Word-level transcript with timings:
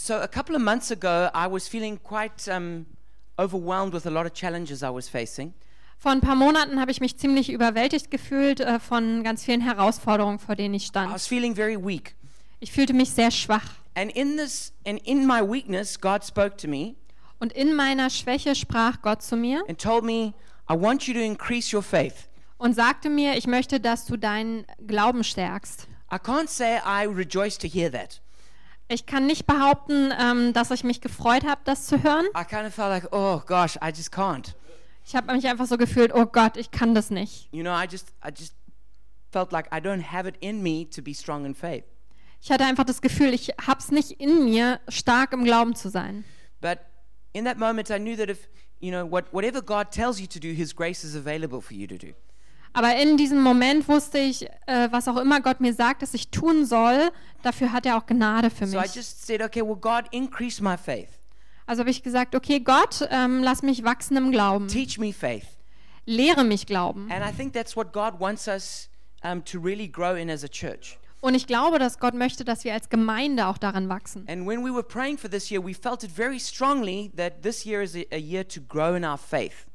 So 0.00 0.14
a 0.14 0.28
couple 0.28 0.54
of 0.54 0.62
months 0.62 0.92
ago, 0.92 1.28
I 1.34 1.48
was 1.48 1.66
feeling 1.66 1.98
quite 1.98 2.46
um, 2.48 2.86
overwhelmed 3.36 3.92
with 3.92 4.06
a 4.06 4.10
lot 4.10 4.26
of 4.26 4.32
challenges 4.32 4.82
I 4.84 4.90
was 4.90 5.08
facing. 5.08 5.52
Vor 5.98 6.12
ein 6.12 6.20
paar 6.20 6.36
Monaten 6.36 6.80
habe 6.80 6.92
ich 6.92 7.00
mich 7.00 7.18
ziemlich 7.18 7.50
überwältigt 7.50 8.08
gefühlt 8.08 8.60
äh, 8.60 8.78
von 8.78 9.24
ganz 9.24 9.42
vielen 9.44 9.60
Herausforderungen, 9.60 10.38
vor 10.38 10.54
denen 10.54 10.74
ich 10.74 10.84
I 10.84 10.86
stand. 10.86 11.12
was 11.12 11.26
feeling 11.26 11.52
very 11.56 11.76
weak. 11.76 12.14
Ich 12.60 12.70
fühlte 12.70 12.94
mich 12.94 13.10
sehr 13.10 13.32
schwach. 13.32 13.64
And 13.96 14.12
in 14.12 14.36
this 14.36 14.72
and 14.86 15.00
in 15.04 15.26
my 15.26 15.40
weakness, 15.42 16.00
God 16.00 16.24
spoke 16.24 16.56
to 16.58 16.68
me 16.68 16.94
Und 17.40 17.52
in 17.52 17.74
meiner 17.74 18.08
Schwäche 18.08 18.54
sprach 18.54 19.02
Gott 19.02 19.22
zu 19.22 19.36
mir 19.36 19.64
and 19.68 19.80
told 19.80 20.04
me, 20.04 20.32
I 20.70 20.74
want 20.74 21.08
you 21.08 21.14
to 21.14 21.20
increase 21.20 21.74
your 21.74 21.82
faith. 21.82 22.28
und 22.56 22.74
sagte 22.74 23.10
mir, 23.10 23.36
ich 23.36 23.48
möchte, 23.48 23.80
dass 23.80 24.06
du 24.06 24.16
deinen 24.16 24.64
Glauben 24.86 25.24
stärkst. 25.24 25.88
I 26.12 26.16
can't 26.16 26.48
say 26.48 26.78
I 26.86 27.04
rejoiced 27.04 27.60
to 27.62 27.66
hear 27.66 27.90
that. 27.90 28.20
Ich 28.90 29.04
kann 29.04 29.26
nicht 29.26 29.46
behaupten, 29.46 30.12
ähm, 30.18 30.54
dass 30.54 30.70
ich 30.70 30.82
mich 30.82 31.02
gefreut 31.02 31.44
habe, 31.44 31.60
das 31.64 31.86
zu 31.86 32.02
hören. 32.02 32.24
I 32.36 32.44
kind 32.44 32.66
of 32.66 32.74
felt 32.74 32.88
like, 32.88 33.12
oh 33.12 33.40
gosh, 33.46 33.76
I 33.76 33.88
just 33.88 34.12
can't. 34.12 34.54
Ich 35.04 35.14
habe 35.14 35.32
mich 35.32 35.46
einfach 35.46 35.66
so 35.66 35.76
gefühlt, 35.76 36.14
oh 36.14 36.26
Gott, 36.26 36.56
ich 36.56 36.70
kann 36.70 36.94
das 36.94 37.10
nicht. 37.10 37.48
You 37.52 37.62
know, 37.62 37.72
I 37.72 37.86
just 37.90 38.08
I 38.24 38.30
just 38.34 38.54
felt 39.30 39.52
like 39.52 39.66
I 39.72 39.78
don't 39.78 40.12
have 40.12 40.26
it 40.26 40.36
in 40.40 40.62
me 40.62 40.88
to 40.90 41.02
be 41.02 41.14
strong 41.14 41.44
in 41.44 41.54
faith. 41.54 41.84
Ich 42.40 42.50
hatte 42.50 42.64
einfach 42.64 42.84
das 42.84 43.02
Gefühl, 43.02 43.34
ich 43.34 43.48
habe 43.66 43.80
es 43.80 43.90
nicht 43.90 44.12
in 44.12 44.44
mir, 44.44 44.80
stark 44.88 45.32
im 45.32 45.44
Glauben 45.44 45.74
zu 45.74 45.90
sein. 45.90 46.24
But 46.60 46.78
in 47.32 47.44
that 47.44 47.58
moment, 47.58 47.90
I 47.90 47.98
knew 47.98 48.16
that 48.16 48.30
if 48.30 48.48
you 48.80 48.90
know 48.90 49.10
what, 49.10 49.32
whatever 49.32 49.60
God 49.60 49.90
tells 49.90 50.18
you 50.20 50.26
to 50.26 50.38
do, 50.38 50.48
His 50.48 50.74
grace 50.74 51.04
is 51.04 51.14
available 51.14 51.60
for 51.60 51.74
you 51.74 51.86
to 51.86 51.98
do. 51.98 52.14
Aber 52.72 52.94
in 52.96 53.16
diesem 53.16 53.40
Moment 53.42 53.88
wusste 53.88 54.18
ich, 54.18 54.46
äh, 54.66 54.88
was 54.90 55.08
auch 55.08 55.16
immer 55.16 55.40
Gott 55.40 55.60
mir 55.60 55.74
sagt, 55.74 56.02
dass 56.02 56.14
ich 56.14 56.28
tun 56.30 56.64
soll, 56.66 57.10
dafür 57.42 57.72
hat 57.72 57.86
er 57.86 57.96
auch 57.96 58.06
Gnade 58.06 58.50
für 58.50 58.66
So 58.66 58.78
I 58.78 58.82
mich. 58.82 58.94
just 58.94 59.26
said, 59.26 59.42
okay, 59.42 59.62
well, 59.62 59.76
God, 59.76 60.04
increase 60.12 60.62
my 60.62 60.76
faith. 60.76 61.08
Also 61.66 61.80
habe 61.80 61.90
ich 61.90 62.02
gesagt, 62.02 62.34
okay, 62.34 62.60
Gott, 62.60 63.06
ähm, 63.10 63.42
lass 63.42 63.62
mich 63.62 63.84
wachsen 63.84 64.16
im 64.16 64.30
Glauben. 64.30 64.68
Teach 64.68 64.98
me 64.98 65.12
faith. 65.12 65.46
Lehre 66.06 66.44
mich 66.44 66.66
glauben. 66.66 67.10
And 67.12 67.22
I 67.22 67.34
think 67.36 67.52
that's 67.52 67.76
what 67.76 67.92
God 67.92 68.18
wants 68.18 68.48
us 68.48 68.88
um, 69.22 69.44
to 69.44 69.58
really 69.60 69.86
grow 69.88 70.14
in 70.16 70.30
as 70.30 70.42
a 70.44 70.48
church. 70.48 70.98
Und 71.20 71.34
ich 71.34 71.46
glaube, 71.46 71.78
dass 71.78 71.98
Gott 71.98 72.14
möchte, 72.14 72.44
dass 72.44 72.64
wir 72.64 72.72
als 72.72 72.88
Gemeinde 72.88 73.48
auch 73.48 73.58
daran 73.58 73.88
wachsen. 73.88 74.24
And 74.28 74.46
when 74.46 74.64
we 74.64 74.70
were 74.72 74.84
praying 74.84 75.18
for 75.18 75.28
this 75.28 75.50
year, 75.50 75.62
we 75.62 75.74
felt 75.74 76.04
it 76.04 76.10
very 76.10 76.38
strongly 76.38 77.10
that 77.16 77.42
this 77.42 77.64
year 77.64 77.82
is 77.82 77.94
a, 77.96 78.04
a 78.12 78.18
year 78.18 78.46
to 78.48 78.60
grow 78.60 78.94
in 78.94 79.04
our 79.04 79.18
faith. 79.18 79.66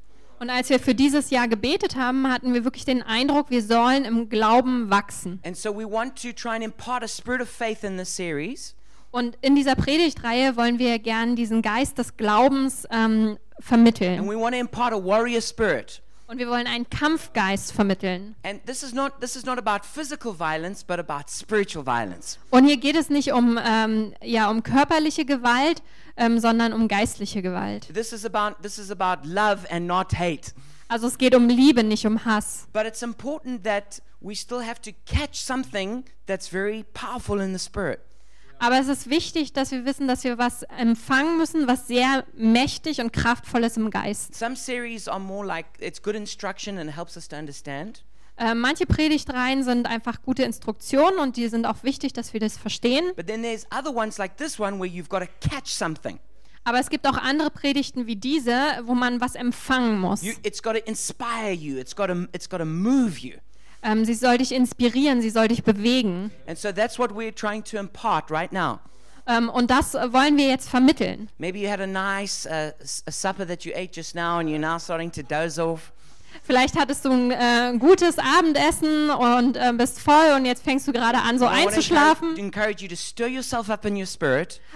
Und 0.44 0.50
als 0.50 0.68
wir 0.68 0.78
für 0.78 0.94
dieses 0.94 1.30
Jahr 1.30 1.48
gebetet 1.48 1.96
haben, 1.96 2.30
hatten 2.30 2.52
wir 2.52 2.64
wirklich 2.64 2.84
den 2.84 3.02
Eindruck, 3.02 3.48
wir 3.48 3.62
sollen 3.62 4.04
im 4.04 4.28
Glauben 4.28 4.90
wachsen. 4.90 5.40
And 5.42 5.56
so 5.56 5.74
we 5.74 5.90
want 5.90 6.20
to 6.20 6.32
try 6.32 6.50
and 6.50 6.62
impart 6.62 7.02
a 7.02 7.08
spirit 7.08 7.40
of 7.40 7.48
faith 7.48 7.82
in 7.82 7.96
this 7.96 8.14
series. 8.14 8.74
Und 9.10 9.38
in 9.40 9.54
dieser 9.54 9.74
Predigtreihe 9.74 10.54
wollen 10.58 10.78
wir 10.78 10.98
gern 10.98 11.34
diesen 11.34 11.62
Geist 11.62 11.96
des 11.96 12.18
Glaubens 12.18 12.86
ähm, 12.90 13.38
And 13.38 13.38
vermitteln. 13.58 14.28
we 14.28 14.38
want 14.38 14.54
to 14.54 14.60
impart 14.60 14.92
a 14.92 15.02
warrior 15.02 15.40
spirit. 15.40 16.02
Und 16.26 16.38
wir 16.38 16.48
wollen 16.48 16.66
einen 16.66 16.88
Kampfgeist 16.88 17.72
vermitteln. 17.72 18.34
And 18.42 18.64
this 18.66 18.82
is 18.82 18.94
not 18.94 19.20
this 19.20 19.36
is 19.36 19.44
not 19.44 19.58
about 19.58 19.86
physical 19.86 20.32
violence, 20.32 20.82
but 20.82 20.98
about 20.98 21.28
spiritual 21.28 21.84
violence. 21.84 22.38
Und 22.50 22.64
hier 22.64 22.78
geht 22.78 22.96
es 22.96 23.10
nicht 23.10 23.32
um, 23.32 23.58
ähm, 23.62 24.14
ja, 24.22 24.50
um 24.50 24.62
körperliche 24.62 25.26
Gewalt, 25.26 25.82
ähm, 26.16 26.38
sondern 26.38 26.72
um 26.72 26.88
geistliche 26.88 27.42
Gewalt. 27.42 27.92
This 27.92 28.12
is 28.12 28.24
about 28.24 28.62
this 28.62 28.78
is 28.78 28.90
about 28.90 29.28
love 29.28 29.70
and 29.70 29.86
not 29.86 30.18
hate. 30.18 30.52
Also 30.88 31.08
es 31.08 31.18
geht 31.18 31.34
um 31.34 31.48
Liebe, 31.48 31.84
nicht 31.84 32.06
um 32.06 32.24
Hass. 32.24 32.68
But 32.72 32.86
it's 32.86 33.02
important 33.02 33.64
that 33.64 34.00
we 34.20 34.34
still 34.34 34.60
have 34.60 34.80
to 34.82 34.92
catch 35.06 35.36
something 35.36 36.04
that's 36.26 36.48
very 36.48 36.84
powerful 36.94 37.40
in 37.40 37.52
the 37.52 37.58
spirit. 37.58 38.00
Aber 38.58 38.78
es 38.78 38.88
ist 38.88 39.10
wichtig, 39.10 39.52
dass 39.52 39.70
wir 39.70 39.84
wissen, 39.84 40.08
dass 40.08 40.24
wir 40.24 40.38
was 40.38 40.62
empfangen 40.64 41.36
müssen, 41.36 41.66
was 41.66 41.86
sehr 41.86 42.24
mächtig 42.34 43.00
und 43.00 43.12
kraftvoll 43.12 43.64
ist 43.64 43.76
im 43.76 43.90
Geist. 43.90 44.34
Some 44.34 44.56
series 44.56 45.08
are 45.08 45.20
more 45.20 45.46
like 45.46 45.66
it's 45.80 46.02
good 46.02 46.14
instruction 46.14 46.78
and 46.78 46.96
helps 46.96 47.16
us 47.16 47.28
to 47.28 47.36
understand. 47.36 48.04
Äh, 48.36 48.54
manche 48.54 48.86
Predigtreihen 48.86 49.62
sind 49.62 49.86
einfach 49.86 50.22
gute 50.22 50.42
Instruktionen 50.42 51.20
und 51.20 51.36
die 51.36 51.48
sind 51.48 51.66
auch 51.66 51.84
wichtig, 51.84 52.12
dass 52.12 52.32
wir 52.32 52.40
das 52.40 52.56
verstehen. 52.56 53.04
But 53.14 53.28
then 53.28 53.42
there's 53.42 53.64
other 53.70 53.94
ones 53.94 54.18
like 54.18 54.36
this 54.36 54.58
one 54.58 54.80
where 54.80 54.90
you've 54.90 55.08
got 55.08 55.20
to 55.20 55.28
catch 55.48 55.68
something. 55.68 56.18
Aber 56.64 56.80
es 56.80 56.88
gibt 56.88 57.06
auch 57.06 57.18
andere 57.18 57.50
Predigten 57.50 58.06
wie 58.06 58.16
diese, 58.16 58.56
wo 58.84 58.94
man 58.94 59.20
was 59.20 59.34
empfangen 59.34 60.00
muss. 60.00 60.22
You, 60.22 60.32
it's 60.42 60.62
got 60.62 60.72
to 60.72 60.80
inspire 60.86 61.52
you. 61.52 61.76
It's 61.76 61.94
got 61.94 62.08
to 62.08 62.26
it's 62.32 62.48
got 62.48 62.58
to 62.58 62.64
move 62.64 63.18
you. 63.18 63.34
Ähm, 63.84 64.04
sie 64.04 64.14
soll 64.14 64.38
dich 64.38 64.50
inspirieren, 64.52 65.20
sie 65.20 65.30
soll 65.30 65.48
dich 65.48 65.62
bewegen. 65.62 66.30
And 66.46 66.58
so 66.58 66.72
that's 66.72 66.98
what 66.98 67.10
we're 67.12 67.34
trying 67.34 67.62
to 67.64 67.76
impart 67.76 68.30
right 68.30 68.50
now. 68.52 68.78
Ähm, 69.26 69.48
und 69.48 69.70
das 69.70 69.94
wollen 69.94 70.36
wir 70.36 70.48
jetzt 70.48 70.68
vermitteln. 70.68 71.28
Maybe 71.38 71.58
you 71.58 71.70
had 71.70 71.80
a 71.80 71.86
nice 71.86 72.46
uh, 72.46 72.72
s- 72.82 73.02
a 73.06 73.10
supper 73.12 73.46
that 73.46 73.64
you 73.64 73.72
ate 73.74 73.90
just 73.94 74.14
now, 74.14 74.38
and 74.38 74.48
you're 74.48 74.58
now 74.58 74.78
starting 74.78 75.10
to 75.12 75.22
doze 75.22 75.62
off. 75.62 75.92
Vielleicht 76.42 76.76
hattest 76.76 77.04
du 77.04 77.10
ein 77.12 77.30
äh, 77.30 77.78
gutes 77.78 78.16
Abendessen 78.18 79.08
und 79.08 79.56
äh, 79.56 79.72
bist 79.72 80.00
voll 80.00 80.32
und 80.36 80.44
jetzt 80.44 80.64
fängst 80.64 80.86
du 80.88 80.92
gerade 80.92 81.18
an, 81.18 81.38
so 81.38 81.46
einzuschlafen. 81.46 82.34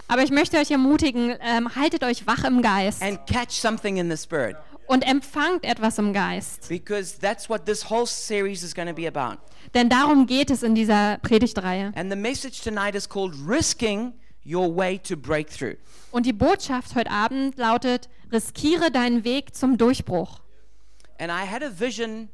Aber 0.08 0.22
ich 0.22 0.30
möchte 0.30 0.56
euch 0.58 0.70
ermutigen, 0.70 1.34
ähm, 1.40 1.75
haltet 1.75 2.04
euch 2.04 2.26
wach 2.26 2.44
im 2.44 2.62
Geist 2.62 3.02
and 3.02 3.19
catch 3.26 3.50
something 3.60 3.96
in 3.96 4.08
the 4.08 4.16
spirit, 4.16 4.56
und 4.88 5.06
empfangt 5.06 5.65
etwas 5.65 5.99
im 5.99 6.12
Geist. 6.12 6.69
because 6.69 7.19
that's 7.19 7.49
what 7.49 7.65
this 7.66 7.88
whole 7.88 8.06
series 8.06 8.62
is 8.62 8.75
going 8.75 8.88
to 8.88 8.94
be 8.94 9.06
about. 9.06 9.38
Denn 9.75 9.88
darum 9.88 10.26
geht 10.26 10.50
es 10.50 10.62
in 10.62 10.75
dieser 10.75 11.19
Predigtreihe. 11.19 11.93
And 11.94 12.10
the 12.10 12.16
message 12.16 12.62
tonight 12.62 12.94
is 12.94 13.09
called 13.09 13.34
"Risking 13.47 14.15
Your 14.44 14.75
Way 14.75 14.99
to 15.00 15.16
Breakthrough." 15.16 15.76
Und 16.10 16.26
die 16.26 16.32
Botschaft 16.32 16.94
heute 16.94 17.10
Abend 17.10 17.59
lautet, 17.59 18.09
riskiere 18.32 18.91
deinen 18.91 19.25
Weg 19.25 19.54
zum 19.54 19.76
Durchbruch. 19.76 20.41
And 21.19 21.31
I 21.31 21.47
had 21.47 21.62
a 21.62 21.70
vision 21.70 22.31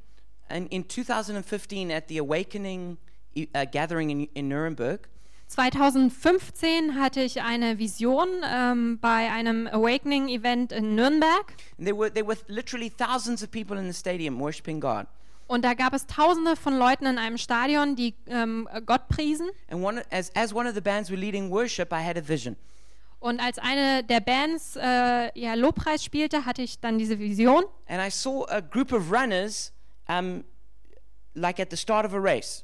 in, 0.49 0.67
in 0.69 0.89
2015 0.89 1.91
at 1.91 2.09
the 2.09 2.21
Awakening 2.21 2.99
uh, 3.37 3.65
gathering 3.71 4.11
in, 4.11 4.29
in 4.35 4.49
Nuremberg. 4.49 5.09
2015 5.49 7.01
hatte 7.01 7.21
ich 7.21 7.43
eine 7.43 7.79
Vision 7.79 8.29
ähm, 8.45 8.99
bei 9.01 9.31
einem 9.31 9.67
Awakening-Event 9.67 10.73
in 10.73 10.95
Nürnberg. 10.95 11.55
There 11.79 11.97
were 11.97 12.13
there 12.13 12.27
were 12.27 12.39
literally 12.49 12.91
thousands 12.91 13.43
of 13.43 13.51
people 13.51 13.79
in 13.79 13.87
the 13.87 13.99
stadium 13.99 14.41
worshiping 14.41 14.81
God. 14.81 15.07
Und 15.47 15.65
da 15.65 15.75
gab 15.75 15.93
es 15.93 16.07
Tausende 16.07 16.57
von 16.57 16.77
Leuten 16.79 17.07
in 17.07 17.19
einem 17.19 17.37
Stadion, 17.37 17.97
die 17.97 18.15
ähm, 18.27 18.69
Gott 18.87 19.09
priesen. 19.09 19.49
And 19.71 19.85
one 19.85 20.03
as 20.11 20.31
as 20.35 20.55
one 20.55 20.69
of 20.69 20.75
the 20.75 20.81
bands 20.81 21.11
were 21.11 21.21
leading 21.21 21.51
worship, 21.51 21.93
I 21.93 22.03
had 22.03 22.17
a 22.17 22.27
vision. 22.27 22.57
Und 23.21 23.41
als 23.41 23.59
eine 23.59 24.05
der 24.05 24.21
Bands 24.21 24.77
äh, 24.77 25.39
ja, 25.39 25.55
Lobpreis 25.55 26.05
spielte, 26.05 26.45
hatte 26.45 26.63
ich 26.63 26.81
dann 26.81 26.99
diese 26.99 27.19
Vision. 27.19 27.65
And 27.87 28.03
I 28.07 28.11
saw 28.11 28.45
a 28.49 28.61
group 28.61 28.93
of 28.93 29.11
runners, 29.11 29.73
um, 30.09 30.45
like 31.35 31.59
at 31.59 31.71
the 31.71 31.77
start 31.77 32.05
of 32.05 32.13
a 32.13 32.19
race. 32.19 32.64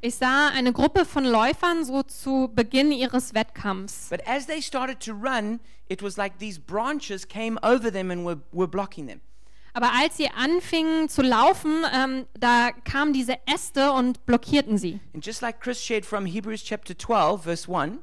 Ich 0.00 0.14
sah 0.14 0.48
eine 0.48 0.72
Gruppe 0.72 1.04
von 1.04 1.24
Läufern 1.24 1.84
so 1.84 2.04
zu 2.04 2.50
Beginn 2.54 2.92
ihres 2.92 3.34
Wettkampfs. 3.34 4.08
But 4.10 4.20
as 4.28 4.46
they 4.46 4.62
started 4.62 5.00
to 5.00 5.12
run, 5.12 5.58
it 5.88 6.02
was 6.02 6.16
like 6.16 6.38
these 6.38 6.60
branches 6.60 7.26
came 7.26 7.58
over 7.64 7.90
them 7.90 8.12
and 8.12 8.24
were, 8.24 8.40
were 8.52 8.68
blocking 8.68 9.08
them. 9.08 9.20
Aber 9.74 9.90
als 10.00 10.16
sie 10.16 10.28
anfingen 10.28 11.08
zu 11.08 11.22
laufen, 11.22 11.84
ähm, 11.92 12.26
da 12.38 12.70
kamen 12.84 13.12
diese 13.12 13.38
Äste 13.46 13.92
und 13.92 14.24
blockierten 14.24 14.78
sie. 14.78 15.00
And 15.14 15.24
just 15.24 15.42
like 15.42 15.60
Chris 15.60 15.84
shared 15.84 16.06
from 16.06 16.26
Hebrews 16.26 16.62
chapter 16.64 16.96
12, 16.96 17.42
verse 17.42 17.68
1, 17.68 17.98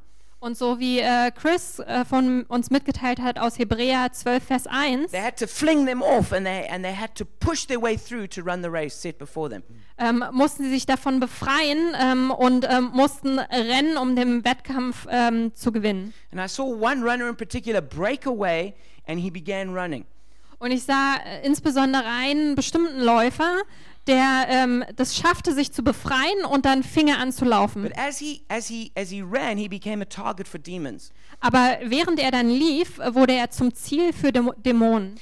Und 0.45 0.56
so 0.56 0.79
wie 0.79 1.00
äh, 1.00 1.31
Chris 1.31 1.79
äh, 1.79 2.06
von 2.06 2.44
uns 2.44 2.69
mitgeteilt 2.69 3.19
hat 3.19 3.39
aus 3.39 3.57
Hebräer 3.57 4.11
12, 4.11 4.44
Vers 4.44 4.67
1, 4.67 5.11
they 5.11 5.19
had 5.19 5.39
to 5.39 5.47
fling 5.47 5.88
them 5.88 6.03
off 6.03 6.31
and 6.31 6.45
they, 6.45 6.69
and 6.69 6.85
they 6.85 6.95
had 6.95 7.16
to 7.16 7.25
push 7.39 7.66
their 7.66 7.81
way 7.81 7.97
through 7.97 8.28
to 8.28 8.44
run 8.44 8.61
the 8.61 8.69
race 8.69 8.94
set 8.94 9.17
before 9.17 9.50
them. 9.50 9.63
ähm, 9.97 10.23
mussten 10.34 10.66
sie 10.66 10.69
sich 10.69 10.85
davon 10.85 11.19
befreien 11.19 11.95
ähm, 12.00 12.29
und 12.29 12.67
ähm, 12.69 12.91
mussten 12.94 13.39
rennen, 13.39 13.97
um 13.97 14.16
den 14.16 14.45
Wettkampf 14.45 15.07
ähm, 15.09 15.51
zu 15.55 15.72
gewinnen. 15.72 16.13
And 16.31 16.39
I 16.39 16.47
saw 16.47 16.61
one 16.66 17.01
runner 17.01 17.28
in 17.28 17.35
particular 17.35 17.81
break 17.81 18.28
away 18.28 18.75
and 19.08 19.20
he 19.20 19.31
began 19.31 19.75
running. 19.75 20.05
Und 20.59 20.70
ich 20.70 20.84
sah 20.84 21.16
äh, 21.25 21.43
insbesondere 21.43 22.05
einen 22.05 22.53
bestimmten 22.53 23.02
Läufer, 23.02 23.64
der 24.07 24.46
ähm, 24.49 24.84
das 24.96 25.16
schaffte, 25.16 25.53
sich 25.53 25.72
zu 25.72 25.84
befreien 25.84 26.46
und 26.49 26.66
dann 26.66 26.84
fing 26.84 27.07
er 27.07 27.19
an 27.19 27.31
zu 27.31 27.46
laufen. 27.46 27.91
As 27.96 28.19
he, 28.19 28.43
as, 28.47 28.67
he, 28.67 28.91
as 28.96 29.09
he 29.09 29.22
ran. 29.22 29.57
Aber 31.40 31.78
während 31.84 32.19
er 32.19 32.31
dann 32.31 32.49
lief, 32.49 32.99
äh, 32.99 33.16
wurde 33.16 33.34
er 33.34 33.49
zum 33.49 33.73
Ziel 33.73 34.13
für 34.13 34.28
Dämo- 34.29 34.55
Dämonen. 34.57 35.16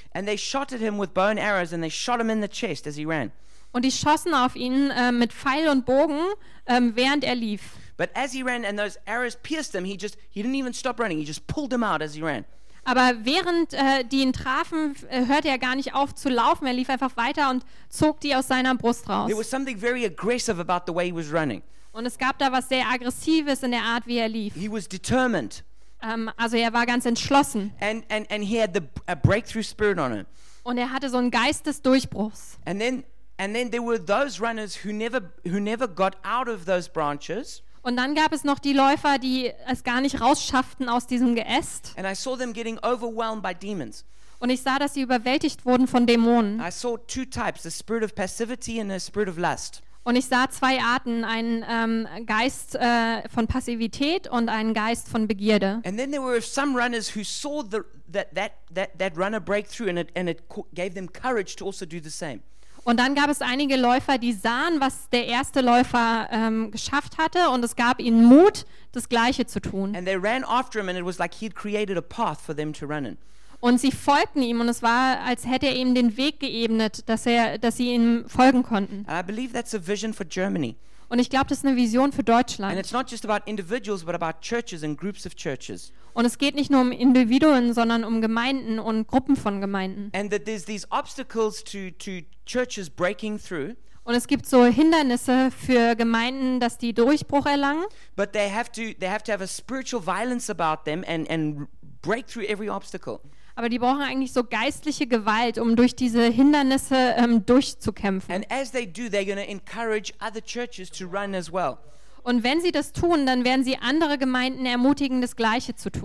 Und 3.76 3.86
die 3.86 3.92
schossen 3.92 4.34
auf 4.36 4.56
ihn 4.56 4.92
äh, 4.92 5.12
mit 5.12 5.34
Pfeil 5.34 5.70
und 5.70 5.86
Bogen, 5.86 6.20
ähm, 6.68 6.92
während 6.96 7.24
er 7.24 7.36
lief. 7.36 7.62
But 7.98 8.10
as 8.16 8.32
he 8.32 8.42
ran 8.42 8.66
and 8.66 8.78
those 8.78 8.98
arrows 9.06 9.36
pierced 9.36 9.74
him, 9.76 9.86
he 9.86 9.96
just 10.00 10.18
he 10.30 10.42
didn't 10.42 10.56
even 10.56 10.74
stop 10.74 11.00
running. 11.00 11.20
He 11.20 11.26
just 11.26 11.46
pulled 11.48 11.72
him 11.72 11.84
out 11.84 12.02
as 12.02 12.16
he 12.16 12.22
ran. 12.22 12.44
Aber 12.86 13.14
während 13.24 13.74
äh, 13.74 14.04
die 14.04 14.22
ihn 14.22 14.34
trafen, 14.34 14.96
äh, 15.10 15.26
hörte 15.26 15.48
er 15.48 15.58
gar 15.58 15.76
nicht 15.76 15.94
auf 15.96 16.14
zu 16.14 16.30
laufen. 16.30 16.66
Er 16.68 16.74
lief 16.74 16.90
einfach 16.90 17.16
weiter 17.16 17.50
und 17.50 17.64
zog 17.90 18.20
die 18.20 18.36
aus 18.36 18.48
seiner 18.48 18.76
Brust 18.76 19.08
raus. 19.10 19.28
There 19.28 19.40
was 19.40 19.50
something 19.50 19.78
very 19.78 20.06
aggressive 20.06 20.60
about 20.60 20.84
the 20.88 20.94
way 20.96 21.06
he 21.08 21.16
was 21.16 21.32
running. 21.32 21.62
Und 21.94 22.06
es 22.06 22.18
gab 22.18 22.40
da 22.40 22.52
was 22.52 22.68
sehr 22.70 22.86
Aggressives 22.88 23.64
in 23.64 23.72
der 23.72 23.84
Art, 23.84 24.08
wie 24.08 24.18
er 24.18 24.28
lief. 24.28 24.54
He 24.56 24.70
was 24.70 24.88
determined. 24.90 25.64
Ähm, 26.02 26.30
also 26.36 26.58
er 26.58 26.74
war 26.74 26.86
ganz 26.86 27.06
entschlossen 27.06 27.72
and, 27.80 28.04
and, 28.12 28.30
and 28.30 28.44
he 28.44 28.60
had 28.60 28.72
the 28.74 28.82
a 29.08 29.16
breakthrough 29.16 29.64
spirit 29.64 29.98
on 29.98 30.12
him. 30.12 30.26
und 30.64 30.78
er 30.78 30.92
hatte 30.92 31.10
so 31.10 31.18
einen 31.18 31.32
Geist 31.32 31.66
des 31.66 31.82
Durchbruchs. 31.82 32.58
And 32.66 32.80
then 32.82 33.04
and 33.38 33.56
then 33.56 33.72
there 33.72 33.82
were 33.82 34.04
those 34.04 34.42
runners 34.42 34.84
who 34.84 34.92
never 34.92 35.22
who 35.46 35.60
never 35.60 35.88
got 35.88 36.18
out 36.26 36.50
of 36.50 36.66
those 36.66 36.90
branches. 36.90 37.64
Und 37.84 37.98
dann 37.98 38.16
gab 38.16 38.32
es 38.32 38.46
noch 38.46 38.60
die 38.60 38.72
Läufer, 38.74 39.20
die 39.20 39.52
es 39.68 39.84
gar 39.84 40.00
nicht 40.00 40.22
rausschafften 40.22 40.88
aus 40.88 41.06
diesem 41.06 41.36
Geäst. 41.36 41.94
And 41.98 42.08
I 42.08 42.16
saw 42.16 42.38
them 42.38 42.54
getting 42.54 42.80
overwhelmed 42.80 43.44
by 43.44 43.54
demons. 43.54 44.06
Und 44.40 44.50
ich 44.50 44.62
sah, 44.62 44.80
dass 44.80 44.94
sie 44.94 45.02
überwältigt 45.02 45.66
wurden 45.66 45.88
von 45.88 46.08
Dämonen. 46.08 46.62
I 46.62 46.72
saw 46.72 46.98
two 46.98 47.26
types: 47.26 47.64
the 47.64 47.72
spirit 47.72 48.04
of 48.04 48.16
passivity 48.16 48.80
and 48.80 48.90
the 48.90 49.00
spirit 49.00 49.28
of 49.28 49.38
lust. 49.38 49.82
Und 50.06 50.16
ich 50.16 50.26
sah 50.26 50.50
zwei 50.50 50.82
Arten, 50.82 51.24
einen 51.24 51.64
ähm, 51.70 52.26
Geist 52.26 52.76
äh, 52.76 53.28
von 53.30 53.48
Passivität 53.48 54.28
und 54.30 54.50
einen 54.50 54.74
Geist 54.74 55.08
von 55.08 55.28
Begierde. 55.28 55.82
And 55.86 55.98
then 55.98 56.12
there 56.12 56.24
were 56.24 56.42
some 56.42 56.78
runners 56.78 57.16
who 57.16 57.24
saw 57.24 57.64
the, 57.64 57.80
that, 58.12 58.34
that, 58.36 58.52
that, 58.74 58.98
that 59.00 59.18
runner 59.18 59.40
break 59.40 59.70
through 59.70 59.90
and 59.90 59.98
it, 59.98 60.10
and 60.16 60.30
it 60.30 60.44
gave 60.74 60.94
them 60.94 61.08
courage 61.08 61.56
to 61.58 61.66
also 61.66 61.86
do 61.86 62.02
the 62.02 62.10
same. 62.10 62.42
Und 62.84 63.00
dann 63.00 63.16
gab 63.16 63.30
es 63.30 63.42
einige 63.42 63.78
Läufer, 63.78 64.18
die 64.18 64.34
sahen, 64.34 64.80
was 64.80 65.10
der 65.10 65.28
erste 65.28 65.62
Läufer 65.62 66.28
ähm, 66.32 66.72
geschafft 66.72 67.18
hatte 67.18 67.50
und 67.50 67.64
es 67.64 67.76
gab 67.76 68.02
ihnen 68.02 68.26
Mut, 68.26 68.66
das 68.92 69.08
Gleiche 69.08 69.46
zu 69.46 69.62
tun. 69.62 69.96
And 69.96 70.06
they 70.06 70.16
ran 70.16 70.44
after 70.44 70.80
him 70.80 70.90
and 70.90 70.98
it 70.98 71.06
was 71.06 71.18
like 71.18 71.34
he'd 71.36 71.56
created 71.56 71.98
a 71.98 72.02
path 72.02 72.42
for 72.42 72.56
them 72.56 72.74
to 72.74 72.86
run 72.86 73.06
in. 73.06 73.18
Und 73.62 73.80
sie 73.80 73.92
folgten 73.92 74.42
ihm 74.42 74.60
und 74.60 74.68
es 74.68 74.82
war, 74.82 75.22
als 75.26 75.48
hätte 75.48 75.68
er 75.68 75.76
ihm 75.78 75.96
den 75.96 76.18
Weg 76.18 76.42
geebnet, 76.42 77.08
dass, 77.08 77.26
er, 77.26 77.58
dass 77.58 77.78
sie 77.78 77.94
ihm 77.94 78.26
folgen 78.28 78.62
konnten. 78.62 79.06
And 79.08 79.18
I 79.18 79.24
believe 79.26 79.54
that's 79.54 79.74
a 79.74 79.80
vision 79.80 80.14
for 80.14 80.26
Germany. 80.26 80.76
Und 81.14 81.20
ich 81.20 81.30
glaube, 81.30 81.46
das 81.48 81.60
ist 81.60 81.66
eine 81.66 81.76
Vision 81.76 82.12
für 82.12 82.22
And 82.22 82.30
Deutschland. 82.30 82.80
it's 82.80 82.92
not 82.92 83.12
just 83.12 83.24
about 83.24 83.48
individuals, 83.48 84.04
but 84.04 84.16
about 84.16 84.42
churches 84.42 84.84
and 84.84 84.98
groups 84.98 85.28
of 85.28 85.36
churches. 85.36 85.94
Und 86.16 86.26
es 86.26 86.40
geht 86.40 86.56
nicht 86.56 86.72
nur 86.72 86.82
um 86.82 86.92
Individuen, 86.92 87.72
sondern 87.76 88.04
um 88.04 88.20
Gemeinden 88.20 88.80
und 88.80 89.06
Gruppen 89.08 89.36
von 89.36 89.62
Gemeinden. 89.62 90.10
And 90.16 90.32
that 90.32 90.46
there's 90.46 90.66
these 90.66 90.88
obstacles 90.90 91.64
to, 91.66 91.92
to 92.00 92.26
churches 92.48 92.90
breaking 92.90 93.38
through, 93.38 93.76
Und 94.06 94.16
es 94.16 94.26
gibt 94.26 94.48
so 94.48 94.66
Hindernisse 94.66 95.52
für 95.52 95.96
Gemeinden, 95.96 96.60
dass 96.60 96.80
die 96.80 96.96
Durchbruch 96.96 97.46
erlangen. 97.46 97.84
but 98.16 98.34
they 98.34 98.50
have 98.50 98.72
to, 98.72 98.82
they 99.00 99.08
have, 99.08 99.22
to 99.24 99.32
have 99.32 99.44
a 99.44 99.48
spiritual 99.48 100.02
violence 100.04 100.50
about 100.50 100.84
them 100.86 101.04
and, 101.08 101.30
and 101.30 101.68
break 102.02 102.26
through 102.26 102.46
every 102.50 102.70
obstacle. 102.70 103.22
Aber 103.56 103.70
die 103.70 103.78
brauchen 103.78 104.02
eigentlich 104.02 104.34
so 104.34 104.44
geistliche 104.44 105.06
Gewalt, 105.06 105.60
um 105.60 105.76
durch 105.76 105.96
diese 105.96 106.24
Hindernisse 106.24 106.96
ähm, 107.18 107.46
durchzukämpfen. 107.46 108.34
And 108.34 108.52
as 108.52 108.72
they 108.72 108.86
do, 108.88 109.04
they're 109.04 109.26
going 109.26 109.38
to 109.38 109.50
encourage 109.50 110.12
other 110.20 110.42
churches 110.44 110.90
to 110.90 111.06
run 111.06 111.36
as 111.36 111.52
well. 111.52 111.78
Und 112.24 112.44
wenn 112.44 112.62
sie 112.62 112.72
das 112.72 112.94
tun, 112.94 113.26
dann 113.26 113.44
werden 113.44 113.66
sie 113.66 113.78
andere 113.78 114.18
Gemeinden 114.18 114.66
ermutigen, 114.66 115.22
das 115.22 115.36
Gleiche 115.36 115.76
zu 115.76 115.92
tun. 115.92 116.04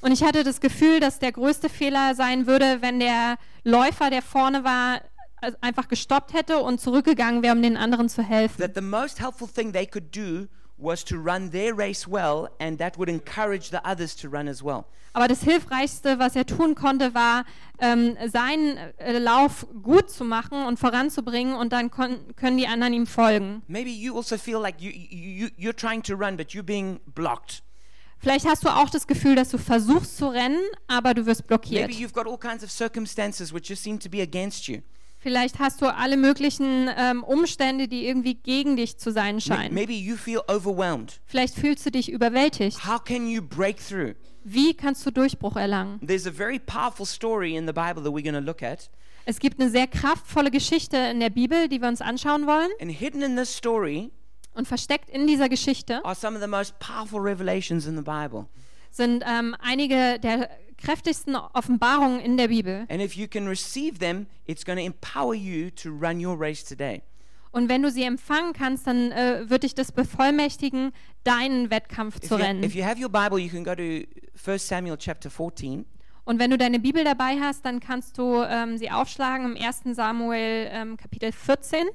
Und 0.00 0.12
ich 0.12 0.24
hatte 0.24 0.42
das 0.42 0.60
Gefühl, 0.60 1.00
dass 1.00 1.18
der 1.20 1.32
größte 1.32 1.68
Fehler 1.68 2.14
sein 2.16 2.46
würde, 2.48 2.78
wenn 2.82 2.98
der 2.98 3.36
Läufer, 3.62 4.10
der 4.10 4.22
vorne 4.22 4.64
war, 4.64 5.00
äh, 5.40 5.52
einfach 5.60 5.86
gestoppt 5.86 6.32
hätte 6.32 6.58
und 6.58 6.80
zurückgegangen 6.80 7.44
wäre, 7.44 7.54
um 7.54 7.62
den 7.62 7.76
anderen 7.76 8.08
zu 8.08 8.22
helfen. 8.22 8.60
That 8.60 8.74
the 8.74 8.80
most 8.80 9.20
helpful 9.20 9.46
thing 9.46 9.72
they 9.72 9.86
could 9.86 10.14
do 10.14 10.48
was 10.82 11.04
to 11.04 11.16
run 11.16 11.50
their 11.50 11.76
race 11.76 12.06
well, 12.08 12.48
and 12.58 12.78
that 12.78 12.98
would 12.98 13.08
encourage 13.08 13.70
the 13.70 13.80
others 13.84 14.16
to 14.16 14.28
run 14.28 14.48
as 14.48 14.62
well. 14.62 14.84
Aber 15.14 15.28
das 15.28 15.42
Hilfreichste, 15.42 16.18
was 16.18 16.36
er 16.36 16.46
tun 16.46 16.74
konnte, 16.74 17.14
war, 17.14 17.44
ähm, 17.78 18.16
seinen 18.28 18.78
äh, 18.96 19.18
Lauf 19.18 19.66
gut 19.82 20.10
zu 20.10 20.24
machen 20.24 20.64
und 20.64 20.78
voranzubringen 20.78 21.54
und 21.54 21.72
dann 21.72 21.90
können 21.90 22.56
die 22.56 22.66
anderen 22.66 22.94
ihm 22.94 23.06
folgen. 23.06 23.62
Maybe 23.68 23.90
you 23.90 24.16
also 24.16 24.38
feel 24.38 24.58
like 24.58 24.80
you, 24.80 24.90
you, 24.90 25.48
you're 25.58 25.76
trying 25.76 26.02
to 26.02 26.14
run, 26.14 26.36
but 26.36 26.48
you're 26.52 26.62
being 26.62 26.98
blocked. 27.14 27.62
Vielleicht 28.18 28.46
hast 28.46 28.64
du 28.64 28.68
auch 28.68 28.88
das 28.88 29.06
Gefühl, 29.06 29.34
dass 29.34 29.50
du 29.50 29.58
versuchst 29.58 30.16
zu 30.16 30.28
rennen, 30.28 30.62
aber 30.86 31.12
du 31.12 31.26
wirst 31.26 31.46
blockiert. 31.46 31.88
Maybe 31.88 32.00
you've 32.00 32.12
got 32.14 32.26
all 32.26 32.38
kinds 32.38 32.62
of 32.64 32.70
circumstances 32.70 33.52
which 33.52 33.68
just 33.68 33.82
seem 33.82 33.98
to 33.98 34.08
be 34.08 34.22
against 34.22 34.68
you. 34.68 34.78
Vielleicht 35.22 35.60
hast 35.60 35.80
du 35.80 35.86
alle 35.86 36.16
möglichen 36.16 36.90
ähm, 36.96 37.22
Umstände, 37.22 37.86
die 37.86 38.06
irgendwie 38.06 38.34
gegen 38.34 38.76
dich 38.76 38.98
zu 38.98 39.12
sein 39.12 39.40
scheinen. 39.40 39.72
Maybe 39.72 39.92
you 39.92 40.16
feel 40.16 40.40
overwhelmed. 40.48 41.20
Vielleicht 41.26 41.54
fühlst 41.54 41.86
du 41.86 41.92
dich 41.92 42.10
überwältigt. 42.10 42.84
How 42.84 43.02
can 43.02 43.28
you 43.28 43.40
break 43.40 43.76
through? 43.78 44.14
Wie 44.42 44.74
kannst 44.74 45.06
du 45.06 45.12
Durchbruch 45.12 45.54
erlangen? 45.54 46.00
There's 46.04 46.26
a 46.26 46.32
very 46.32 46.58
powerful 46.58 47.06
story 47.06 47.54
in 47.54 47.68
the 47.68 47.72
Bible 47.72 48.02
that 48.02 48.12
we're 48.12 48.22
going 48.22 48.34
to 48.34 48.40
look 48.40 48.64
at. 48.64 48.90
Es 49.24 49.38
gibt 49.38 49.60
eine 49.60 49.70
sehr 49.70 49.86
kraftvolle 49.86 50.50
Geschichte 50.50 50.96
in 50.96 51.20
der 51.20 51.30
Bibel, 51.30 51.68
die 51.68 51.80
wir 51.80 51.86
uns 51.86 52.00
anschauen 52.00 52.48
wollen. 52.48 52.70
And 52.80 52.90
hidden 52.90 53.22
in 53.22 53.36
this 53.36 53.56
story 53.56 54.10
Und 54.54 54.66
versteckt 54.66 55.08
in 55.08 55.28
dieser 55.28 55.48
Geschichte 55.48 56.04
are 56.04 56.16
some 56.16 56.36
of 56.36 56.42
the 56.42 56.48
most 56.48 56.76
powerful 56.80 57.20
revelations 57.20 57.86
in 57.86 57.96
the 57.96 58.02
Bible. 58.02 58.46
Sind 58.92 59.24
ähm, 59.26 59.56
einige 59.60 60.18
der 60.20 60.48
kräftigsten 60.76 61.36
Offenbarungen 61.36 62.20
in 62.20 62.36
der 62.36 62.48
Bibel. 62.48 62.86
And 62.88 63.00
if 63.00 63.14
you 63.14 63.26
can 63.28 63.46
receive 63.46 63.98
them, 63.98 64.26
it's 64.46 64.64
going 64.64 64.78
to 64.78 64.84
empower 64.84 65.34
you 65.34 65.70
to 65.70 65.90
run 65.90 66.24
your 66.24 66.38
race 66.38 66.64
today. 66.64 67.02
Und 67.52 67.68
wenn 67.68 67.82
du 67.82 67.90
sie 67.90 68.04
empfangen 68.04 68.54
kannst, 68.54 68.86
dann 68.86 69.12
äh, 69.12 69.48
wird 69.48 69.62
dich 69.62 69.74
das 69.74 69.92
bevollmächtigen, 69.92 70.92
deinen 71.22 71.70
Wettkampf 71.70 72.18
zu 72.20 72.34
you, 72.34 72.40
if 72.40 72.46
rennen. 72.46 72.70
you 72.70 72.84
have 72.84 73.00
your 73.00 73.10
Bible, 73.10 73.38
you 73.38 73.50
can 73.50 73.62
go 73.62 73.74
to 73.74 74.04
1 74.50 74.66
Samuel 74.66 74.96
chapter 74.96 75.30
14. 75.30 75.84
Und 76.24 76.38
wenn 76.38 76.50
du 76.50 76.56
deine 76.56 76.78
Bibel 76.78 77.04
dabei 77.04 77.38
hast, 77.40 77.64
dann 77.66 77.80
kannst 77.80 78.16
du 78.16 78.42
ähm, 78.42 78.78
sie 78.78 78.90
aufschlagen 78.90 79.54
im 79.56 79.62
1. 79.62 79.82
Samuel 79.96 80.68
ähm, 80.70 80.96
Kapitel 80.96 81.32
14. 81.32 81.88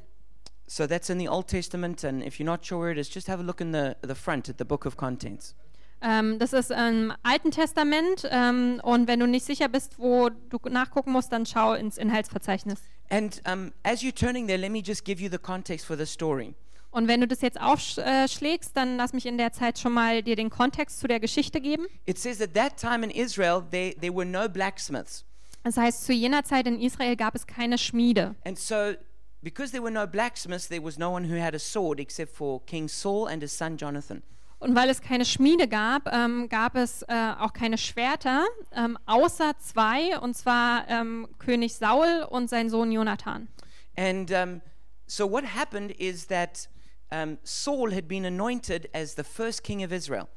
So 0.67 0.85
that's 0.85 1.09
in 1.09 1.17
the 1.17 1.29
Old 1.29 1.47
Testament, 1.47 2.03
and 2.03 2.21
if 2.21 2.35
you're 2.39 2.45
not 2.45 2.65
sure 2.65 2.81
where 2.81 2.91
it 2.91 2.97
is, 2.97 3.11
just 3.11 3.29
have 3.29 3.39
a 3.41 3.43
look 3.43 3.61
in 3.61 3.71
the, 3.71 3.95
the 4.05 4.15
front 4.15 4.49
at 4.49 4.57
the 4.57 4.65
book 4.65 4.85
of 4.85 4.97
contents. 4.97 5.55
Ähm, 6.01 6.39
das 6.39 6.53
ist 6.53 6.71
im 6.71 7.13
Alten 7.23 7.51
Testament. 7.51 8.27
Ähm, 8.29 8.79
und 8.83 9.07
wenn 9.07 9.19
du 9.19 9.27
nicht 9.27 9.45
sicher 9.45 9.67
bist, 9.67 9.97
wo 9.97 10.29
du 10.29 10.57
nachgucken 10.69 11.11
musst, 11.11 11.31
dann 11.31 11.45
schau 11.45 11.73
ins 11.73 11.97
Inhaltsverzeichnis. 11.97 12.81
And 13.09 13.41
um, 13.51 13.71
as 13.83 14.01
you're 14.01 14.13
turning 14.13 14.47
there, 14.47 14.59
let 14.59 14.71
me 14.71 14.81
just 14.85 15.05
give 15.05 15.21
you 15.21 15.29
the 15.29 15.37
context 15.37 15.85
for 15.85 15.97
the 15.97 16.05
story. 16.05 16.53
Und 16.91 17.07
wenn 17.07 17.21
du 17.21 17.27
das 17.27 17.41
jetzt 17.41 17.59
aufschlägst, 17.59 18.75
dann 18.75 18.97
lass 18.97 19.13
mich 19.13 19.25
in 19.25 19.37
der 19.37 19.51
Zeit 19.51 19.77
schon 19.77 19.93
mal 19.93 20.23
dir 20.23 20.35
den 20.35 20.49
Kontext 20.49 20.99
zu 20.99 21.07
der 21.07 21.19
Geschichte 21.19 21.61
geben. 21.61 21.85
It 22.05 22.17
says 22.17 22.41
at 22.41 22.53
that 22.53 22.77
time 22.77 23.03
in 23.03 23.11
Israel, 23.11 23.63
there, 23.71 23.93
there 23.99 24.15
were 24.15 24.25
no 24.25 24.49
blacksmiths. 24.49 25.25
Das 25.63 25.77
heißt, 25.77 26.05
zu 26.05 26.13
jener 26.13 26.43
Zeit 26.43 26.65
in 26.65 26.79
Israel 26.79 27.15
gab 27.15 27.35
es 27.35 27.45
keine 27.45 27.77
Schmiede. 27.77 28.35
And 28.45 28.57
so, 28.57 28.93
because 29.41 29.71
there 29.71 29.83
were 29.83 29.91
no 29.91 30.07
blacksmiths, 30.07 30.67
there 30.67 30.83
was 30.83 30.97
no 30.97 31.11
one 31.11 31.29
who 31.29 31.39
had 31.41 31.53
a 31.53 31.59
sword 31.59 31.99
except 31.99 32.33
for 32.33 32.65
King 32.65 32.87
Saul 32.87 33.27
and 33.27 33.41
his 33.41 33.55
son 33.55 33.77
Jonathan. 33.77 34.23
Und 34.59 34.75
weil 34.75 34.89
es 34.89 35.01
keine 35.01 35.23
Schmiede 35.23 35.67
gab, 35.67 36.11
ähm, 36.11 36.49
gab 36.49 36.75
es 36.75 37.03
äh, 37.03 37.33
auch 37.39 37.53
keine 37.53 37.77
Schwerter, 37.77 38.45
ähm, 38.75 38.97
außer 39.05 39.53
zwei, 39.59 40.19
und 40.19 40.35
zwar 40.35 40.87
ähm, 40.89 41.27
König 41.37 41.75
Saul 41.75 42.25
und 42.29 42.49
sein 42.49 42.69
Sohn 42.69 42.91
Jonathan. 42.91 43.47
And 43.95 44.31
um, 44.31 44.61
so, 45.05 45.29
what 45.29 45.43
happened 45.43 45.91
is 45.99 46.27
that 46.27 46.67
um, 47.11 47.37
Saul 47.43 47.93
had 47.93 48.07
been 48.07 48.25
anointed 48.25 48.89
as 48.93 49.15
the 49.15 49.23
first 49.23 49.63
king 49.63 49.83
of 49.85 49.91
Israel. 49.91 50.27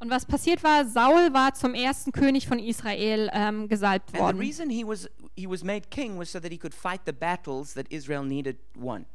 Und 0.00 0.10
was 0.10 0.24
passiert 0.24 0.62
war, 0.62 0.84
Saul 0.84 1.32
war 1.32 1.54
zum 1.54 1.74
ersten 1.74 2.12
König 2.12 2.46
von 2.46 2.60
Israel 2.60 3.30
ähm, 3.32 3.68
gesalbt 3.68 4.10
And 4.10 4.16
the 4.16 4.22
worden. 4.22 4.38
reason 4.38 4.70
he 4.70 4.84
was, 4.84 5.08
he 5.36 5.48
was 5.48 5.64
made 5.64 5.90
king 5.90 6.18
was 6.18 6.30
so 6.30 6.38
that 6.38 6.52
he 6.52 6.58
could 6.58 6.74
fight 6.74 7.00
the 7.04 7.12
battles 7.12 7.74
that 7.74 7.86
Israel 7.90 8.22
needed 8.24 8.58
won. 8.76 9.06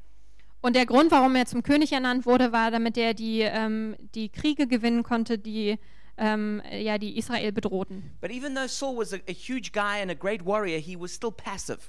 Und 0.64 0.78
der 0.78 0.86
Grund, 0.86 1.12
warum 1.12 1.36
er 1.36 1.46
zum 1.46 1.62
König 1.62 1.92
ernannt 1.92 2.26
wurde, 2.26 2.54
war, 2.54 2.72
damit 2.72 2.98
er 2.98 3.14
die, 3.14 3.42
ähm, 3.42 3.98
die 4.16 4.30
Kriege 4.30 4.66
gewinnen 4.66 5.04
konnte, 5.04 5.38
die, 5.38 5.78
ähm, 6.18 6.62
ja, 6.72 6.98
die 6.98 7.18
Israel 7.18 7.52
bedrohten. 7.52 8.12
But 8.22 8.32
even 8.32 8.56
though 8.56 8.68
Saul 8.68 8.98
was 8.98 9.12
a, 9.12 9.18
a 9.28 9.34
huge 9.34 9.74
guy 9.74 10.02
and 10.02 10.10
a 10.10 10.14
great 10.14 10.46
warrior, 10.46 10.80
he 10.80 10.98
was 10.98 11.14
still 11.14 11.34
passive. 11.34 11.80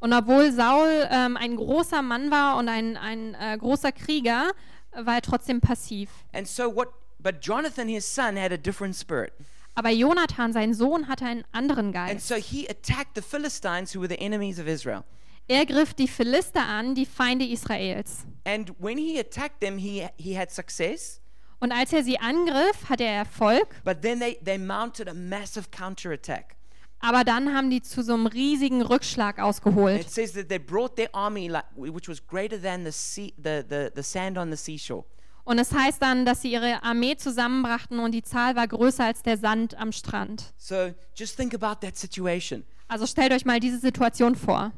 Und 0.00 0.12
obwohl 0.12 0.50
Saul 0.50 1.06
ähm, 1.10 1.36
ein 1.36 1.54
großer 1.54 2.02
Mann 2.02 2.32
war 2.32 2.56
und 2.56 2.68
ein, 2.68 2.96
ein 2.96 3.34
äh, 3.34 3.56
großer 3.56 3.92
Krieger, 3.92 4.50
war 4.92 5.14
er 5.14 5.22
trotzdem 5.22 5.60
passiv. 5.60 6.10
And 6.32 6.48
so, 6.48 6.74
what, 6.74 6.88
but 7.20 7.36
Jonathan, 7.40 7.86
his 7.86 8.04
son, 8.04 8.36
had 8.36 8.50
a 8.50 8.56
different 8.56 8.96
spirit. 8.96 9.32
Aber 9.76 9.90
Jonathan, 9.90 10.52
sein 10.52 10.74
Sohn, 10.74 11.06
hatte 11.06 11.24
einen 11.24 11.44
anderen 11.52 11.86
And 11.86 11.94
Geist. 11.94 12.26
so 12.26 12.34
he 12.34 12.68
attacked 12.68 13.14
the 13.14 13.22
Philistines, 13.22 13.94
who 13.94 14.00
were 14.00 14.08
the 14.08 14.18
enemies 14.20 14.58
of 14.58 14.66
Israel. 14.66 15.04
Er 15.48 15.64
griff 15.64 15.94
die 15.94 16.08
Philister 16.08 16.62
an, 16.62 16.94
die 16.94 17.06
Feinde 17.06 17.46
Israels. 17.46 18.26
And 18.44 18.70
when 18.78 18.98
he 18.98 19.18
attacked 19.18 19.60
them, 19.60 19.78
he, 19.78 20.06
he 20.18 20.38
had 20.38 20.50
success. 20.50 21.20
Und 21.60 21.72
als 21.72 21.92
er 21.92 22.04
sie 22.04 22.18
angriff, 22.18 22.88
hatte 22.88 23.04
er 23.04 23.14
Erfolg. 23.14 23.66
But 23.82 24.02
then 24.02 24.20
they, 24.20 24.38
they 24.44 24.58
mounted 24.58 25.08
a 25.08 25.14
massive 25.14 25.70
counterattack. 25.70 26.56
Aber 27.00 27.24
dann 27.24 27.54
haben 27.54 27.70
die 27.70 27.80
zu 27.80 28.02
so 28.02 28.12
einem 28.12 28.26
riesigen 28.26 28.82
Rückschlag 28.82 29.38
ausgeholt. 29.38 30.00
It 30.00 30.10
says 30.10 30.32
that 30.32 30.48
they 30.48 30.58
brought 30.58 30.96
their 30.96 31.08
army, 31.14 31.48
like, 31.48 31.64
which 31.76 32.08
was 32.08 32.24
greater 32.24 32.60
than 32.60 32.84
the, 32.84 32.92
sea, 32.92 33.32
the, 33.36 33.62
the, 33.68 33.88
the 33.94 34.02
sand 34.02 34.36
on 34.36 34.50
the 34.50 34.56
seashore. 34.56 35.04
Und 35.44 35.58
es 35.58 35.72
heißt 35.72 36.02
dann, 36.02 36.26
dass 36.26 36.42
sie 36.42 36.52
ihre 36.52 36.82
Armee 36.82 37.16
zusammenbrachten 37.16 38.00
und 38.00 38.12
die 38.12 38.22
Zahl 38.22 38.54
war 38.54 38.68
größer 38.68 39.04
als 39.04 39.22
der 39.22 39.38
Sand 39.38 39.78
am 39.78 39.92
Strand. 39.92 40.52
So 40.58 40.92
just 41.14 41.38
think 41.38 41.54
about 41.54 41.80
that 41.86 41.96
situation. 41.96 42.64
Also 42.86 43.06
stellt 43.06 43.32
euch 43.32 43.46
mal 43.46 43.58
diese 43.58 43.78
Situation 43.78 44.34
vor. 44.34 44.72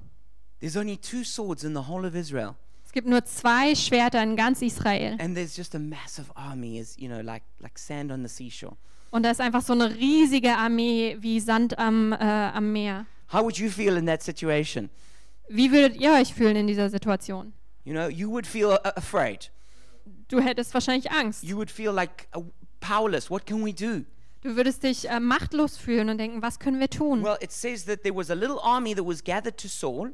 There's 0.61 0.77
only 0.77 0.97
two 0.97 1.25
swords 1.25 1.65
in 1.65 1.75
the 1.75 1.89
whole 1.89 2.07
of 2.07 2.15
Israel. 2.15 2.57
Es 2.85 2.93
gibt 2.93 3.07
nur 3.07 3.25
zwei 3.25 3.75
Schwerter 3.75 4.23
in 4.23 4.37
ganz 4.37 4.63
Israel. 4.63 5.17
And 5.21 5.35
there's 5.35 5.57
just 5.57 5.75
a 5.75 5.79
massive 5.79 6.31
army, 6.35 6.79
as 6.81 6.97
you 6.99 7.09
know, 7.09 7.21
like 7.21 7.43
like 7.61 7.79
sand 7.79 8.11
on 8.11 8.23
the 8.23 8.29
seashore. 8.29 8.77
Und 9.11 9.25
da 9.25 9.31
ist 9.31 9.41
einfach 9.41 9.63
so 9.63 9.73
eine 9.73 9.95
riesige 9.95 10.57
Armee 10.57 11.17
wie 11.21 11.41
Sand 11.41 11.79
am, 11.79 12.13
äh, 12.13 12.17
am 12.17 12.73
Meer. 12.73 13.07
How 13.33 13.43
would 13.43 13.59
you 13.59 13.71
feel 13.71 13.97
in 13.97 14.07
that 14.07 14.23
situation? 14.23 14.91
Wie 15.49 15.73
würdet 15.73 16.01
ihr 16.01 16.13
euch 16.13 16.33
fühlen 16.33 16.57
in 16.57 16.67
dieser 16.67 16.91
Situation? 16.91 17.53
You 17.85 17.93
know, 17.93 18.09
you 18.09 18.31
would 18.31 18.47
feel 18.47 18.79
afraid. 18.85 19.51
Du 20.29 20.41
hättest 20.41 20.73
wahrscheinlich 20.75 21.11
Angst. 21.11 21.43
You 21.43 21.57
would 21.57 21.71
feel 21.71 21.93
like 21.93 22.29
uh, 22.37 22.43
powerless. 22.81 23.31
What 23.31 23.47
can 23.47 23.65
we 23.65 23.73
do? 23.73 24.05
Du 24.43 24.57
würdest 24.57 24.83
dich 24.85 25.09
äh, 25.09 25.21
machtlos 25.21 25.77
fühlen 25.77 26.09
und 26.09 26.19
denken, 26.19 26.41
was 26.41 26.59
können 26.59 26.81
wir 26.81 26.89
tun? 26.89 27.23
Well, 27.23 27.37
it 27.41 27.53
says 27.53 27.85
that 27.87 28.03
there 28.03 28.15
was 28.15 28.31
a 28.31 28.35
little 28.35 28.59
army 28.63 28.95
that 28.95 29.05
was 29.05 29.23
gathered 29.23 29.57
to 29.59 29.69
Saul, 29.69 30.13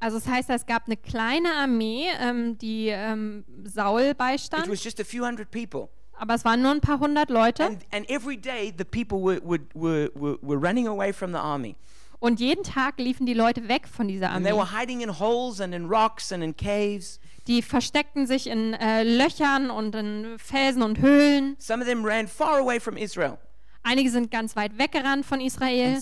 Also 0.00 0.16
es 0.16 0.26
heißt, 0.26 0.48
es 0.50 0.64
gab 0.64 0.86
eine 0.86 0.96
kleine 0.96 1.52
Armee, 1.52 2.06
ähm, 2.18 2.56
die 2.56 2.88
ähm, 2.88 3.44
Saul 3.64 4.00
It 4.00 4.18
beistand, 4.18 4.68
was 4.68 4.82
just 4.82 4.98
a 4.98 5.04
few 5.04 5.24
hundred 5.24 5.50
people. 5.50 5.88
aber 6.14 6.34
es 6.34 6.44
waren 6.44 6.62
nur 6.62 6.70
ein 6.70 6.80
paar 6.80 7.00
hundert 7.00 7.30
Leute. 7.30 7.64
And, 7.64 7.84
and 7.92 8.10
every 8.10 8.36
day 8.36 8.72
the 8.76 8.84
people 8.84 9.18
were, 9.18 9.40
were, 9.44 10.10
were, 10.14 10.38
were, 10.42 10.56
running 10.56 10.88
away 10.88 11.12
from 11.12 11.32
the 11.32 11.38
army. 11.38 11.76
Und 12.18 12.40
jeden 12.40 12.64
Tag 12.64 12.98
liefen 12.98 13.24
die 13.26 13.34
Leute 13.34 13.68
weg 13.68 13.88
von 13.88 14.08
dieser 14.08 14.30
And 14.30 14.44
they 14.44 14.52
Armee. 14.52 14.62
were 14.62 14.78
hiding 14.78 15.00
in 15.02 15.18
holes 15.18 15.60
and 15.60 15.74
in 15.74 15.86
rocks 15.86 16.32
and 16.32 16.42
in 16.42 16.56
caves. 16.56 17.20
Die 17.46 17.62
versteckten 17.62 18.26
sich 18.26 18.46
in 18.46 18.74
äh, 18.74 19.02
Löchern 19.02 19.70
und 19.70 19.94
in 19.94 20.38
Felsen 20.38 20.82
und 20.82 20.98
Höhlen. 20.98 21.56
Some 21.58 21.82
of 21.82 21.88
them 21.88 22.04
ran 22.04 22.26
far 22.26 22.58
away 22.58 22.80
from 22.80 22.96
Israel. 22.96 23.38
Einige 23.82 24.10
sind 24.10 24.30
ganz 24.30 24.56
weit 24.56 24.76
weggerannt 24.78 25.24
von 25.24 25.40
Israel 25.40 25.98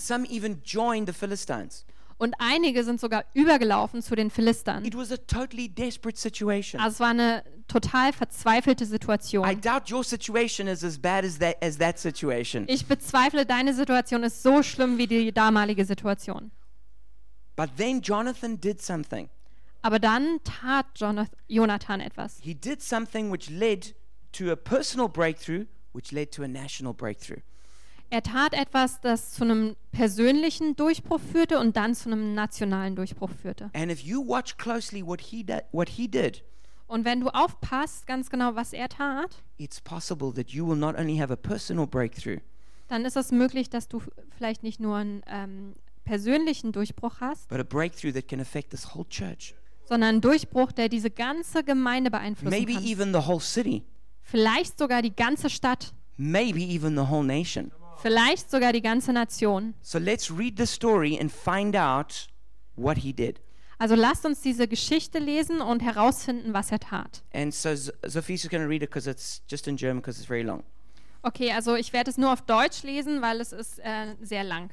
Und 2.19 2.35
einige 2.37 2.83
sind 2.83 2.99
sogar 2.99 3.23
übergelaufen 3.33 4.01
zu 4.01 4.13
den 4.13 4.29
Philistern. 4.29 4.83
It 4.83 4.95
was 4.95 5.09
a 5.11 5.15
totally 5.17 5.69
desperate 5.69 6.17
situation. 6.19 6.81
Also 6.81 6.95
es 6.95 6.99
war 6.99 7.09
eine 7.11 7.43
total 7.69 8.11
verzweifelte 8.11 8.83
I 8.83 8.87
Situation. 8.87 9.61
doubt 9.61 9.89
your 9.89 10.03
situation 10.03 10.67
is 10.67 10.83
as 10.83 10.99
bad 10.99 11.23
as 11.23 11.39
that, 11.39 11.55
as 11.63 11.77
that 11.77 11.97
situation. 11.97 12.65
Ich 12.67 12.85
bezweifle, 12.85 13.45
deine 13.45 13.73
Situation 13.73 14.23
ist 14.23 14.43
so 14.43 14.61
schlimm 14.61 14.97
wie 14.97 15.07
die 15.07 15.31
damalige 15.31 15.85
Situation. 15.85 16.51
But 17.55 17.69
then 17.77 18.01
Jonathan 18.01 18.59
did 18.59 18.81
something. 18.81 19.29
Aber 19.81 19.97
dann 19.99 20.39
tat 20.43 20.87
Jonath- 20.97 21.31
Jonathan 21.47 22.01
etwas. 22.01 22.37
He 22.41 22.53
did 22.53 22.81
something 22.81 23.31
which 23.31 23.49
led 23.49 23.95
to 24.33 24.51
a 24.51 24.57
personal 24.57 25.07
breakthrough, 25.07 25.65
which 25.93 26.11
led 26.11 26.31
to 26.33 26.43
a 26.43 26.47
national 26.49 26.93
breakthrough. 26.93 27.39
Er 28.11 28.23
tat 28.23 28.53
etwas, 28.53 29.01
das 29.01 29.31
zu 29.33 29.43
einem 29.43 29.75
persönlichen 29.91 30.75
Durchbruch 30.75 31.19
führte 31.19 31.59
und 31.59 31.77
dann 31.77 31.93
zu 31.93 32.09
einem 32.11 32.33
nationalen 32.33 32.95
Durchbruch 32.95 33.29
führte. 33.29 33.69
And 33.73 33.91
if 33.91 34.01
you 34.01 34.25
watch 34.27 34.57
closely 34.57 35.05
what 35.05 35.21
he, 35.21 35.45
what 35.71 35.89
he 35.89 36.07
did, 36.07 36.43
Und 36.87 37.05
wenn 37.05 37.19
du 37.21 37.27
aufpasst, 37.29 38.07
ganz 38.07 38.31
genau, 38.31 38.55
was 38.55 38.73
er 38.73 38.89
tat, 38.89 39.43
it's 39.57 39.79
possible 39.79 40.33
that 40.33 40.49
you 40.49 40.67
will 40.67 40.75
not 40.77 40.97
only 40.97 41.17
have 41.17 41.31
a 41.31 41.35
personal 41.35 41.85
breakthrough, 41.85 42.39
dann 42.87 43.05
ist 43.05 43.15
es 43.15 43.31
möglich, 43.31 43.69
dass 43.69 43.87
du 43.87 44.01
vielleicht 44.35 44.63
nicht 44.63 44.79
nur 44.79 44.95
einen 44.95 45.21
ähm, 45.27 45.75
persönlichen 46.03 46.71
Durchbruch 46.71 47.17
hast, 47.21 47.47
but 47.49 47.59
a 47.59 47.63
breakthrough 47.63 48.11
that 48.13 48.27
can 48.27 48.39
affect 48.41 48.71
this 48.71 48.95
whole 48.95 49.07
church, 49.09 49.53
sondern 49.87 50.09
einen 50.09 50.21
Durchbruch, 50.21 50.71
der 50.71 50.89
diese 50.89 51.11
ganze 51.11 51.63
Gemeinde 51.63 52.09
beeinflussen 52.09 52.49
maybe 52.57 52.73
kann. 52.73 52.83
even 52.83 53.13
the 53.13 53.27
whole 53.27 53.39
city, 53.39 53.83
Vielleicht 54.23 54.79
sogar 54.79 55.03
die 55.03 55.15
ganze 55.15 55.51
Stadt, 55.51 55.93
maybe 56.17 56.59
even 56.59 56.95
the 56.95 57.07
whole 57.07 57.23
nation. 57.23 57.71
Vielleicht 58.01 58.49
sogar 58.49 58.73
die 58.73 58.81
ganze 58.81 59.13
Nation. 59.13 59.73
So 59.81 59.99
let's 59.99 60.31
read 60.31 60.57
the 60.57 60.65
story 60.65 61.17
and 61.19 61.31
find 61.31 61.75
out 61.75 62.27
what 62.75 62.97
he 62.97 63.13
did. 63.13 63.39
Also 63.77 63.95
lasst 63.95 64.25
uns 64.25 64.41
diese 64.41 64.67
Geschichte 64.67 65.19
lesen 65.19 65.61
und 65.61 65.81
herausfinden, 65.81 66.53
was 66.53 66.71
er 66.71 66.79
tat. 66.79 67.23
And 67.33 67.53
so 67.53 67.75
Sophie's 68.05 68.47
going 68.49 68.61
to 68.61 68.67
read 68.67 68.83
it 68.83 68.89
because 68.89 69.09
it's 69.09 69.41
just 69.49 69.67
in 69.67 69.77
German 69.77 70.01
because 70.01 70.19
it's 70.19 70.27
very 70.27 70.43
long. 70.43 70.63
Okay, 71.21 71.51
also 71.51 71.75
ich 71.75 71.93
werde 71.93 72.09
es 72.11 72.17
nur 72.17 72.31
auf 72.31 72.41
Deutsch 72.41 72.83
lesen, 72.83 73.21
weil 73.21 73.39
es 73.41 73.51
ist 73.51 73.79
äh, 73.79 74.15
sehr 74.21 74.43
lang. 74.43 74.69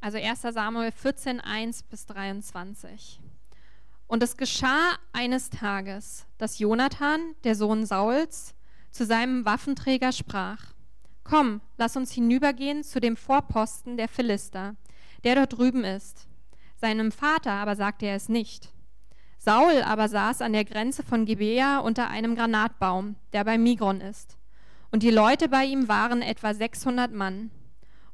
Also 0.00 0.18
1 0.18 0.42
Samuel 0.42 0.92
14, 0.92 1.40
1 1.40 1.84
bis 1.84 2.06
23. 2.06 3.20
Und 4.06 4.22
es 4.22 4.36
geschah 4.36 4.96
eines 5.12 5.48
Tages, 5.48 6.26
dass 6.36 6.58
Jonathan, 6.58 7.34
der 7.44 7.54
Sohn 7.54 7.86
Sauls, 7.86 8.54
zu 8.90 9.06
seinem 9.06 9.46
Waffenträger 9.46 10.12
sprach, 10.12 10.73
Komm, 11.24 11.62
lass 11.78 11.96
uns 11.96 12.12
hinübergehen 12.12 12.84
zu 12.84 13.00
dem 13.00 13.16
Vorposten 13.16 13.96
der 13.96 14.08
Philister, 14.08 14.76
der 15.24 15.34
dort 15.34 15.56
drüben 15.56 15.82
ist. 15.82 16.28
Seinem 16.76 17.10
Vater 17.10 17.52
aber 17.52 17.76
sagte 17.76 18.06
er 18.06 18.14
es 18.14 18.28
nicht. 18.28 18.70
Saul 19.38 19.82
aber 19.82 20.08
saß 20.08 20.42
an 20.42 20.52
der 20.52 20.64
Grenze 20.64 21.02
von 21.02 21.24
Gibea 21.24 21.78
unter 21.78 22.08
einem 22.08 22.34
Granatbaum, 22.34 23.16
der 23.32 23.44
bei 23.44 23.58
Migron 23.58 24.00
ist. 24.00 24.36
Und 24.90 25.02
die 25.02 25.10
Leute 25.10 25.48
bei 25.48 25.64
ihm 25.64 25.88
waren 25.88 26.22
etwa 26.22 26.54
600 26.54 27.12
Mann. 27.12 27.50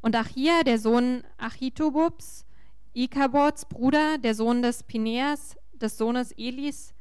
Und 0.01 0.17
Achia, 0.17 0.63
der 0.63 0.79
Sohn 0.79 1.23
Achitububs, 1.37 2.47
Ikabots 2.95 3.67
Bruder, 3.67 4.19
der 4.19 4.35
Sohn 4.35 4.63
des 4.63 4.83
Pineas, 4.83 5.57
des 5.73 5.99
Sohnes 5.99 6.33
Elis, 6.33 6.95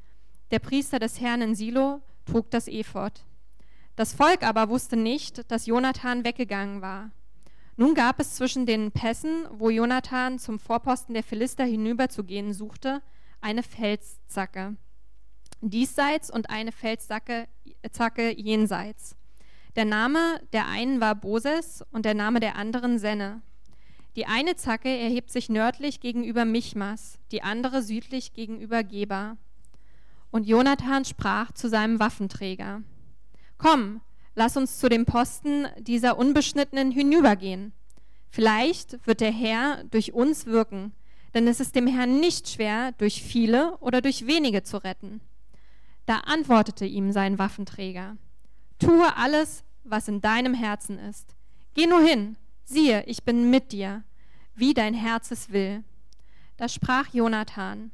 der 0.51 0.59
Priester 0.59 0.99
des 0.99 1.21
Herrn 1.21 1.41
in 1.41 1.55
Silo, 1.55 2.01
trug 2.25 2.51
das 2.51 2.67
Ephod. 2.67 3.23
Das 3.99 4.13
Volk 4.13 4.43
aber 4.43 4.69
wusste 4.69 4.95
nicht, 4.95 5.51
dass 5.51 5.65
Jonathan 5.65 6.23
weggegangen 6.23 6.81
war. 6.81 7.11
Nun 7.75 7.95
gab 7.95 8.21
es 8.21 8.35
zwischen 8.35 8.65
den 8.65 8.93
Pässen, 8.93 9.45
wo 9.51 9.69
Jonathan 9.69 10.39
zum 10.39 10.57
Vorposten 10.57 11.13
der 11.13 11.21
Philister 11.21 11.65
hinüberzugehen 11.65 12.53
suchte, 12.53 13.01
eine 13.41 13.61
Felszacke 13.61 14.77
diesseits 15.59 16.31
und 16.31 16.49
eine 16.49 16.71
Felszacke 16.71 17.49
Zacke 17.91 18.39
jenseits. 18.39 19.17
Der 19.75 19.83
Name 19.83 20.39
der 20.53 20.69
einen 20.69 21.01
war 21.01 21.15
Boses 21.15 21.83
und 21.91 22.05
der 22.05 22.13
Name 22.13 22.39
der 22.39 22.55
anderen 22.55 22.99
Senne. 22.99 23.41
Die 24.15 24.27
eine 24.27 24.55
Zacke 24.55 24.87
erhebt 24.87 25.29
sich 25.29 25.49
nördlich 25.49 25.99
gegenüber 25.99 26.45
Michmas, 26.45 27.19
die 27.33 27.43
andere 27.43 27.83
südlich 27.83 28.31
gegenüber 28.31 28.81
Geba. 28.81 29.35
Und 30.31 30.47
Jonathan 30.47 31.03
sprach 31.03 31.51
zu 31.51 31.67
seinem 31.67 31.99
Waffenträger: 31.99 32.81
Komm, 33.59 34.01
lass 34.35 34.57
uns 34.57 34.79
zu 34.79 34.89
dem 34.89 35.05
Posten 35.05 35.67
dieser 35.77 36.17
Unbeschnittenen 36.17 36.91
hinübergehen. 36.91 37.73
Vielleicht 38.31 39.05
wird 39.05 39.19
der 39.21 39.31
Herr 39.31 39.83
durch 39.91 40.13
uns 40.13 40.45
wirken, 40.45 40.93
denn 41.33 41.47
es 41.47 41.59
ist 41.59 41.75
dem 41.75 41.85
Herrn 41.85 42.19
nicht 42.19 42.49
schwer, 42.49 42.93
durch 42.93 43.21
viele 43.21 43.77
oder 43.79 44.01
durch 44.01 44.25
wenige 44.25 44.63
zu 44.63 44.77
retten. 44.77 45.19
Da 46.05 46.19
antwortete 46.19 46.85
ihm 46.85 47.11
sein 47.11 47.37
Waffenträger: 47.37 48.17
Tue 48.79 49.15
alles, 49.17 49.63
was 49.83 50.07
in 50.07 50.21
deinem 50.21 50.53
Herzen 50.53 50.97
ist. 50.97 51.35
Geh 51.73 51.85
nur 51.85 52.01
hin, 52.01 52.37
siehe, 52.63 53.03
ich 53.07 53.23
bin 53.23 53.49
mit 53.49 53.73
dir, 53.73 54.03
wie 54.55 54.73
dein 54.73 54.93
Herz 54.93 55.31
es 55.31 55.51
will. 55.51 55.83
Da 56.55 56.69
sprach 56.69 57.13
Jonathan: 57.13 57.91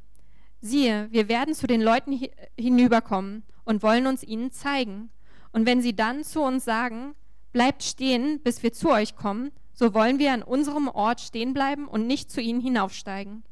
Siehe, 0.60 1.08
wir 1.10 1.28
werden 1.28 1.54
zu 1.54 1.66
den 1.66 1.80
Leuten 1.82 2.12
hi- 2.12 2.30
hinüberkommen 2.56 3.42
und 3.64 3.82
wollen 3.82 4.06
uns 4.06 4.22
ihnen 4.22 4.52
zeigen. 4.52 5.10
Und 5.52 5.66
wenn 5.66 5.80
sie 5.80 5.94
dann 5.94 6.24
zu 6.24 6.42
uns 6.42 6.64
sagen, 6.64 7.14
bleibt 7.52 7.82
stehen, 7.82 8.40
bis 8.42 8.62
wir 8.62 8.72
zu 8.72 8.90
euch 8.90 9.16
kommen, 9.16 9.50
so 9.72 9.94
wollen 9.94 10.18
wir 10.18 10.32
an 10.32 10.42
unserem 10.42 10.88
Ort 10.88 11.20
stehen 11.20 11.54
bleiben 11.54 11.86
und 11.86 12.06
nicht 12.06 12.30
zu 12.30 12.40
ihnen 12.40 12.60
hinaufsteigen. 12.60 13.44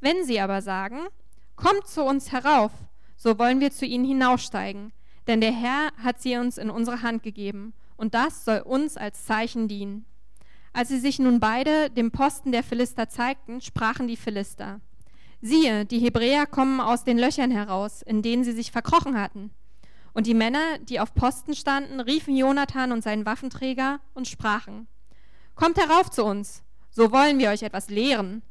Wenn 0.00 0.24
sie 0.24 0.40
aber 0.40 0.62
sagen, 0.62 0.98
kommt 1.56 1.86
zu 1.86 2.02
uns 2.02 2.32
herauf, 2.32 2.72
so 3.16 3.38
wollen 3.38 3.60
wir 3.60 3.70
zu 3.70 3.86
ihnen 3.86 4.04
hinaufsteigen, 4.04 4.92
denn 5.26 5.40
der 5.40 5.52
Herr 5.52 5.92
hat 6.02 6.20
sie 6.20 6.36
uns 6.36 6.58
in 6.58 6.70
unsere 6.70 7.02
Hand 7.02 7.22
gegeben, 7.22 7.74
und 7.96 8.14
das 8.14 8.44
soll 8.44 8.60
uns 8.60 8.96
als 8.96 9.26
Zeichen 9.26 9.68
dienen. 9.68 10.06
Als 10.72 10.88
sie 10.88 10.98
sich 10.98 11.18
nun 11.18 11.38
beide 11.38 11.90
dem 11.90 12.12
Posten 12.12 12.52
der 12.52 12.62
Philister 12.62 13.08
zeigten, 13.08 13.60
sprachen 13.60 14.08
die 14.08 14.16
Philister, 14.16 14.80
siehe, 15.42 15.84
die 15.84 15.98
Hebräer 15.98 16.46
kommen 16.46 16.80
aus 16.80 17.04
den 17.04 17.18
Löchern 17.18 17.50
heraus, 17.50 18.02
in 18.02 18.22
denen 18.22 18.44
sie 18.44 18.52
sich 18.52 18.72
verkrochen 18.72 19.20
hatten. 19.20 19.50
Und 20.12 20.26
die 20.26 20.34
Männer, 20.34 20.78
die 20.78 21.00
auf 21.00 21.14
Posten 21.14 21.54
standen, 21.54 22.00
riefen 22.00 22.36
Jonathan 22.36 22.92
und 22.92 23.02
seinen 23.02 23.26
Waffenträger 23.26 24.00
und 24.14 24.28
sprachen, 24.28 24.88
Kommt 25.54 25.76
herauf 25.76 26.10
zu 26.10 26.24
uns, 26.24 26.62
so 26.90 27.12
wollen 27.12 27.38
wir 27.38 27.50
euch 27.50 27.62
etwas 27.62 27.90
lehren. 27.90 28.42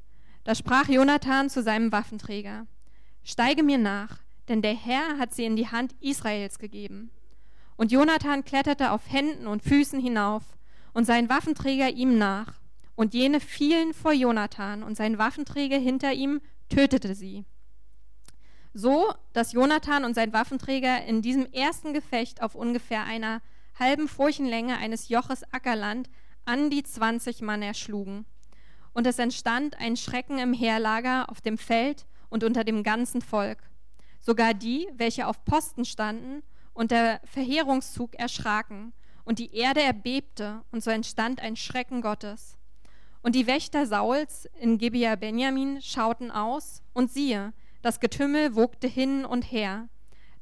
Da 0.44 0.56
sprach 0.56 0.88
Jonathan 0.88 1.50
zu 1.50 1.64
seinem 1.64 1.92
Waffenträger, 1.92 2.68
Steige 3.24 3.64
mir 3.64 3.78
nach, 3.78 4.20
denn 4.48 4.62
der 4.62 4.76
Herr 4.76 5.18
hat 5.18 5.34
sie 5.34 5.46
in 5.46 5.56
die 5.56 5.68
Hand 5.68 5.94
Israels 6.02 6.60
gegeben. 6.60 7.12
Und 7.78 7.92
Jonathan 7.92 8.44
kletterte 8.44 8.92
auf 8.92 9.02
Händen 9.12 9.48
und 9.48 9.64
Füßen 9.64 10.00
hinauf, 10.00 10.44
und 10.94 11.06
sein 11.06 11.30
Waffenträger 11.30 11.90
ihm 11.90 12.18
nach. 12.18 12.60
Und 12.96 13.14
jene 13.14 13.40
fielen 13.40 13.94
vor 13.94 14.12
Jonathan, 14.12 14.84
und 14.84 14.98
sein 14.98 15.18
Waffenträger 15.18 15.78
hinter 15.78 16.14
ihm 16.14 16.42
tötete 16.70 17.16
sie. 17.16 17.46
So, 18.74 19.14
dass 19.34 19.54
Jonathan 19.54 20.06
und 20.06 20.14
sein 20.14 20.32
Waffenträger 20.32 21.04
in 21.06 21.22
diesem 21.22 21.52
ersten 21.52 21.94
Gefecht 21.94 22.42
auf 22.42 22.56
ungefähr 22.56 23.04
einer 23.04 23.42
halben 23.80 24.08
Furchenlänge 24.08 24.78
eines 24.78 25.10
Joches 25.10 25.44
Ackerland 25.52 26.10
an 26.46 26.70
die 26.70 26.84
20 26.84 27.42
Mann 27.42 27.62
erschlugen. 27.62 28.26
Und 28.94 29.08
es 29.08 29.20
entstand 29.20 29.80
ein 29.80 29.98
Schrecken 29.98 30.40
im 30.40 30.54
Heerlager 30.54 31.30
auf 31.30 31.42
dem 31.42 31.58
Feld 31.58 32.06
und 32.30 32.44
unter 32.44 32.64
dem 32.64 32.84
ganzen 32.84 33.22
Volk. 33.22 33.70
Sogar 34.20 34.54
die, 34.54 34.88
welche 34.96 35.28
auf 35.28 35.44
Posten 35.46 35.86
standen 35.86 36.44
und 36.74 36.92
der 36.92 37.22
Verheerungszug 37.26 38.16
erschraken, 38.16 38.94
und 39.26 39.38
die 39.38 39.54
Erde 39.54 39.84
erbebte, 39.84 40.64
und 40.72 40.84
so 40.84 40.90
entstand 40.90 41.40
ein 41.40 41.56
Schrecken 41.56 42.02
Gottes. 42.02 42.58
Und 43.22 43.36
die 43.36 43.46
Wächter 43.46 43.86
Sauls 43.86 44.50
in 44.60 44.80
Gibea 44.80 45.16
Benjamin 45.18 45.82
schauten 45.84 46.32
aus, 46.32 46.82
und 46.94 47.12
siehe, 47.12 47.54
das 47.82 48.00
Getümmel 48.00 48.56
wogte 48.56 48.88
hin 48.88 49.26
und 49.26 49.44
her. 49.44 49.88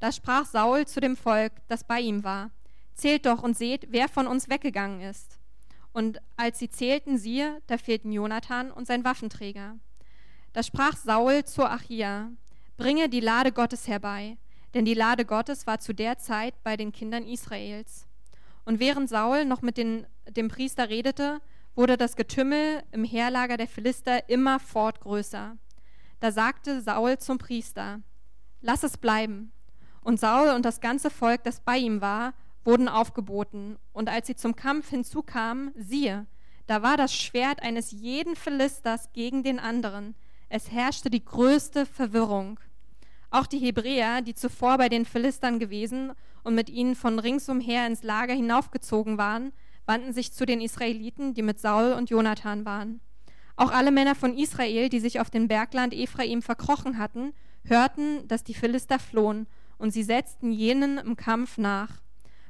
Da 0.00 0.12
sprach 0.12 0.44
Saul 0.46 0.86
zu 0.86 1.00
dem 1.00 1.16
Volk, 1.16 1.52
das 1.68 1.84
bei 1.84 2.00
ihm 2.00 2.24
war: 2.24 2.50
Zählt 2.94 3.26
doch 3.26 3.42
und 3.42 3.56
seht, 3.56 3.86
wer 3.90 4.08
von 4.08 4.26
uns 4.26 4.48
weggegangen 4.48 5.00
ist. 5.00 5.38
Und 5.92 6.20
als 6.36 6.58
sie 6.58 6.68
zählten, 6.68 7.18
siehe, 7.18 7.60
da 7.66 7.78
fehlten 7.78 8.12
Jonathan 8.12 8.70
und 8.70 8.86
sein 8.86 9.04
Waffenträger. 9.04 9.76
Da 10.52 10.62
sprach 10.62 10.96
Saul 10.96 11.44
zu 11.44 11.64
Achia: 11.64 12.30
Bringe 12.76 13.08
die 13.08 13.20
Lade 13.20 13.52
Gottes 13.52 13.88
herbei, 13.88 14.36
denn 14.74 14.84
die 14.84 14.94
Lade 14.94 15.24
Gottes 15.24 15.66
war 15.66 15.78
zu 15.78 15.92
der 15.92 16.18
Zeit 16.18 16.54
bei 16.62 16.76
den 16.76 16.92
Kindern 16.92 17.24
Israels. 17.26 18.06
Und 18.64 18.80
während 18.80 19.08
Saul 19.08 19.44
noch 19.44 19.62
mit 19.62 19.78
den, 19.78 20.06
dem 20.28 20.48
Priester 20.48 20.88
redete, 20.88 21.40
wurde 21.74 21.96
das 21.96 22.16
Getümmel 22.16 22.82
im 22.92 23.04
Heerlager 23.04 23.56
der 23.56 23.68
Philister 23.68 24.28
immerfort 24.28 25.00
größer. 25.00 25.56
Da 26.20 26.32
sagte 26.32 26.80
Saul 26.80 27.18
zum 27.18 27.38
Priester: 27.38 28.00
Lass 28.60 28.82
es 28.82 28.96
bleiben. 28.96 29.52
Und 30.00 30.18
Saul 30.18 30.50
und 30.50 30.64
das 30.64 30.80
ganze 30.80 31.10
Volk, 31.10 31.44
das 31.44 31.60
bei 31.60 31.76
ihm 31.76 32.00
war, 32.00 32.34
wurden 32.64 32.88
aufgeboten. 32.88 33.78
Und 33.92 34.08
als 34.08 34.26
sie 34.26 34.36
zum 34.36 34.56
Kampf 34.56 34.90
hinzukamen, 34.90 35.72
siehe, 35.76 36.26
da 36.66 36.82
war 36.82 36.96
das 36.96 37.14
Schwert 37.14 37.62
eines 37.62 37.92
jeden 37.92 38.36
Philisters 38.36 39.12
gegen 39.12 39.42
den 39.42 39.58
anderen. 39.58 40.14
Es 40.48 40.70
herrschte 40.70 41.10
die 41.10 41.24
größte 41.24 41.86
Verwirrung. 41.86 42.60
Auch 43.30 43.46
die 43.46 43.58
Hebräer, 43.58 44.22
die 44.22 44.34
zuvor 44.34 44.78
bei 44.78 44.88
den 44.88 45.04
Philistern 45.04 45.58
gewesen 45.58 46.12
und 46.42 46.54
mit 46.54 46.70
ihnen 46.70 46.94
von 46.94 47.18
ringsumher 47.18 47.86
ins 47.86 48.02
Lager 48.02 48.34
hinaufgezogen 48.34 49.18
waren, 49.18 49.52
wandten 49.86 50.12
sich 50.12 50.32
zu 50.32 50.46
den 50.46 50.60
Israeliten, 50.60 51.34
die 51.34 51.42
mit 51.42 51.58
Saul 51.58 51.92
und 51.92 52.10
Jonathan 52.10 52.64
waren. 52.64 53.00
Auch 53.58 53.72
alle 53.72 53.90
Männer 53.90 54.14
von 54.14 54.38
Israel, 54.38 54.88
die 54.88 55.00
sich 55.00 55.18
auf 55.18 55.30
dem 55.30 55.48
Bergland 55.48 55.92
Ephraim 55.92 56.42
verkrochen 56.42 56.96
hatten, 56.96 57.32
hörten, 57.64 58.26
dass 58.28 58.44
die 58.44 58.54
Philister 58.54 59.00
flohen, 59.00 59.48
und 59.78 59.90
sie 59.90 60.04
setzten 60.04 60.52
jenen 60.52 60.98
im 60.98 61.16
Kampf 61.16 61.58
nach. 61.58 62.00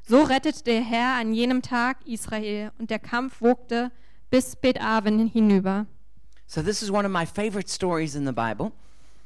So 0.07 0.23
rettete 0.23 0.65
der 0.65 0.83
Herr 0.83 1.15
an 1.15 1.33
jenem 1.33 1.63
Tag 1.63 2.07
Israel, 2.07 2.73
und 2.79 2.91
der 2.91 2.99
Kampf 2.99 3.41
wogte 3.41 3.91
bis 4.29 4.55
Bet-Aven 4.55 5.29
hinüber. 5.29 5.87
So 6.47 6.61
this 6.61 6.83
is 6.83 6.91
one 6.91 7.07
of 7.07 7.11
my 7.11 7.25
favorite 7.25 7.71
stories 7.71 8.15
in 8.15 8.27
the 8.27 8.33
Bible. 8.33 8.73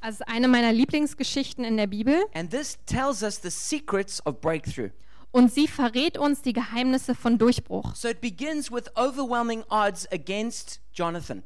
Also 0.01 0.23
eine 0.29 0.47
meiner 0.47 0.73
Lieblingsgeschichten 0.73 1.65
in 1.65 1.77
der 1.77 1.89
Bibel. 1.89 2.15
And 2.33 2.49
this 2.49 2.79
tells 2.87 3.25
us 3.25 3.43
the 3.43 3.51
secrets 3.51 4.25
of 4.25 4.41
breakthrough. 4.41 4.91
Und 5.33 5.53
sie 5.53 5.67
verrät 5.67 6.17
uns 6.17 6.43
die 6.43 6.53
Geheimnisse 6.53 7.17
von 7.17 7.39
Durchbruch. 7.39 7.97
So 7.97 8.07
it 8.07 8.21
begins 8.21 8.71
with 8.71 8.85
overwhelming 8.97 9.65
odds 9.69 10.07
against 10.13 10.81
Jonathan. 10.93 11.43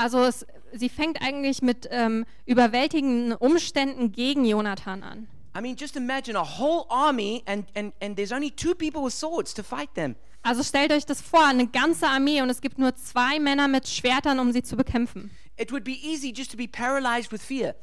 Also 0.00 0.24
es, 0.24 0.46
sie 0.72 0.88
fängt 0.88 1.20
eigentlich 1.20 1.60
mit 1.60 1.86
ähm, 1.90 2.24
überwältigenden 2.46 3.34
Umständen 3.36 4.12
gegen 4.12 4.44
Jonathan 4.46 5.02
an. 5.02 5.28
I 5.56 5.60
mean, 5.60 5.76
just 5.76 5.96
imagine 5.96 6.38
a 6.38 6.44
whole 6.58 6.86
army 6.88 7.42
and, 7.46 7.66
and, 7.74 7.92
and 8.00 8.16
there's 8.16 8.32
only 8.32 8.50
two 8.50 8.74
people 8.74 9.02
with 9.04 9.12
swords 9.12 9.52
to 9.54 9.62
fight 9.62 9.92
them. 9.94 10.14
Also 10.42 10.62
stellt 10.62 10.90
euch 10.92 11.04
das 11.04 11.20
vor, 11.20 11.44
eine 11.44 11.66
ganze 11.66 12.06
Armee 12.06 12.40
und 12.40 12.48
es 12.48 12.60
gibt 12.62 12.78
nur 12.78 12.94
zwei 12.96 13.38
Männer 13.38 13.68
mit 13.68 13.86
Schwertern, 13.88 14.38
um 14.38 14.52
sie 14.52 14.62
zu 14.62 14.76
bekämpfen. 14.76 15.30
It 15.58 15.70
would 15.70 15.84
be 15.84 15.92
easy 16.02 16.32
just 16.34 16.50
to 16.52 16.56
be 16.56 16.66
paralyzed 16.66 17.30
with 17.30 17.42
fear. 17.42 17.74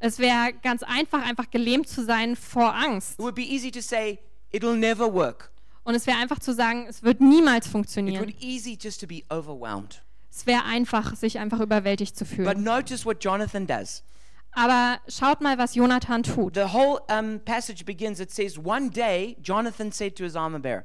Es 0.00 0.18
wäre 0.18 0.52
ganz 0.62 0.82
einfach, 0.82 1.22
einfach 1.22 1.50
gelähmt 1.50 1.86
zu 1.88 2.04
sein 2.04 2.34
vor 2.34 2.74
Angst. 2.74 3.12
It 3.12 3.18
would 3.20 3.34
be 3.36 3.42
easy 3.42 3.70
to 3.70 3.80
say, 3.80 4.18
it'll 4.52 4.76
never 4.76 5.12
work. 5.12 5.52
Und 5.84 5.94
es 5.94 6.06
wäre 6.06 6.18
einfach 6.18 6.40
zu 6.40 6.52
sagen, 6.52 6.86
es 6.88 7.02
wird 7.02 7.20
niemals 7.20 7.66
It 7.66 7.72
funktionieren. 7.72 8.24
would 8.24 8.42
easy 8.42 8.76
just 8.80 9.00
to 9.02 9.06
be 9.06 9.22
overwhelmed. 9.30 10.02
Es 10.32 10.46
wäre 10.46 10.64
einfach, 10.64 11.16
sich 11.16 11.38
einfach 11.38 11.60
überwältigt 11.60 12.16
zu 12.16 12.24
But 12.24 12.34
fühlen. 12.34 12.62
notice 12.62 13.04
what 13.04 13.22
Jonathan 13.22 13.66
does. 13.66 14.04
Aber 14.52 14.98
schaut 15.08 15.40
mal, 15.40 15.58
was 15.58 15.74
Jonathan 15.74 16.22
tut. 16.22 16.54
The 16.54 16.72
whole 16.72 17.00
um, 17.08 17.40
passage 17.44 17.84
begins, 17.84 18.18
it 18.20 18.32
says, 18.32 18.58
One 18.58 18.90
day 18.90 19.36
Jonathan 19.42 19.92
said 19.92 20.16
to 20.16 20.24
his 20.24 20.34
armor 20.36 20.58
bearer, 20.60 20.84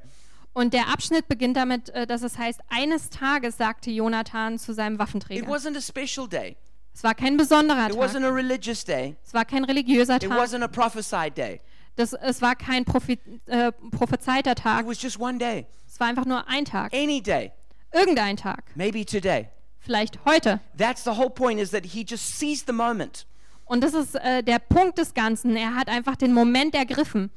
Und 0.53 0.73
der 0.73 0.87
Abschnitt 0.89 1.27
beginnt 1.27 1.57
damit, 1.57 1.89
äh, 1.89 2.05
dass 2.07 2.21
es 2.21 2.37
heißt, 2.37 2.59
eines 2.69 3.09
Tages 3.09 3.57
sagte 3.57 3.89
Jonathan 3.91 4.57
zu 4.59 4.73
seinem 4.73 4.93
It 4.95 4.99
Waffenträger. 4.99 5.47
wasn't 5.47 5.75
a 5.77 5.81
special 5.81 6.27
day, 6.29 6.55
Es 6.93 7.03
war 7.03 7.13
kein 7.15 7.37
besonderer 7.37 7.87
it 7.87 7.93
Tag. 7.93 8.01
wasn't 8.01 8.23
a 8.25 8.29
religious 8.29 8.85
day, 8.85 9.15
Es 9.25 9.33
war 9.33 9.45
kein 9.45 9.63
religiöser 9.65 10.15
it 10.17 10.23
Tag. 10.29 10.31
wasn't 10.39 10.63
a 10.63 10.67
prophesied 10.67 11.35
day. 11.37 11.59
Das, 11.97 12.13
es 12.13 12.41
war 12.41 12.55
kein 12.55 12.85
Prophi 12.85 13.19
äh, 13.47 13.71
prophezeiter 13.91 14.51
It 14.51 14.59
Tag. 14.59 14.85
was 14.87 15.01
just 15.01 15.19
one 15.19 15.37
day, 15.39 15.65
Es 15.87 15.99
war 15.99 16.07
einfach 16.07 16.25
nur 16.25 16.47
ein 16.47 16.65
Tag. 16.65 16.93
any 16.93 17.21
day, 17.21 17.51
Irgendein 17.95 18.37
Tag. 18.37 18.63
maybe 18.75 19.05
today. 19.05 19.47
Vielleicht 19.79 20.19
heute. 20.25 20.59
That's 20.77 21.03
the 21.03 21.11
whole 21.11 21.29
point 21.29 21.59
is 21.59 21.71
that 21.71 21.85
he 21.85 22.03
just 22.07 22.37
seized 22.39 22.65
the 22.67 22.73
moment. 22.73 23.25
Und 23.65 23.83
das 23.83 23.93
ist 23.93 24.15
äh, 24.15 24.43
der 24.43 24.59
Punkt 24.59 24.97
des 24.97 25.13
Ganzen. 25.13 25.55
Er 25.55 25.75
hat 25.75 25.87
einfach 25.87 26.15
den 26.15 26.33
Moment 26.33 26.75
ergriffen. 26.75 27.31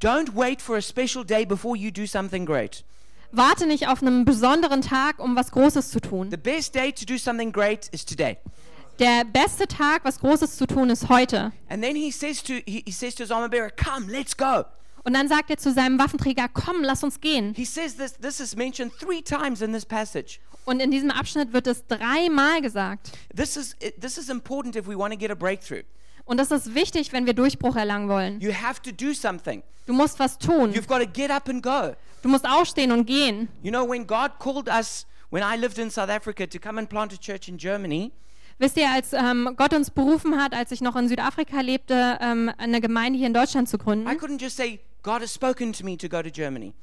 Don't 0.00 0.34
wait 0.34 0.62
for 0.62 0.76
a 0.76 0.80
special 0.80 1.24
day 1.24 1.44
before 1.44 1.76
you 1.76 1.90
do 1.90 2.06
something 2.06 2.46
great. 2.46 2.84
Warte 3.30 3.66
nicht 3.66 3.88
auf 3.88 4.00
einen 4.00 4.24
besonderen 4.24 4.80
Tag, 4.80 5.18
um 5.18 5.36
was 5.36 5.50
Großes 5.50 5.90
zu 5.90 6.00
tun. 6.00 6.30
The 6.30 6.36
best 6.36 6.74
day 6.74 6.92
to 6.92 7.04
do 7.04 7.18
something 7.18 7.52
great 7.52 7.88
is 7.88 8.04
today. 8.04 8.38
Der 8.98 9.24
beste 9.24 9.68
Tag, 9.68 10.04
was 10.04 10.18
Großes 10.18 10.56
zu 10.56 10.66
tun, 10.66 10.90
ist 10.90 11.08
heute. 11.08 11.52
And 11.68 11.82
then 11.82 11.94
he 11.94 12.10
says 12.10 12.42
to 12.42 12.54
he, 12.66 12.82
he 12.84 12.92
says 12.92 13.14
to 13.16 13.24
bearer, 13.48 13.70
"Come, 13.70 14.10
let's 14.10 14.36
go." 14.36 14.64
Und 15.04 15.14
dann 15.14 15.28
sagt 15.28 15.50
er 15.50 15.56
zu 15.56 15.72
seinem 15.72 15.98
Waffenträger, 15.98 16.48
komm, 16.52 16.82
lass 16.82 17.02
uns 17.02 17.20
gehen. 17.20 17.54
He 17.54 17.64
says 17.64 17.96
this 17.96 18.14
this 18.14 18.40
is 18.40 18.56
mentioned 18.56 18.92
3 19.00 19.20
times 19.22 19.60
in 19.60 19.72
this 19.72 19.86
passage. 19.86 20.38
Und 20.64 20.80
in 20.80 20.90
diesem 20.90 21.10
Abschnitt 21.10 21.52
wird 21.52 21.66
es 21.66 21.86
dreimal 21.86 22.60
gesagt. 22.60 23.12
This 23.34 23.56
is 23.56 23.76
this 24.00 24.18
is 24.18 24.28
important 24.28 24.76
if 24.76 24.86
we 24.86 24.98
want 24.98 25.12
to 25.12 25.18
get 25.18 25.30
a 25.30 25.34
breakthrough. 25.34 25.82
Und 26.24 26.38
das 26.38 26.50
ist 26.50 26.74
wichtig, 26.74 27.12
wenn 27.12 27.24
wir 27.24 27.32
Durchbruch 27.32 27.76
erlangen 27.76 28.08
wollen. 28.08 28.40
You 28.40 28.52
have 28.52 28.82
to 28.82 28.90
do 28.90 29.14
something. 29.14 29.62
Du 29.86 29.94
musst 29.94 30.18
was 30.18 30.36
tun. 30.36 30.72
You've 30.72 30.86
got 30.86 31.00
to 31.00 31.06
get 31.06 31.30
up 31.30 31.48
and 31.48 31.62
go. 31.62 31.94
Du 32.22 32.28
musst 32.28 32.46
aufstehen 32.46 32.92
und 32.92 33.06
gehen. 33.06 33.48
You 33.62 33.70
know 33.70 33.88
when 33.88 34.06
God 34.06 34.32
called 34.38 34.68
us 34.68 35.06
when 35.30 35.42
I 35.42 35.56
lived 35.58 35.78
in 35.78 35.90
South 35.90 36.10
Africa 36.10 36.46
to 36.46 36.58
come 36.58 36.78
and 36.78 36.88
plant 36.88 37.12
a 37.12 37.16
church 37.16 37.48
in 37.48 37.56
Germany, 37.56 38.12
Wisst 38.60 38.76
ihr, 38.76 38.90
als 38.90 39.12
ähm, 39.12 39.54
Gott 39.56 39.72
uns 39.72 39.90
berufen 39.90 40.36
hat, 40.42 40.52
als 40.52 40.72
ich 40.72 40.80
noch 40.80 40.96
in 40.96 41.06
Südafrika 41.06 41.60
lebte, 41.60 42.18
ähm, 42.20 42.50
eine 42.58 42.80
Gemeinde 42.80 43.16
hier 43.16 43.28
in 43.28 43.34
Deutschland 43.34 43.68
zu 43.68 43.76
I 43.76 43.80
gründen, 43.80 44.08
couldn't 44.08 44.42
just 44.42 44.56
say 44.56 44.80
God 45.08 45.22
has 45.22 45.32
spoken 45.32 45.72
to 45.72 45.84
me 45.84 45.96
to 45.96 46.06
go 46.06 46.20
to 46.22 46.28
Germany. 46.30 46.74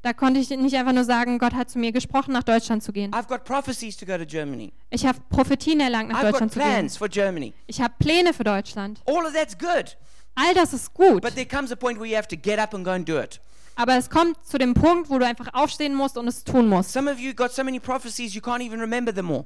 da 0.00 0.14
konnte 0.14 0.40
ich 0.40 0.48
nicht 0.48 0.74
einfach 0.74 0.94
nur 0.94 1.04
sagen, 1.04 1.38
Gott 1.38 1.52
hat 1.52 1.68
zu 1.70 1.78
mir 1.78 1.92
gesprochen, 1.92 2.32
nach 2.32 2.42
Deutschland 2.42 2.82
zu 2.82 2.92
gehen. 2.92 3.12
I've 3.12 3.26
got 3.28 3.44
prophecies 3.44 3.94
to 3.98 4.06
go 4.06 4.16
to 4.16 4.24
Germany. 4.24 4.72
Ich 4.88 5.04
habe 5.04 5.18
Prophetien 5.28 5.80
erlangt, 5.80 6.08
nach 6.10 6.20
I've 6.20 6.22
got 6.22 6.32
Deutschland 6.32 6.52
zu 6.54 6.58
gehen. 6.60 6.68
plans 6.68 6.96
for 6.96 7.08
Germany. 7.10 7.52
Ich 7.66 7.82
habe 7.82 7.92
Pläne 7.98 8.32
für 8.32 8.44
Deutschland. 8.44 9.02
All 9.06 9.26
of 9.26 9.34
that's 9.34 9.56
good. 9.58 9.98
All 10.34 10.54
das 10.54 10.72
ist 10.72 10.94
gut. 10.94 11.20
But 11.20 11.34
there 11.34 11.44
comes 11.46 11.72
a 11.72 11.76
point 11.76 11.98
where 12.00 12.08
you 12.08 12.16
have 12.16 12.26
to 12.28 12.36
get 12.36 12.58
up 12.58 12.72
and 12.72 12.86
go 12.86 12.92
and 12.92 13.06
do 13.06 13.18
it. 13.20 13.38
Aber 13.76 13.98
es 13.98 14.08
kommt 14.08 14.36
zu 14.46 14.56
dem 14.56 14.72
Punkt, 14.72 15.10
wo 15.10 15.18
du 15.18 15.26
einfach 15.26 15.52
aufstehen 15.52 15.94
musst 15.94 16.16
und 16.16 16.26
es 16.26 16.42
tun 16.42 16.66
musst. 16.68 16.90
Some 16.90 17.10
of 17.10 17.18
you 17.18 17.34
got 17.34 17.52
so 17.52 17.62
many 17.62 17.78
prophecies 17.80 18.34
you 18.34 18.40
can't 18.40 18.62
even 18.64 18.80
remember 18.80 19.12
them 19.14 19.30
all. 19.30 19.44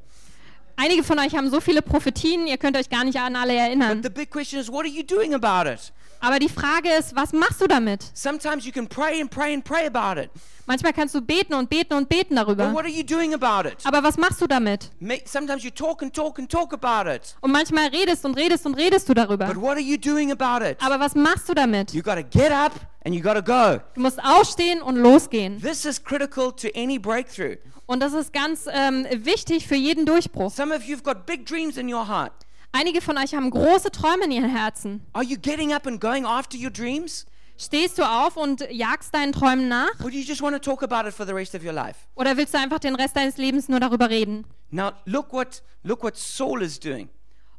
Einige 0.77 1.03
von 1.03 1.19
euch 1.19 1.35
haben 1.35 1.51
so 1.51 1.61
viele 1.61 1.83
Prophetien, 1.83 2.47
ihr 2.47 2.57
könnt 2.57 2.77
euch 2.77 2.89
gar 2.89 3.03
nicht 3.03 3.19
an 3.19 3.35
alle 3.35 3.55
But 3.55 3.61
erinnern. 3.63 4.03
the 4.03 4.09
big 4.09 4.31
question 4.31 4.61
is, 4.61 4.69
what 4.69 4.85
are 4.85 4.89
you 4.89 5.03
doing 5.03 5.35
about 5.35 5.69
it? 5.69 5.93
Aber 6.21 6.39
die 6.39 6.49
Frage 6.49 6.89
ist, 6.99 7.15
was 7.15 7.33
machst 7.33 7.61
du 7.61 7.67
damit? 7.67 8.11
Sometimes 8.15 8.65
you 8.65 8.73
can 8.73 8.87
pray 8.89 9.21
and 9.21 9.31
pray 9.31 9.55
and 9.55 9.65
pray 9.65 9.87
about 9.87 10.21
it. 10.21 10.31
Manchmal 10.67 10.93
kannst 10.93 11.15
du 11.15 11.23
beten 11.23 11.55
und 11.55 11.71
beten 11.71 11.95
und 11.95 12.09
beten 12.09 12.35
But 12.35 12.47
darüber. 12.47 12.73
what 12.75 12.85
are 12.85 12.91
you 12.91 13.03
doing 13.03 13.33
about 13.33 13.67
it? 13.67 13.77
Aber 13.85 14.03
was 14.03 14.19
machst 14.19 14.41
du 14.41 14.47
damit? 14.47 14.91
Sometimes 15.25 15.65
you 15.65 15.71
talk 15.71 16.03
and 16.03 16.13
talk 16.15 16.39
and 16.39 16.51
talk 16.51 16.75
about 16.75 17.09
it. 17.11 17.37
Und 17.41 17.53
manchmal 17.53 17.89
redest 17.89 18.25
und 18.25 18.35
redest 18.37 18.67
und 18.67 18.75
redest 18.75 19.09
du 19.09 19.15
darüber. 19.15 19.47
But 19.47 19.57
what 19.57 19.77
are 19.77 19.81
you 19.81 19.97
doing 19.97 20.31
about 20.31 20.63
it? 20.65 20.77
Aber 20.85 21.01
was 21.01 21.15
machst 21.15 21.49
du 21.49 21.55
damit? 21.55 21.95
You 21.95 22.03
got 22.03 22.17
to 22.17 22.23
get 22.23 22.51
up 22.51 22.73
and 23.07 23.15
you 23.15 23.23
got 23.23 23.35
to 23.35 23.43
go. 23.43 23.81
Du 23.95 24.01
musst 24.03 24.23
aufstehen 24.23 24.83
und 24.83 24.97
losgehen. 24.97 25.61
This 25.63 25.87
is 25.87 26.03
critical 26.03 26.53
to 26.53 26.69
any 26.75 26.99
breakthrough. 26.99 27.57
Und 27.87 28.01
das 28.01 28.13
ist 28.13 28.35
ganz 28.35 28.67
ähm, 28.71 29.07
wichtig 29.11 29.67
für 29.67 29.75
jeden 29.77 30.05
Durchbruch. 30.05 30.51
Some 30.51 30.75
of 30.75 30.83
you've 30.83 31.03
got 31.03 31.25
big 31.25 31.47
dreams 31.47 31.79
in 31.79 31.91
your 31.93 32.07
heart. 32.07 32.33
Einige 32.73 33.01
von 33.01 33.17
euch 33.19 33.35
haben 33.35 33.51
große 33.51 33.91
Träume 33.91 34.25
in 34.25 34.31
ihren 34.31 34.51
Herzen. 34.51 35.01
Are 35.13 35.25
you 35.25 35.37
getting 35.39 35.73
up 35.73 35.87
and 35.87 36.01
going 36.01 36.25
after 36.25 36.59
your 36.59 36.71
dreams? 36.71 37.27
Stehst 37.57 37.99
du 37.99 38.05
auf 38.05 38.37
und 38.37 38.65
jagst 38.71 39.13
deinen 39.15 39.33
Träumen 39.33 39.69
nach? 39.69 39.99
Or 40.05 40.11
do 40.11 40.17
you 40.17 40.23
just 40.23 40.43
want 40.43 40.55
to 40.55 40.61
talk 40.61 40.83
about 40.83 41.09
it 41.09 41.15
for 41.15 41.27
the 41.27 41.33
rest 41.33 41.55
of 41.55 41.65
your 41.65 41.73
life? 41.73 41.97
Oder 42.15 42.37
willst 42.37 42.55
du 42.55 42.59
einfach 42.59 42.79
den 42.79 42.95
Rest 42.95 43.17
deines 43.17 43.37
Lebens 43.37 43.69
nur 43.69 43.81
darüber 43.81 44.11
reden? 44.11 44.45
Now, 44.71 44.93
look 45.07 45.33
what 45.33 45.63
look 45.83 46.03
what 46.05 46.17
Saul 46.17 46.63
is 46.63 46.79
doing. 46.79 47.09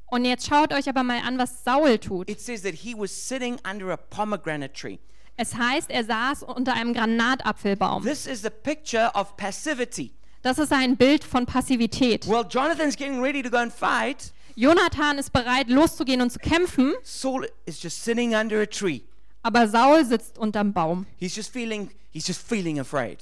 Und 0.05 0.25
jetzt 0.25 0.47
schaut 0.47 0.73
euch 0.73 0.87
aber 0.87 1.03
mal 1.03 1.19
an, 1.25 1.37
was 1.37 1.63
Saul 1.63 1.97
tut. 1.97 2.29
It 2.29 2.39
says 2.39 2.61
that 2.61 2.73
he 2.73 2.95
was 2.95 3.11
sitting 3.11 3.59
under 3.69 3.91
a 3.91 3.97
pomegranate 3.97 4.73
tree. 4.73 4.99
Es 5.35 5.55
heißt, 5.55 5.89
er 5.89 6.03
saß 6.03 6.43
unter 6.43 6.73
einem 6.73 6.93
Granatapfelbaum. 6.93 8.03
This 8.03 8.25
is 8.25 8.41
the 8.41 8.49
picture 8.49 9.11
of 9.13 9.35
passivity. 9.37 10.13
Das 10.41 10.57
ist 10.57 10.71
ein 10.71 10.95
Bild 10.95 11.23
von 11.23 11.45
Passivität. 11.45 12.27
Well, 12.27 12.45
Jonathan's 12.49 12.95
getting 12.95 13.21
ready 13.21 13.41
to 13.41 13.49
go 13.49 13.57
and 13.57 13.73
fight, 13.73 14.31
Jonathan 14.59 15.17
ist 15.17 15.31
bereit, 15.31 15.69
loszugehen 15.69 16.21
und 16.21 16.31
zu 16.31 16.39
kämpfen, 16.39 16.93
Saul 17.01 17.47
is 17.65 17.81
just 17.81 18.03
sitting 18.03 18.35
under 18.35 18.61
a 18.61 18.65
tree. 18.65 19.01
aber 19.41 19.69
Saul 19.69 20.03
sitzt 20.03 20.37
unterm 20.37 20.73
Baum 20.73 21.05
He's 21.17 21.33
just 21.35 21.53
feeling 21.53 21.89
he's 22.11 22.27
just 22.27 22.45
feeling 22.45 22.77
afraid. 22.77 23.19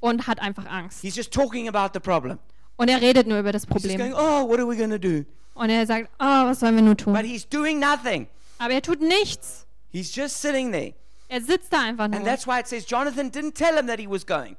und 0.00 0.26
hat 0.26 0.40
einfach 0.40 0.64
Angst. 0.64 1.02
He's 1.02 1.14
just 1.14 1.30
talking 1.30 1.68
about 1.68 1.90
the 1.92 2.00
problem. 2.00 2.38
Und 2.76 2.88
er 2.88 3.02
redet 3.02 3.26
nur 3.26 3.38
über 3.40 3.52
das 3.52 3.64
He's 3.64 3.82
just 3.82 3.96
Problem. 3.98 4.12
going, 4.12 4.14
"Oh, 4.14 4.48
what 4.48 4.58
are 4.58 4.66
we 4.66 4.76
to 4.78 4.98
do?" 4.98 5.26
Und 5.54 5.68
er 5.68 5.84
sagt, 5.86 6.08
oh, 6.20 6.46
was 6.46 6.60
sollen 6.60 6.76
wir 6.76 6.82
nur 6.82 6.94
But 6.94 7.04
tun? 7.04 7.16
he's 7.24 7.44
doing 7.46 7.78
nothing. 7.80 8.26
Aber 8.58 8.72
er 8.72 8.80
tut 8.80 9.00
nichts. 9.02 9.66
He's 9.92 10.14
just 10.14 10.40
sitting 10.40 10.72
there. 10.72 10.94
Er 11.28 11.42
sitzt 11.42 11.70
da 11.70 11.82
einfach 11.82 12.04
And 12.04 12.14
nur. 12.14 12.24
that's 12.24 12.46
why 12.46 12.60
it 12.60 12.66
says 12.66 12.86
Jonathan 12.86 13.30
didn't 13.30 13.54
tell 13.56 13.76
him 13.76 13.88
that 13.88 13.98
he 13.98 14.06
was 14.08 14.24
going. 14.24 14.56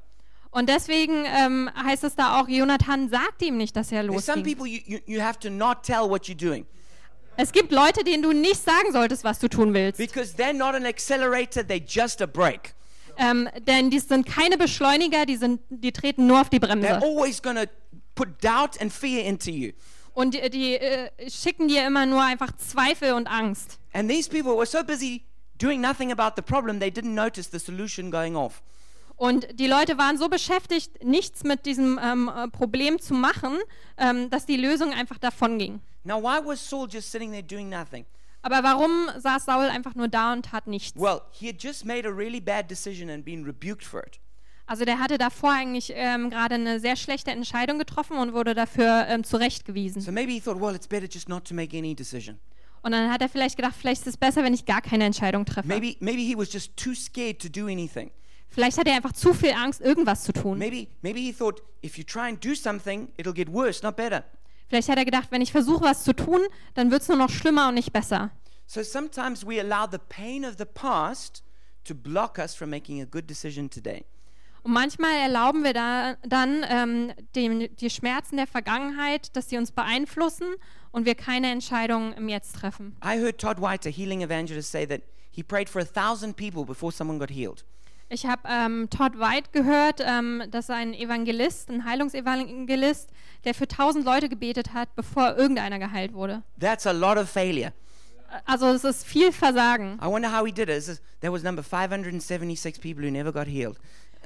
Und 0.50 0.68
deswegen 0.68 1.24
ähm, 1.26 1.70
heißt 1.80 2.02
es 2.04 2.16
da 2.16 2.40
auch, 2.40 2.48
Jonathan 2.48 3.08
sagt 3.08 3.42
ihm 3.42 3.56
nicht, 3.56 3.76
dass 3.76 3.92
er 3.92 4.02
losging. 4.02 4.42
people 4.42 4.66
you, 4.66 4.98
you, 5.06 5.20
Es 7.36 7.52
gibt 7.52 7.70
Leute, 7.72 8.02
denen 8.04 8.22
du 8.22 8.32
nicht 8.32 8.62
sagen 8.62 8.92
solltest, 8.92 9.22
was 9.22 9.38
du 9.38 9.48
tun 9.48 9.72
willst. 9.74 9.98
because 9.98 10.34
they're 10.36 10.52
not 10.52 10.74
an 10.74 10.84
accelerator, 10.86 11.62
they're 11.62 11.84
just 11.86 12.20
a 12.20 12.26
brake. 12.26 12.74
Ähm, 13.16 13.48
denn 13.66 13.90
die 13.90 13.98
sind 14.00 14.26
keine 14.26 14.56
Beschleuniger, 14.56 15.26
die, 15.26 15.36
sind, 15.36 15.60
die 15.68 15.92
treten 15.92 16.26
nur 16.26 16.40
auf 16.40 16.48
die 16.48 16.58
They're 16.58 16.66
Bremse. 16.66 17.02
always 17.02 17.40
going 17.40 17.56
to 17.56 17.64
put 18.14 18.42
doubt 18.42 18.80
and 18.80 18.92
fear 18.92 19.24
into 19.24 19.50
you. 19.50 19.72
Und 20.14 20.34
die, 20.34 20.50
die 20.50 20.74
äh, 20.74 21.10
schicken 21.30 21.68
dir 21.68 21.86
immer 21.86 22.06
nur 22.06 22.22
einfach 22.22 22.52
Zweifel 22.56 23.12
und 23.12 23.26
Angst. 23.28 23.78
And 23.92 24.10
these 24.10 24.28
people 24.28 24.56
were 24.56 24.66
so 24.66 24.82
busy 24.82 25.22
doing 25.58 25.80
nothing 25.80 26.10
about 26.10 26.32
the 26.36 26.42
problem, 26.42 26.80
they 26.80 26.90
didn't 26.90 27.14
notice 27.14 27.50
the 27.50 27.58
solution 27.58 28.10
going 28.10 28.34
off. 28.36 28.62
Und 29.20 29.60
die 29.60 29.66
Leute 29.66 29.98
waren 29.98 30.16
so 30.16 30.30
beschäftigt, 30.30 31.04
nichts 31.04 31.44
mit 31.44 31.66
diesem 31.66 32.00
ähm, 32.02 32.30
äh, 32.34 32.48
Problem 32.48 32.98
zu 32.98 33.12
machen, 33.12 33.58
ähm, 33.98 34.30
dass 34.30 34.46
die 34.46 34.56
Lösung 34.56 34.94
einfach 34.94 35.18
davon 35.18 35.58
ging. 35.58 35.82
Now, 36.04 36.22
why 36.22 36.40
was 36.42 36.66
Saul 36.66 36.88
just 36.90 37.12
sitting 37.12 37.30
there 37.30 37.42
doing 37.42 37.68
nothing? 37.68 38.06
Aber 38.40 38.62
warum 38.62 39.10
saß 39.18 39.44
Saul 39.44 39.66
einfach 39.66 39.94
nur 39.94 40.08
da 40.08 40.32
und 40.32 40.46
tat 40.46 40.66
nichts? 40.66 40.98
Well, 40.98 41.20
he 41.32 41.48
had 41.48 41.62
just 41.62 41.84
made 41.84 42.08
a 42.08 42.10
really 42.10 42.40
bad 42.40 42.70
decision 42.70 43.10
and 43.10 43.22
been 43.22 43.44
rebuked 43.44 43.84
for 43.84 44.02
it. 44.02 44.20
Also 44.64 44.86
der 44.86 44.98
hatte 44.98 45.18
davor 45.18 45.50
eigentlich 45.50 45.92
ähm, 45.94 46.30
gerade 46.30 46.54
eine 46.54 46.80
sehr 46.80 46.96
schlechte 46.96 47.30
Entscheidung 47.30 47.78
getroffen 47.78 48.16
und 48.16 48.32
wurde 48.32 48.54
dafür 48.54 49.04
ähm, 49.06 49.22
zurechtgewiesen. 49.22 50.00
So 50.00 50.12
maybe 50.12 50.32
he 50.32 50.40
thought, 50.40 50.58
well, 50.58 50.74
it's 50.74 50.88
better 50.88 51.06
just 51.06 51.28
not 51.28 51.44
to 51.46 51.54
make 51.54 51.76
any 51.76 51.94
decision. 51.94 52.40
Und 52.80 52.92
dann 52.92 53.12
hat 53.12 53.20
er 53.20 53.28
vielleicht 53.28 53.56
gedacht, 53.56 53.74
vielleicht 53.78 54.00
ist 54.00 54.08
es 54.08 54.16
besser, 54.16 54.42
wenn 54.44 54.54
ich 54.54 54.64
gar 54.64 54.80
keine 54.80 55.04
Entscheidung 55.04 55.44
treffe. 55.44 55.68
Maybe, 55.68 55.96
maybe 56.00 56.22
he 56.22 56.34
was 56.34 56.50
just 56.50 56.74
too 56.78 56.94
scared 56.94 57.38
to 57.42 57.50
do 57.50 57.66
anything. 57.66 58.10
Vielleicht 58.50 58.78
hat 58.78 58.86
er 58.86 58.94
einfach 58.94 59.12
zu 59.12 59.32
viel 59.32 59.52
Angst, 59.52 59.80
irgendwas 59.80 60.24
zu 60.24 60.32
tun. 60.32 60.58
Maybe, 60.58 60.88
maybe 61.02 61.20
he 61.20 61.32
thought, 61.32 61.62
if 61.84 61.96
you 61.96 62.04
try 62.04 62.28
and 62.28 62.44
do 62.44 62.54
something, 62.54 63.08
it'll 63.16 63.32
get 63.32 63.52
worse, 63.52 63.82
not 63.82 63.96
better. 63.96 64.24
Vielleicht 64.68 64.88
hat 64.88 64.98
er 64.98 65.04
gedacht, 65.04 65.28
wenn 65.30 65.40
ich 65.40 65.52
versuche, 65.52 65.84
was 65.84 66.04
zu 66.04 66.12
tun, 66.14 66.40
dann 66.74 66.90
wird 66.90 67.02
es 67.02 67.08
nur 67.08 67.16
noch 67.16 67.30
schlimmer 67.30 67.68
und 67.68 67.74
nicht 67.74 67.92
besser. 67.92 68.30
So 68.66 68.82
sometimes 68.82 69.44
we 69.44 69.60
allow 69.60 69.88
the 69.90 69.98
pain 69.98 70.44
of 70.44 70.54
the 70.58 70.64
past 70.64 71.42
to 71.84 71.94
block 71.94 72.38
us 72.38 72.54
from 72.54 72.70
making 72.70 73.00
a 73.00 73.04
good 73.04 73.28
decision 73.28 73.68
today. 73.68 74.04
Und 74.62 74.72
manchmal 74.72 75.12
erlauben 75.12 75.64
wir 75.64 75.72
da, 75.72 76.16
dann 76.22 76.64
ähm, 76.68 77.12
dem, 77.34 77.74
die 77.76 77.90
Schmerzen 77.90 78.36
der 78.36 78.46
Vergangenheit, 78.46 79.34
dass 79.34 79.48
sie 79.48 79.56
uns 79.56 79.72
beeinflussen 79.72 80.46
und 80.92 81.06
wir 81.06 81.14
keine 81.14 81.50
Entscheidungen 81.50 82.12
im 82.12 82.28
Jetzt 82.28 82.56
treffen. 82.56 82.96
I 83.02 83.18
heard 83.18 83.38
Todd 83.38 83.60
White, 83.60 83.88
a 83.88 83.92
healing 83.92 84.22
evangelist, 84.22 84.70
say 84.70 84.86
that 84.86 85.00
he 85.30 85.42
prayed 85.42 85.68
for 85.68 85.80
a 85.80 85.84
thousand 85.84 86.36
people 86.36 86.64
before 86.64 86.92
someone 86.92 87.18
got 87.18 87.30
healed. 87.30 87.64
Ich 88.12 88.26
habe 88.26 88.42
ähm, 88.48 88.88
Todd 88.90 89.18
White 89.20 89.50
gehört, 89.52 90.00
ähm, 90.04 90.42
das 90.50 90.64
ist 90.64 90.70
ein 90.70 90.94
Evangelist, 90.94 91.70
ein 91.70 91.84
Heilungsevangelist, 91.84 93.08
der 93.44 93.54
für 93.54 93.68
tausend 93.68 94.04
Leute 94.04 94.28
gebetet 94.28 94.74
hat, 94.74 94.94
bevor 94.96 95.36
irgendeiner 95.36 95.78
geheilt 95.78 96.12
wurde. 96.12 96.42
That's 96.58 96.86
a 96.88 96.90
lot 96.90 97.16
of 97.16 97.30
failure. 97.30 97.72
Also 98.46 98.66
es 98.68 98.82
ist 98.84 99.06
viel 99.06 99.30
Versagen. 99.32 99.98
I 100.02 100.06
wonder 100.06 100.36
how 100.36 100.44
he 100.44 100.50
did 100.52 100.68
it. 100.68 100.74
This 100.74 100.88
is- 100.88 101.00
There 101.20 101.32
was 101.32 101.42
number 101.44 101.62
576 101.62 102.80
people 102.80 103.04
who 103.04 103.10
never 103.12 103.32
got 103.32 103.46
healed. 103.46 103.76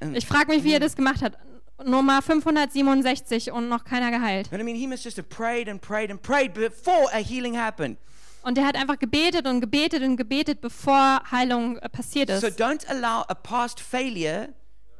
And, 0.00 0.16
Ich 0.16 0.26
frage 0.26 0.48
mich, 0.48 0.64
wie 0.64 0.72
er 0.72 0.80
das 0.80 0.96
gemacht 0.96 1.20
hat. 1.22 1.36
Nummer 1.84 2.22
567 2.22 3.50
und 3.52 3.68
noch 3.68 3.84
keiner 3.84 4.10
geheilt. 4.10 4.48
but 4.50 4.60
I 4.60 4.62
mean, 4.62 4.76
he 4.76 4.86
must 4.86 5.04
just 5.04 5.16
have 5.18 5.28
prayed 5.28 5.68
and 5.68 5.80
prayed 5.82 6.10
and 6.10 6.22
prayed 6.22 6.54
before 6.54 7.08
a 7.12 7.18
healing 7.18 7.54
happened. 7.58 7.98
Und 8.44 8.59
er 8.59 8.66
hat 8.66 8.76
einfach 8.76 8.98
gebetet 8.98 9.46
und 9.46 9.61
gebetet 9.61 10.02
und 10.02 10.16
gebetet, 10.16 10.61
bevor 10.61 11.22
Heilung 11.30 11.78
äh, 11.78 11.88
passiert 11.88 12.28
So 12.30 12.46
ist. 12.46 12.61
don't 12.61 12.87
allow 12.88 13.24
a 13.28 13.35
past 13.35 13.80
failure 13.80 14.50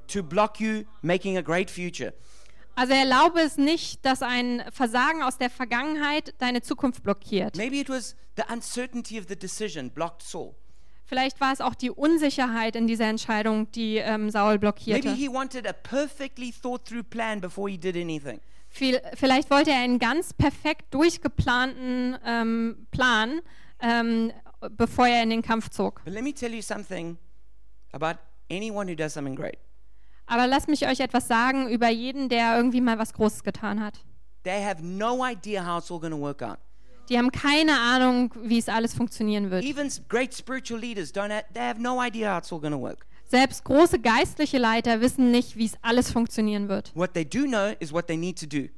to 0.09 0.23
block 0.23 0.61
you 0.61 0.85
making 1.03 1.37
a 1.37 1.43
great 1.43 1.71
future. 1.71 2.13
Also 2.77 2.93
erlaube 2.95 3.41
es 3.41 3.57
nicht, 3.57 4.05
dass 4.05 4.23
ein 4.23 4.63
Versagen 4.73 5.23
aus 5.23 5.39
der 5.39 5.49
Vergangenheit 5.51 6.35
deine 6.39 6.61
Zukunft 6.63 7.03
blockiert. 7.05 7.57
Maybe 7.57 7.77
it 7.77 7.89
was 7.89 8.17
the 8.37 8.43
uncertainty 8.53 9.19
of 9.21 9.27
the 9.29 9.37
decision 9.37 9.91
blocked 9.91 10.23
Saul. 10.23 10.55
Vielleicht 11.07 11.39
war 11.41 11.53
es 11.53 11.61
auch 11.61 11.75
die 11.75 11.91
Unsicherheit 11.91 12.75
in 12.77 12.87
dieser 12.87 13.05
Entscheidung, 13.05 13.71
die 13.73 13.99
ähm, 13.99 14.31
Saul 14.31 14.53
Maybe 14.55 14.59
blockierte. 14.61 15.13
he 15.15 15.29
wanted 15.29 15.69
a 15.69 15.73
perfectly 15.75 16.51
thought 16.51 16.87
through 16.89 17.05
plan 17.05 17.41
before 17.43 17.71
he 17.71 17.77
did 17.79 17.95
anything. 17.95 18.41
Viel, 18.77 19.01
vielleicht 19.15 19.53
wollte 19.53 19.71
er 19.71 19.79
einen 19.79 20.01
ganz 20.01 20.33
perfekt 20.33 20.93
durchgeplanten 20.93 22.19
ähm, 22.27 22.89
Plan, 22.91 23.41
ähm, 23.81 24.33
bevor 24.69 25.07
er 25.07 25.23
in 25.23 25.31
den 25.31 25.43
Kampf 25.43 25.71
zog. 25.71 26.03
But 26.05 26.13
let 26.13 26.25
me 26.25 26.35
tell 26.35 26.53
you 26.53 26.61
something 26.61 27.17
about 27.93 28.19
anyone 28.51 28.91
who 28.91 28.97
does 28.97 29.15
something 29.15 29.37
great. 29.37 29.59
Aber 30.27 30.49
lasst 30.49 30.67
mich 30.67 30.89
euch 30.89 30.99
etwas 30.99 31.29
sagen 31.29 31.69
über 31.69 31.89
jeden, 31.89 32.29
der 32.29 32.57
irgendwie 32.57 32.81
mal 32.81 32.99
was 32.99 33.13
Großes 33.13 33.45
getan 33.45 33.81
hat. 33.81 34.01
No. 34.45 35.17
Die 37.09 37.17
haben 37.17 37.31
keine 37.31 37.79
Ahnung, 37.79 38.35
wie 38.43 38.59
es 38.59 38.69
alles 38.69 38.93
funktionieren 38.93 39.53
wird. 39.53 39.63
Even 39.63 39.89
great 40.09 40.35
spiritual 40.35 40.81
leaders 40.81 41.15
don't 41.15 41.31
have, 41.31 41.45
they 41.55 41.63
have 41.63 41.81
no 41.81 42.03
idea 42.05 42.35
how 42.35 42.39
it's 42.39 42.51
all 42.51 42.59
going 42.59 42.73
to 42.73 42.81
work. 42.81 43.07
Selbst 43.29 43.65
große 43.65 43.99
geistliche 43.99 44.59
Leiter 44.59 45.01
wissen 45.01 45.31
nicht, 45.31 45.57
wie 45.57 45.67
es 45.67 45.75
alles 45.83 46.11
funktionieren 46.11 46.69
wird. 46.69 46.93
What 46.95 47.15
they 47.15 47.25
do 47.25 47.45
know 47.45 47.73
is 47.81 47.93
what 47.93 48.07
they 48.07 48.17
need 48.17 48.39
to 48.41 48.47
do. 48.47 48.69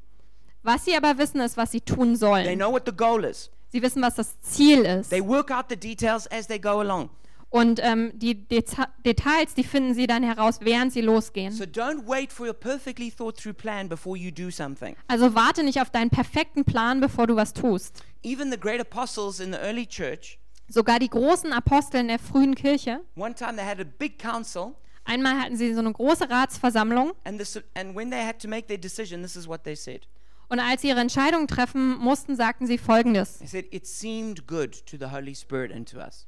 Was 0.62 0.84
sie 0.84 0.96
aber 0.96 1.18
wissen, 1.18 1.40
ist, 1.40 1.56
was 1.56 1.70
sie 1.72 1.80
tun 1.80 2.08
They 2.08 2.16
sollen. 2.16 2.58
know 2.58 2.72
what 2.72 2.82
the 2.86 2.92
goal 2.96 3.24
is. 3.24 3.50
Sie 3.68 3.82
wissen, 3.82 4.02
was 4.02 4.14
das 4.14 4.40
Ziel 4.40 4.84
ist. 4.84 5.10
They 5.10 5.24
work 5.26 5.50
out 5.50 5.66
the 5.68 5.76
details 5.76 6.26
as 6.30 6.46
they 6.46 6.58
go 6.58 6.80
along. 6.80 7.10
Und 7.48 7.80
ähm, 7.82 8.10
die 8.14 8.34
Deta 8.48 8.88
Details, 9.04 9.54
die 9.54 9.62
finden 9.62 9.94
sie 9.94 10.06
dann 10.08 10.22
heraus, 10.24 10.58
während 10.62 10.92
sie 10.92 11.00
losgehen. 11.00 11.52
So 11.52 11.64
don't 11.64 12.06
wait 12.06 12.32
for 12.32 12.46
your 12.46 12.54
perfectly 12.54 13.10
thought 13.10 13.36
through 13.40 13.54
plan 13.54 13.88
before 13.88 14.16
you 14.18 14.30
do 14.32 14.50
something. 14.50 14.96
Also 15.06 15.34
warte 15.34 15.62
nicht 15.62 15.80
auf 15.80 15.90
deinen 15.90 16.10
perfekten 16.10 16.64
Plan, 16.64 17.00
bevor 17.00 17.26
du 17.28 17.36
was 17.36 17.52
tust. 17.52 18.02
Even 18.24 18.50
the 18.50 18.58
great 18.58 18.80
apostles 18.80 19.38
in 19.38 19.52
the 19.52 19.58
early 19.58 19.86
church, 19.86 20.38
Sogar 20.68 20.98
die 20.98 21.08
großen 21.08 21.52
Apostel 21.52 22.00
in 22.00 22.08
der 22.08 22.18
frühen 22.18 22.54
Kirche, 22.54 23.00
one 23.16 23.34
time 23.34 23.54
they 23.56 23.64
had 23.64 23.80
a 23.80 23.84
big 23.84 24.18
council, 24.18 24.74
einmal 25.04 25.38
hatten 25.40 25.56
sie 25.56 25.72
so 25.74 25.80
eine 25.80 25.92
große 25.92 26.28
Ratsversammlung 26.28 27.12
and, 27.24 27.38
this, 27.38 27.60
and 27.74 27.94
when 27.96 28.10
they 28.10 28.24
had 28.24 28.40
to 28.40 28.48
make 28.48 28.66
their 28.66 28.78
decision, 28.78 29.22
this 29.22 29.36
is 29.36 29.46
what 29.48 29.62
they 29.64 29.76
said. 29.76 30.08
und 30.48 30.58
als 30.60 30.82
sie 30.82 30.88
ihre 30.88 31.00
Entscheidung 31.00 31.46
treffen 31.46 31.96
mussten, 31.98 32.34
sagten 32.36 32.66
sie 32.66 32.78
folgendes. 32.78 33.38
They 33.38 33.46
said, 33.48 33.66
It 33.72 33.86
seemed 33.86 34.46
good 34.46 34.84
to 34.86 34.96
the 34.98 35.10
Holy 35.10 35.34
Spirit 35.34 35.72
and 35.72 35.88
to 35.90 35.98
us. 35.98 36.26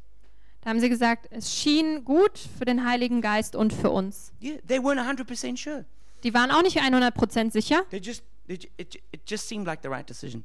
Da 0.61 0.71
haben 0.71 0.81
sie 0.81 0.89
gesagt, 0.89 1.27
es 1.31 1.55
schien 1.55 2.05
gut 2.05 2.37
für 2.59 2.65
den 2.65 2.85
Heiligen 2.85 3.21
Geist 3.21 3.55
und 3.55 3.73
für 3.73 3.91
uns. 3.91 4.33
Yeah, 4.43 4.59
they 4.67 4.79
weren't 4.79 4.99
100% 5.01 5.57
sure. 5.57 5.85
Die 6.25 6.35
waren 6.35 6.51
auch 6.51 6.63
nicht 6.63 6.81
100% 6.81 7.53
sicher. 7.53 7.85
They 7.91 8.01
just, 8.01 8.25
it, 8.49 8.65
ju- 8.65 8.99
it 9.13 9.21
just 9.31 9.49
seemed 9.49 9.67
like 9.67 9.81
the 9.83 9.89
right 9.89 10.09
decision. 10.09 10.45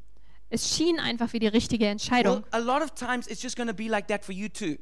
Es 0.53 0.75
schien 0.75 0.99
einfach 0.99 1.33
wie 1.33 1.39
die 1.39 1.47
richtige 1.47 1.87
Entscheidung. 1.87 2.43
a 2.51 2.59
lot 2.59 2.83
of 2.83 2.91
times 2.91 3.25
it's 3.27 3.41
just 3.41 3.55
going 3.57 3.67
to 3.67 3.73
be 3.73 3.87
like 3.87 4.07
that 4.07 4.23
for 4.23 4.33
you 4.35 4.47
too. 4.49 4.77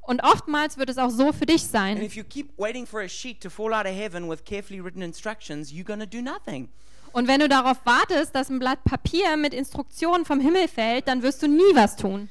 Und 0.00 0.22
oftmals 0.24 0.78
wird 0.78 0.88
es 0.88 0.96
auch 0.96 1.10
so 1.10 1.30
für 1.32 1.44
dich 1.44 1.62
And 1.64 1.70
sein. 1.70 2.02
if 2.02 2.16
you 2.16 2.24
keep 2.24 2.56
waiting 2.58 2.86
for 2.86 3.00
a 3.02 3.08
sheet 3.08 3.42
to 3.42 3.50
fall 3.50 3.74
out 3.74 3.84
of 3.84 3.92
heaven 3.94 4.30
with 4.30 4.44
carefully 4.46 4.80
written 4.82 5.02
instructions, 5.02 5.70
you're 5.72 5.84
going 5.84 6.00
to 6.00 6.06
do 6.06 6.22
nothing. 6.22 6.70
Und 7.12 7.28
wenn 7.28 7.40
du 7.40 7.48
darauf 7.50 7.76
wartest, 7.84 8.34
dass 8.34 8.48
ein 8.48 8.58
Blatt 8.60 8.82
Papier 8.84 9.36
mit 9.36 9.52
Instruktionen 9.52 10.24
vom 10.24 10.40
Himmel 10.40 10.68
fällt, 10.68 11.06
dann 11.06 11.22
wirst 11.22 11.42
du 11.42 11.48
nie 11.48 11.74
was 11.74 11.96
tun. 11.96 12.30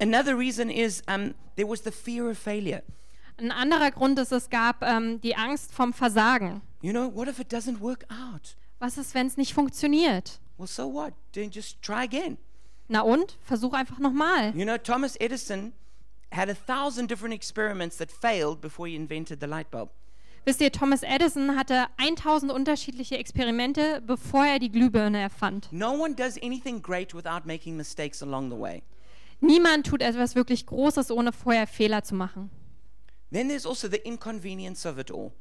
Another 0.00 0.36
reason 0.36 0.70
is 0.70 1.02
um, 1.08 1.34
there 1.56 1.68
was 1.68 1.84
the 1.84 1.92
fear 1.92 2.28
of 2.30 2.36
failure. 2.38 2.82
Ein 3.38 3.52
anderer 3.52 3.92
Grund 3.92 4.18
ist, 4.18 4.32
es 4.32 4.50
gab 4.50 4.82
ähm, 4.82 5.20
die 5.20 5.36
Angst 5.36 5.72
vom 5.72 5.92
Versagen. 5.92 6.62
You 6.82 6.90
know, 6.90 7.14
what 7.14 7.28
if 7.28 7.38
it 7.38 7.52
doesn't 7.52 7.80
work 7.80 8.04
out? 8.10 8.56
Was 8.80 8.98
ist, 8.98 9.14
wenn 9.14 9.28
es 9.28 9.36
nicht 9.36 9.54
funktioniert? 9.54 10.40
Well, 10.58 10.66
so 10.66 10.86
what? 10.86 11.14
Then 11.32 11.50
just 11.50 11.80
try 11.82 12.04
again. 12.04 12.36
Na 12.88 13.02
und? 13.02 13.38
Versuch 13.44 13.72
einfach 13.72 13.98
nochmal. 13.98 14.52
You 14.56 14.64
know, 14.64 14.76
Thomas 14.76 15.16
Edison 15.20 15.72
had 16.32 16.48
a 16.50 16.54
thousand 16.54 17.08
different 17.08 17.34
experiments 17.34 17.96
that 17.98 18.10
failed 18.10 18.60
before 18.60 18.88
he 18.88 18.96
invented 18.96 19.40
the 19.40 19.46
light 19.46 19.70
bulb. 19.70 19.90
Wisst 20.44 20.60
ihr, 20.60 20.72
Thomas 20.72 21.02
Edison 21.02 21.56
hatte 21.56 21.86
1000 21.98 22.50
unterschiedliche 22.50 23.18
Experimente, 23.18 24.00
bevor 24.06 24.46
er 24.46 24.58
die 24.58 24.70
Glühbirne 24.70 25.20
erfand. 25.20 25.68
No 25.70 25.92
one 25.92 26.14
does 26.14 26.38
anything 26.42 26.80
great 26.80 27.14
without 27.14 27.46
making 27.46 27.76
mistakes 27.76 28.22
along 28.22 28.50
the 28.50 28.58
way. 28.58 28.82
Niemand 29.40 29.86
tut 29.86 30.02
etwas 30.02 30.34
wirklich 30.34 30.66
Großes, 30.66 31.10
ohne 31.10 31.32
vorher 31.32 31.66
Fehler 31.66 32.02
zu 32.02 32.14
machen. 32.14 32.50
Then 33.30 33.48
there's 33.48 33.66
also 33.66 33.88
the 33.88 33.98
inconvenience 33.98 34.86
of 34.86 34.98
it 34.98 35.12
all. 35.12 35.32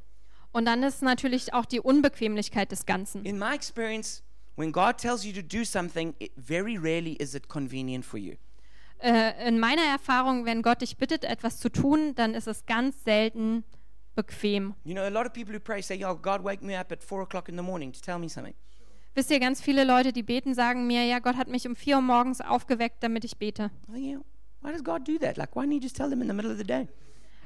Und 0.51 0.65
dann 0.65 0.83
ist 0.83 1.01
natürlich 1.01 1.53
auch 1.53 1.65
die 1.65 1.79
Unbequemlichkeit 1.79 2.71
des 2.71 2.85
Ganzen. 2.85 3.23
In 3.23 3.39
my 3.39 3.53
experience, 3.53 4.23
when 4.57 4.71
God 4.71 4.97
tells 4.97 5.23
you 5.23 5.31
to 5.33 5.41
do 5.41 5.63
something, 5.63 6.13
it, 6.19 6.31
very 6.35 6.77
rarely 6.77 7.13
is 7.13 7.33
it 7.35 7.47
convenient 7.47 8.03
for 8.03 8.17
you. 8.17 8.35
Äh, 8.99 9.47
in 9.47 9.59
meiner 9.59 9.83
Erfahrung, 9.83 10.45
wenn 10.45 10.63
Gott 10.63 10.81
dich 10.81 10.97
bittet, 10.97 11.23
etwas 11.23 11.59
zu 11.59 11.69
tun, 11.69 12.15
dann 12.15 12.33
ist 12.33 12.47
es 12.47 12.65
ganz 12.65 13.03
selten 13.03 13.63
bequem. 14.15 14.73
You 14.83 14.95
know, 14.95 15.03
a 15.03 15.09
lot 15.09 15.27
of 15.27 15.33
people 15.33 15.53
who 15.53 15.59
pray 15.59 15.81
say, 15.81 15.95
"Yo, 15.95 16.15
God, 16.15 16.43
wake 16.43 16.63
me 16.63 16.77
up 16.77 16.91
at 16.91 17.03
four 17.03 17.21
o'clock 17.21 17.47
in 17.47 17.55
the 17.55 17.63
morning 17.63 17.93
to 17.93 18.01
tell 18.01 18.17
me 18.17 18.27
something." 18.27 18.55
Wisst 19.13 19.31
ihr, 19.31 19.39
ganz 19.39 19.61
viele 19.61 19.83
Leute, 19.83 20.13
die 20.13 20.21
beten, 20.23 20.53
sagen 20.53 20.85
mir, 20.85 21.03
ja, 21.05 21.17
Gott 21.17 21.37
hat 21.37 21.47
mich 21.47 21.67
um 21.67 21.75
4 21.75 21.95
Uhr 21.95 22.01
morgens 22.03 22.39
aufgeweckt, 22.39 23.01
damit 23.01 23.25
ich 23.25 23.37
bete. 23.37 23.71
I 23.89 23.93
think, 23.93 24.05
yeah, 24.05 24.19
why 24.61 24.71
does 24.71 24.83
God 24.83 25.07
do 25.07 25.17
that? 25.17 25.37
Like, 25.37 25.55
why 25.55 25.63
don't 25.63 25.71
you 25.71 25.79
just 25.79 25.95
tell 25.95 26.07
them 26.07 26.21
in 26.21 26.27
the 26.27 26.35
middle 26.35 26.51
of 26.51 26.59
the 26.59 26.63
day? 26.63 26.87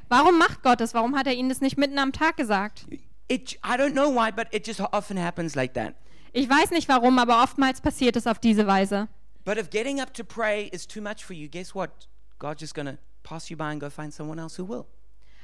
Warum 0.09 0.37
macht 0.37 0.63
Gott 0.63 0.81
das? 0.81 0.93
Warum 0.93 1.17
hat 1.17 1.27
er 1.27 1.33
ihnen 1.33 1.47
das 1.47 1.61
nicht 1.61 1.77
mitten 1.77 1.97
am 1.97 2.11
Tag 2.11 2.35
gesagt? 2.35 2.85
It, 3.29 3.53
I 3.63 3.77
don't 3.77 3.93
know 3.93 4.13
why, 4.13 4.31
but 4.31 4.47
it 4.51 4.67
just 4.67 4.81
often 4.81 5.17
happens 5.17 5.55
like 5.55 5.73
that. 5.75 5.95
Ich 6.33 6.49
weiß 6.49 6.71
nicht 6.71 6.87
warum, 6.87 7.19
aber 7.19 7.43
oftmals 7.43 7.81
passiert 7.81 8.15
es 8.15 8.25
auf 8.27 8.39
diese 8.39 8.65
Weise. 8.67 9.07
But 9.43 9.57
if 9.57 9.69
getting 9.69 9.99
up 9.99 10.13
to 10.13 10.23
pray 10.23 10.67
is 10.71 10.87
too 10.87 11.01
much 11.01 11.25
for 11.25 11.35
you, 11.35 11.49
guess 11.49 11.75
what? 11.75 12.07
God's 12.39 12.61
just 12.61 12.73
going 12.75 12.87
to 12.87 12.97
pass 13.23 13.49
you 13.49 13.57
by 13.57 13.65
and 13.65 13.79
go 13.79 13.89
find 13.89 14.13
someone 14.13 14.41
else 14.41 14.61
who 14.61 14.67
will. 14.67 14.85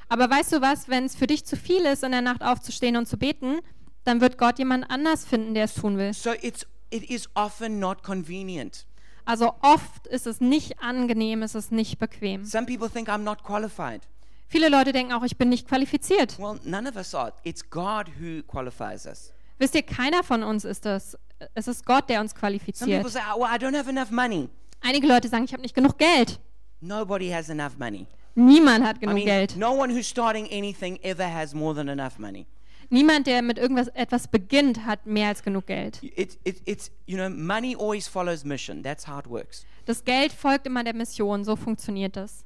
Aber 0.09 0.29
weißt 0.29 0.53
du 0.53 0.61
was, 0.61 0.87
wenn 0.87 1.05
es 1.05 1.15
für 1.15 1.27
dich 1.27 1.45
zu 1.45 1.57
viel 1.57 1.85
ist, 1.85 2.03
in 2.03 2.11
der 2.11 2.21
Nacht 2.21 2.41
aufzustehen 2.41 2.95
und 2.95 3.07
zu 3.07 3.17
beten, 3.17 3.59
dann 4.05 4.21
wird 4.21 4.37
Gott 4.37 4.57
jemand 4.59 4.89
anders 4.89 5.25
finden, 5.25 5.53
der 5.53 5.65
es 5.65 5.73
tun 5.73 5.97
will. 5.97 6.13
So 6.13 6.31
it's 6.41 6.65
it 6.89 7.09
is 7.09 7.27
often 7.35 7.79
not 7.79 8.03
convenient. 8.03 8.85
Also 9.25 9.53
oft 9.61 10.07
ist 10.07 10.25
es 10.25 10.39
nicht 10.39 10.79
angenehm, 10.79 11.43
es 11.43 11.53
ist 11.53 11.73
nicht 11.73 11.99
bequem. 11.99 12.45
Some 12.45 12.65
people 12.65 12.89
think 12.89 13.09
I'm 13.09 13.23
not 13.23 13.43
qualified. 13.43 14.03
Viele 14.47 14.69
Leute 14.69 14.93
denken 14.93 15.11
auch, 15.11 15.23
ich 15.23 15.37
bin 15.37 15.49
nicht 15.49 15.67
qualifiziert. 15.67 16.39
Well, 16.39 16.57
none 16.63 16.87
of 16.87 16.95
us 16.95 17.13
are. 17.13 17.33
It's 17.43 17.69
God 17.69 18.07
who 18.17 18.41
qualifies 18.43 19.05
us. 19.05 19.33
Wisst 19.59 19.75
ihr, 19.75 19.83
keiner 19.83 20.23
von 20.23 20.43
uns 20.43 20.65
ist 20.65 20.85
das. 20.85 21.17
Es 21.53 21.67
ist 21.67 21.85
Gott, 21.85 22.09
der 22.09 22.21
uns 22.21 22.31
Some 22.31 22.39
people 22.41 22.59
qualifiziert. 22.59 23.09
say, 23.09 23.21
oh, 23.33 23.39
well, 23.39 23.49
I 23.49 23.57
don't 23.57 23.75
have 23.77 23.89
enough 23.89 24.11
money. 24.11 24.49
Einige 24.81 25.07
Leute 25.07 25.27
sagen, 25.27 25.43
ich 25.45 25.53
habe 25.53 25.61
nicht 25.61 25.75
genug 25.75 25.97
Geld. 25.97 26.39
Nobody 26.81 27.29
has 27.29 27.49
enough 27.49 27.77
money. 27.77 28.07
Niemand 28.35 28.85
hat 28.85 28.97
I 28.97 28.99
genug 29.01 29.15
mean, 29.15 29.25
Geld. 29.25 29.57
no 29.57 29.71
one 29.71 29.91
who's 29.93 30.07
starting 30.07 30.47
anything 30.51 30.99
ever 31.01 31.25
has 31.25 31.53
more 31.53 31.73
than 31.73 31.87
enough 31.87 32.19
money. 32.19 32.45
Niemand, 32.89 33.27
der 33.27 33.41
mit 33.41 33.57
irgendwas 33.57 33.87
etwas 33.89 34.27
beginnt, 34.27 34.85
hat 34.85 35.05
mehr 35.05 35.27
als 35.29 35.43
genug 35.43 35.65
Geld. 35.67 36.01
It, 36.01 36.37
it, 36.43 36.61
it's, 36.65 36.89
you 37.05 37.17
know, 37.17 37.29
money 37.29 37.75
always 37.75 38.07
follows 38.07 38.45
mission. 38.45 38.81
That's 38.81 39.07
how 39.07 39.19
it 39.19 39.27
works. 39.27 39.65
Das 39.85 40.03
Geld 40.03 40.31
folgt 40.31 40.67
immer 40.67 40.83
der 40.83 40.93
Mission, 40.93 41.43
so 41.43 41.55
funktioniert 41.55 42.15
das. 42.15 42.45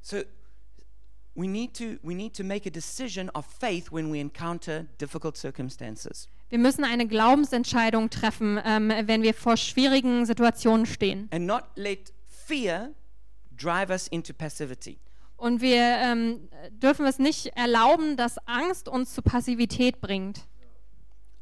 So 0.00 0.18
we 1.34 1.46
need 1.46 1.74
to, 1.74 1.98
we 2.02 2.14
need 2.14 2.34
to 2.36 2.44
make 2.44 2.66
a 2.66 2.70
decision 2.70 3.30
of 3.30 3.46
faith 3.46 3.90
when 3.92 4.12
we 4.12 4.20
encounter 4.20 4.86
difficult 4.98 5.36
circumstances. 5.36 6.28
Wir 6.50 6.58
müssen 6.58 6.84
eine 6.84 7.06
Glaubensentscheidung 7.06 8.10
treffen, 8.10 8.58
ähm, 8.64 8.92
wenn 9.04 9.22
wir 9.22 9.34
vor 9.34 9.56
schwierigen 9.56 10.24
Situationen 10.26 10.86
stehen. 10.86 11.28
And 11.30 11.46
not 11.46 11.64
let 11.76 12.12
fear 12.26 12.90
drive 13.56 13.90
us 13.90 14.08
into 14.08 14.32
passivity. 14.32 14.98
Und 15.36 15.60
wir 15.60 15.76
ähm, 15.82 16.48
dürfen 16.82 17.06
es 17.06 17.18
nicht 17.18 17.48
erlauben, 17.56 18.16
dass 18.16 18.38
Angst 18.46 18.88
uns 18.88 19.12
zu 19.14 19.22
Passivität 19.22 20.00
bringt. 20.00 20.38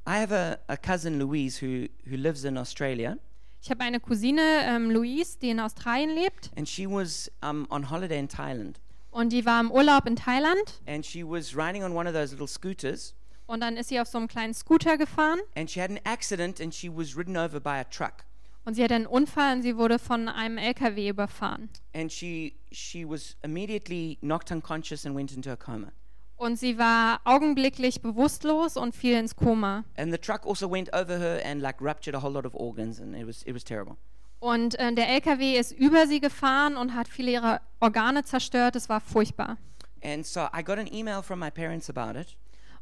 I 0.08 0.12
have 0.20 0.34
a, 0.34 0.58
a 0.72 0.76
cousin, 0.76 1.18
Louise, 1.18 1.60
who, 1.60 1.86
who 2.08 2.16
lives 2.16 2.44
in 2.44 2.58
Australia, 2.58 3.16
Ich 3.62 3.70
habe 3.70 3.82
eine 3.82 3.98
Cousine, 3.98 4.40
ähm, 4.64 4.90
Louise, 4.90 5.38
die 5.40 5.50
in 5.50 5.58
Australien 5.60 6.10
lebt. 6.14 6.50
and 6.56 6.68
she 6.68 6.86
was 6.86 7.30
um, 7.42 7.66
on 7.70 7.90
holiday 7.90 8.18
in 8.18 8.28
Thailand. 8.28 8.78
Und 9.10 9.32
die 9.32 9.44
war 9.46 9.60
im 9.60 9.70
Urlaub 9.70 10.06
in 10.06 10.14
Thailand. 10.14 10.80
And 10.86 11.04
she 11.06 11.24
was 11.24 11.56
riding 11.56 11.82
on 11.82 11.92
one 11.92 12.06
of 12.08 12.14
those 12.14 12.32
little 12.32 12.46
scooters, 12.46 13.14
Und 13.46 13.60
dann 13.60 13.76
ist 13.76 13.88
sie 13.88 14.00
auf 14.00 14.08
so 14.08 14.18
einem 14.18 14.28
kleinen 14.28 14.54
Scooter 14.54 14.96
gefahren. 14.98 15.38
and 15.56 15.70
she 15.70 15.80
had 15.80 15.90
an 15.90 16.00
accident, 16.04 16.60
and 16.60 16.74
she 16.74 16.88
was 16.88 17.16
ridden 17.16 17.36
over 17.36 17.60
by 17.60 17.78
a 17.80 17.84
truck. 17.84 18.24
Und 18.64 18.74
sie 18.74 18.82
hatte 18.82 18.96
einen 18.96 19.06
Unfall 19.06 19.54
und 19.56 19.62
sie 19.62 19.76
wurde 19.76 19.98
von 20.00 20.28
einem 20.28 20.58
LKW 20.58 21.08
überfahren. 21.10 21.68
And 21.94 22.10
she, 22.12 22.54
she 22.72 23.08
was 23.08 23.36
immediately 23.42 24.18
knocked 24.20 24.50
unconscious 24.50 25.06
and 25.06 25.14
went 25.16 25.30
into 25.32 25.50
a 25.52 25.56
coma. 25.56 25.92
Und 26.36 26.58
sie 26.58 26.76
war 26.76 27.20
augenblicklich 27.24 28.02
bewusstlos 28.02 28.76
und 28.76 28.94
fiel 28.94 29.16
ins 29.16 29.36
Koma. 29.36 29.84
And 29.96 30.12
the 30.12 30.18
truck 30.18 30.44
also 30.44 30.70
went 30.70 30.92
over 30.92 31.18
her 31.18 31.40
and 31.44 31.62
like 31.62 31.80
ruptured 31.80 32.14
a 32.14 32.22
whole 32.22 32.32
lot 32.32 32.44
of 32.44 32.54
organs, 32.54 33.00
and 33.00 33.14
it 33.16 33.26
was, 33.26 33.42
it 33.44 33.54
was 33.54 33.64
terrible. 33.64 33.96
Und 34.40 34.78
äh, 34.78 34.92
der 34.92 35.08
LKW 35.08 35.56
ist 35.58 35.72
über 35.72 36.06
sie 36.06 36.20
gefahren 36.20 36.76
und 36.76 36.94
hat 36.94 37.08
viele 37.08 37.30
ihrer 37.30 37.60
Organe 37.80 38.22
zerstört. 38.24 38.76
Es 38.76 38.88
war 38.90 39.00
furchtbar. 39.00 39.56
And 40.04 40.26
so 40.26 40.40
I 40.54 40.62
got 40.62 40.78
an 40.78 40.92
email 40.92 41.22
from 41.22 41.38
my 41.38 41.50
parents 41.50 41.88
about 41.88 42.18
it, 42.18 42.36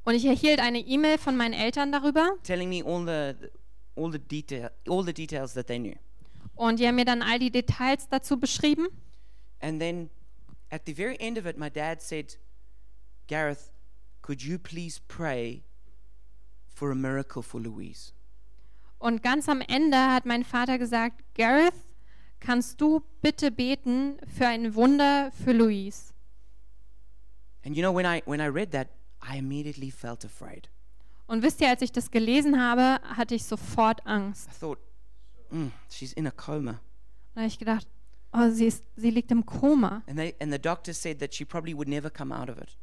Und 0.04 0.14
ich 0.14 0.24
erhielt 0.26 0.60
eine 0.60 0.80
E-Mail 0.80 1.18
von 1.18 1.36
meinen 1.36 1.54
Eltern 1.54 1.90
darüber. 1.90 2.36
telling 2.42 2.68
me 2.68 2.82
all 2.84 3.04
the, 3.04 3.48
all 3.96 4.12
the, 4.12 4.18
detail, 4.18 4.70
all 4.88 5.02
the 5.04 5.14
details 5.14 5.54
that 5.54 5.66
they 5.66 5.78
knew. 5.78 5.96
Und 6.56 6.78
die 6.78 6.86
haben 6.86 6.96
mir 6.96 7.04
dann 7.04 7.22
all 7.22 7.38
die 7.38 7.50
Details 7.50 8.08
dazu 8.08 8.38
beschrieben. 8.38 8.86
And 9.60 9.80
then 9.80 10.10
at 10.70 10.82
the 10.86 10.92
very 10.92 11.16
end 11.18 11.38
of 11.38 11.46
it, 11.46 11.56
my 11.58 11.70
dad 11.70 12.00
said, 12.02 12.36
Gareth, 13.26 13.72
could 14.22 14.42
you 14.42 14.58
please 14.58 15.00
pray 15.08 15.64
for 16.74 16.90
a 16.90 16.94
miracle 16.94 17.42
for 17.42 17.60
Louise? 17.60 18.12
Und 18.98 19.22
ganz 19.22 19.48
am 19.48 19.60
Ende 19.60 19.96
hat 19.96 20.26
mein 20.26 20.44
Vater 20.44 20.78
gesagt, 20.78 21.22
Gareth, 21.34 21.74
kannst 22.40 22.80
du 22.80 23.02
bitte 23.22 23.50
beten 23.50 24.18
für 24.26 24.46
ein 24.46 24.74
Wunder 24.74 25.32
für 25.32 25.52
Louise? 25.52 26.12
And 27.64 27.76
you 27.76 27.82
know, 27.82 27.94
when 27.94 28.06
I, 28.06 28.22
when 28.26 28.40
I 28.40 28.48
read 28.48 28.70
that, 28.72 28.88
I 29.32 29.38
immediately 29.38 29.90
felt 29.90 30.24
afraid. 30.24 30.68
Und 31.26 31.42
wisst 31.42 31.60
ihr, 31.60 31.68
als 31.68 31.82
ich 31.82 31.92
das 31.92 32.10
gelesen 32.10 32.60
habe, 32.60 33.00
hatte 33.16 33.34
ich 33.34 33.44
sofort 33.44 34.06
Angst. 34.06 34.48
I 34.50 34.60
thought, 34.60 34.78
mm, 35.50 35.68
she's 35.90 36.12
in 36.12 36.26
a 36.26 36.30
coma. 36.30 36.80
Da 37.34 37.40
habe 37.40 37.48
ich 37.48 37.58
gedacht, 37.58 37.86
oh, 38.32 38.50
sie, 38.50 38.66
ist, 38.66 38.84
sie 38.96 39.10
liegt 39.10 39.30
im 39.30 39.44
Koma. 39.46 40.02
And, 40.06 40.18
they, 40.18 40.34
and 40.40 40.52
the 40.52 40.58
doctor 40.58 40.92
said 40.92 41.18
that 41.20 41.34
she 41.34 41.44
probably 41.44 41.74
would 41.74 41.88
never 41.88 42.10
come 42.10 42.34
out 42.34 42.48
of 42.50 42.58
it. 42.58 42.76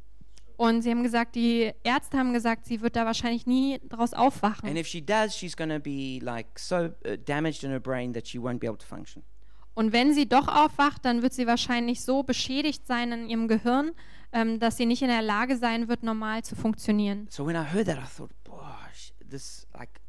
Und 0.56 0.82
sie 0.82 0.90
haben 0.90 1.02
gesagt, 1.02 1.34
die 1.34 1.72
Ärzte 1.82 2.18
haben 2.18 2.32
gesagt, 2.32 2.66
sie 2.66 2.80
wird 2.82 2.94
da 2.94 3.06
wahrscheinlich 3.06 3.46
nie 3.46 3.80
draus 3.88 4.12
And 4.12 4.22
aufwachen. 4.22 4.76
if 4.76 4.86
she 4.86 5.00
does, 5.04 5.36
she's 5.36 5.56
going 5.56 5.70
to 5.70 5.80
be 5.80 6.18
like 6.22 6.58
so 6.58 6.90
uh, 7.06 7.16
damaged 7.24 7.64
in 7.64 7.70
her 7.70 7.80
brain 7.80 8.12
that 8.12 8.28
she 8.28 8.38
won't 8.38 8.58
be 8.58 8.66
able 8.66 8.78
to 8.78 8.86
function. 8.86 9.22
Und 9.74 9.92
wenn 9.94 10.12
sie 10.12 10.28
doch 10.28 10.48
aufwacht, 10.48 11.04
dann 11.04 11.22
wird 11.22 11.32
sie 11.32 11.46
wahrscheinlich 11.46 12.02
so 12.02 12.22
beschädigt 12.22 12.86
sein 12.86 13.10
in 13.12 13.30
ihrem 13.30 13.48
Gehirn, 13.48 13.92
ähm, 14.32 14.58
dass 14.58 14.76
sie 14.76 14.86
nicht 14.86 15.02
in 15.02 15.08
der 15.08 15.22
Lage 15.22 15.56
sein 15.56 15.88
wird, 15.88 16.02
normal 16.02 16.42
zu 16.42 16.56
funktionieren. 16.56 17.28
So 17.30 17.46
when 17.46 17.56
I 17.56 17.64
heard 17.64 17.86
that, 17.86 17.98
I 17.98 18.06
thought, 18.06 18.30
gosh, 18.44 19.12
this, 19.28 19.66
like, 19.78 20.00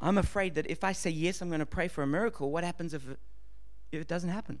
I'm 0.00 0.18
afraid 0.18 0.54
that 0.54 0.70
if 0.70 0.84
I 0.84 0.92
say 0.92 1.10
yes, 1.10 1.42
I'm 1.42 1.48
going 1.48 1.60
to 1.60 1.66
pray 1.66 1.88
for 1.88 2.04
a 2.04 2.06
miracle, 2.06 2.52
what 2.52 2.64
happens 2.64 2.92
if 2.92 3.08
it, 3.08 3.18
if 3.90 4.00
it 4.02 4.10
doesn't 4.10 4.32
happen? 4.32 4.60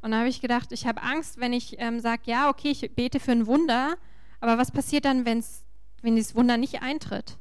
Und 0.00 0.12
da 0.12 0.18
habe 0.18 0.28
ich 0.28 0.40
gedacht, 0.40 0.70
ich 0.70 0.86
habe 0.86 1.02
Angst, 1.02 1.40
wenn 1.40 1.52
ich 1.52 1.76
ähm, 1.80 1.98
sage, 1.98 2.22
ja, 2.26 2.48
okay, 2.48 2.70
ich 2.70 2.94
bete 2.94 3.18
für 3.18 3.32
ein 3.32 3.46
Wunder, 3.46 3.96
aber 4.40 4.56
was 4.56 4.70
passiert 4.70 5.04
dann, 5.04 5.24
wenn's, 5.24 5.64
wenn 6.02 6.14
dieses 6.14 6.36
Wunder 6.36 6.56
nicht 6.56 6.82
eintritt? 6.82 7.36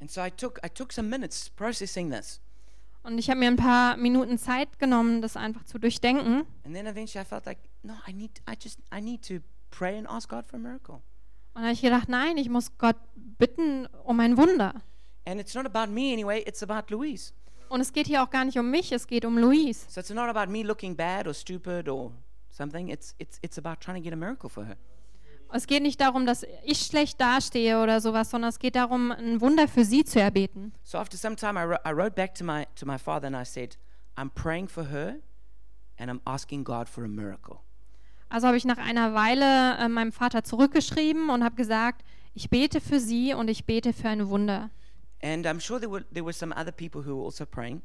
And 0.00 0.10
so 0.10 0.20
I 0.20 0.30
took, 0.30 0.58
I 0.64 0.68
took 0.68 0.92
some 0.92 1.08
minutes 1.08 1.48
processing 1.50 2.10
this. 2.10 2.40
Und 3.04 3.18
ich 3.18 3.30
habe 3.30 3.38
mir 3.38 3.48
ein 3.48 3.56
paar 3.56 3.96
Minuten 3.96 4.38
Zeit 4.38 4.78
genommen, 4.78 5.22
das 5.22 5.36
einfach 5.36 5.64
zu 5.64 5.78
durchdenken. 5.78 6.46
And 6.64 6.74
then 6.74 6.86
eventually 6.86 7.24
I 7.24 7.28
felt 7.28 7.46
like, 7.46 7.58
no, 7.84 7.94
I 8.06 8.12
need, 8.12 8.40
I 8.48 8.56
just, 8.56 8.78
I 8.90 9.00
need 9.00 9.22
to 9.28 9.40
pray 9.70 9.96
and 9.98 10.06
ask 10.08 10.28
God 10.28 10.46
for 10.46 10.56
a 10.56 10.58
miracle. 10.58 11.02
Und 11.54 11.62
habe 11.62 11.72
ich 11.72 11.82
gedacht, 11.82 12.08
nein, 12.08 12.36
ich 12.36 12.48
muss 12.48 12.76
Gott 12.78 12.96
bitten 13.14 13.86
um 14.04 14.18
ein 14.18 14.36
Wunder. 14.36 14.82
And 15.26 15.40
it's 15.40 15.54
not 15.54 15.66
about 15.66 15.92
me 15.92 16.12
anyway, 16.12 16.42
it's 16.46 16.62
about 16.62 16.92
Louise. 16.92 17.32
Und 17.68 17.80
es 17.80 17.92
geht 17.92 18.06
hier 18.06 18.22
auch 18.22 18.30
gar 18.30 18.44
nicht 18.44 18.58
um 18.58 18.70
mich, 18.70 18.92
es 18.92 19.06
geht 19.06 19.24
um 19.24 19.38
Louise. 19.38 19.86
So 19.88 20.00
it's 20.00 20.10
not 20.10 20.34
about 20.34 20.50
me 20.50 20.62
looking 20.62 20.96
bad 20.96 21.26
or 21.26 21.34
stupid 21.34 21.88
or 21.88 22.12
something. 22.50 22.88
It's, 22.88 23.14
it's, 23.18 23.38
it's 23.42 23.58
about 23.58 23.80
trying 23.80 23.96
to 23.96 24.02
get 24.02 24.12
a 24.12 24.16
miracle 24.16 24.48
for 24.48 24.64
her. 24.64 24.76
Es 25.52 25.68
geht 25.68 25.82
nicht 25.82 26.00
darum, 26.00 26.26
dass 26.26 26.44
ich 26.64 26.80
schlecht 26.80 27.20
dastehe 27.20 27.80
oder 27.80 28.00
sowas, 28.00 28.30
sondern 28.30 28.48
es 28.48 28.58
geht 28.58 28.74
darum, 28.74 29.12
ein 29.12 29.40
Wunder 29.40 29.68
für 29.68 29.84
sie 29.84 30.04
zu 30.04 30.20
erbeten. 30.20 30.72
So 30.82 30.98
after 30.98 31.16
some 31.16 31.36
time, 31.36 31.56
I, 31.56 31.64
wrote, 31.64 31.80
I 31.86 31.92
wrote 31.92 32.16
back 32.16 32.34
to 32.36 32.44
my, 32.44 32.66
to 32.74 32.84
my 32.84 32.98
father 32.98 33.28
and 33.28 33.36
I 33.36 33.44
said, 33.44 33.76
I'm 34.16 34.30
praying 34.30 34.68
for 34.68 34.90
her 34.90 35.20
and 35.96 36.10
I'm 36.10 36.20
asking 36.26 36.64
God 36.64 36.88
for 36.88 37.04
a 37.04 37.08
miracle. 37.08 37.62
Also 38.34 38.48
habe 38.48 38.56
ich 38.56 38.64
nach 38.64 38.78
einer 38.78 39.14
Weile 39.14 39.76
äh, 39.78 39.88
meinem 39.88 40.10
Vater 40.10 40.42
zurückgeschrieben 40.42 41.30
und 41.30 41.44
habe 41.44 41.54
gesagt, 41.54 42.02
ich 42.34 42.50
bete 42.50 42.80
für 42.80 42.98
sie 42.98 43.32
und 43.32 43.46
ich 43.48 43.64
bete 43.64 43.92
für 43.92 44.08
ein 44.08 44.28
Wunder. 44.28 44.70
And 45.22 45.46
I'm 45.46 45.60
sure 45.60 45.78
there 45.78 45.88
were, 45.92 46.04
there 46.12 46.24
were 46.24 46.32
some 46.32 46.52
other 46.52 46.72
people 46.72 47.06
who 47.06 47.16
were 47.16 47.26
also 47.26 47.46
praying. 47.46 47.80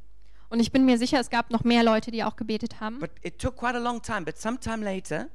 Und 0.49 0.59
ich 0.59 0.71
bin 0.71 0.85
mir 0.85 0.97
sicher, 0.97 1.19
es 1.19 1.29
gab 1.29 1.51
noch 1.51 1.63
mehr 1.63 1.83
Leute, 1.83 2.09
die 2.09 2.23
auch 2.23 2.35
gebetet 2.35 2.79
haben. 2.79 2.97
But 2.97 3.11
it 3.21 3.37
took 3.37 3.57
quite 3.57 3.75
a 3.75 3.79
long 3.79 4.01
time. 4.01 4.23
But 4.23 4.39
sometime 4.39 4.83
later, 4.83 5.27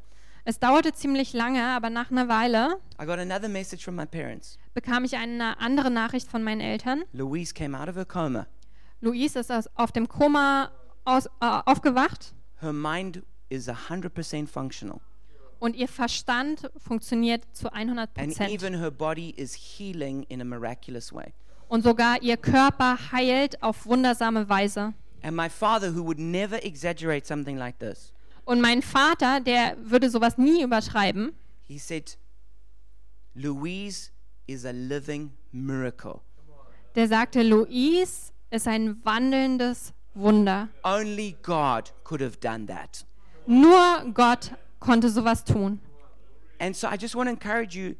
Es 0.43 0.59
dauerte 0.59 0.93
ziemlich 0.93 1.33
lange, 1.33 1.65
aber 1.65 1.91
nach 1.91 2.11
einer 2.11 2.27
Weile 2.27 2.81
I 3.01 3.07
got 3.07 3.21
another 3.21 3.49
message 3.49 3.85
from 3.85 3.95
my 3.95 4.07
parents. 4.07 4.59
bekam 4.75 5.05
ich 5.05 5.17
eine 5.17 5.61
andere 5.61 5.93
Nachricht 5.93 6.29
von 6.29 6.43
meinen 6.43 6.61
Eltern. 6.61 7.05
Louise 7.13 7.55
came 7.55 7.79
out 7.81 7.89
of 7.89 7.95
her 7.95 8.05
coma. 8.05 8.49
Luis 9.01 9.37
ist 9.37 9.53
aus, 9.53 9.69
auf 9.77 9.93
dem 9.93 10.09
Koma 10.09 10.73
aus, 11.05 11.27
äh, 11.27 11.61
aufgewacht 11.67 12.35
Her 12.61 12.73
mind 12.73 13.23
is 13.55 13.69
100% 13.69 14.47
functional. 14.49 15.01
und 15.61 15.77
ihr 15.77 15.89
Verstand 15.89 16.71
funktioniert 16.77 17.45
zu 17.53 17.73
100 17.73 18.11
And 18.19 18.29
Prozent. 18.29 18.51
even 18.51 18.75
her 18.79 18.91
body 18.91 19.31
is 19.37 19.55
healing 19.55 20.25
in 20.29 20.41
a 20.41 20.45
miraculous 20.45 21.13
way. 21.13 21.33
und 21.69 21.83
sogar 21.83 22.21
ihr 22.23 22.37
Körper 22.37 22.99
heilt 23.13 23.63
auf 23.63 23.87
wundersame 23.87 24.49
Weise. 24.49 24.93
And 25.23 25.35
my 25.37 25.49
father, 25.49 25.95
who 25.95 26.05
would 26.05 26.19
never 26.19 26.63
exaggerate 26.65 27.27
something 27.27 27.57
like 27.57 27.79
this, 27.79 28.13
Und 28.45 28.61
mein 28.61 28.83
Vater, 28.83 29.41
der 29.41 29.75
würde 29.83 30.11
sowas 30.11 30.37
nie 30.37 30.63
überschreiben, 30.63 31.33
he 31.67 31.79
said, 31.79 32.19
Louise 33.35 34.11
is 34.47 34.65
a 34.67 34.71
living 34.73 35.33
miracle. 35.53 36.21
der 36.95 37.09
sagte, 37.09 37.43
Louise 37.43 38.33
ist 38.51 38.69
ein 38.69 39.03
wandelndes 39.05 39.93
Wunder. 40.15 40.69
Only 40.85 41.37
God 41.43 41.93
could 42.05 42.21
have 42.21 42.37
done 42.39 42.67
that. 42.67 43.05
Nur 43.47 44.05
Gott 44.13 44.53
konnte 44.81 45.09
sowas 45.11 45.45
tun. 45.45 45.81
And 46.59 46.75
so 46.77 46.89
I 46.89 46.97
just 46.99 47.15
want 47.15 47.29
to 47.29 47.33
encourage 47.33 47.75
you 47.77 47.97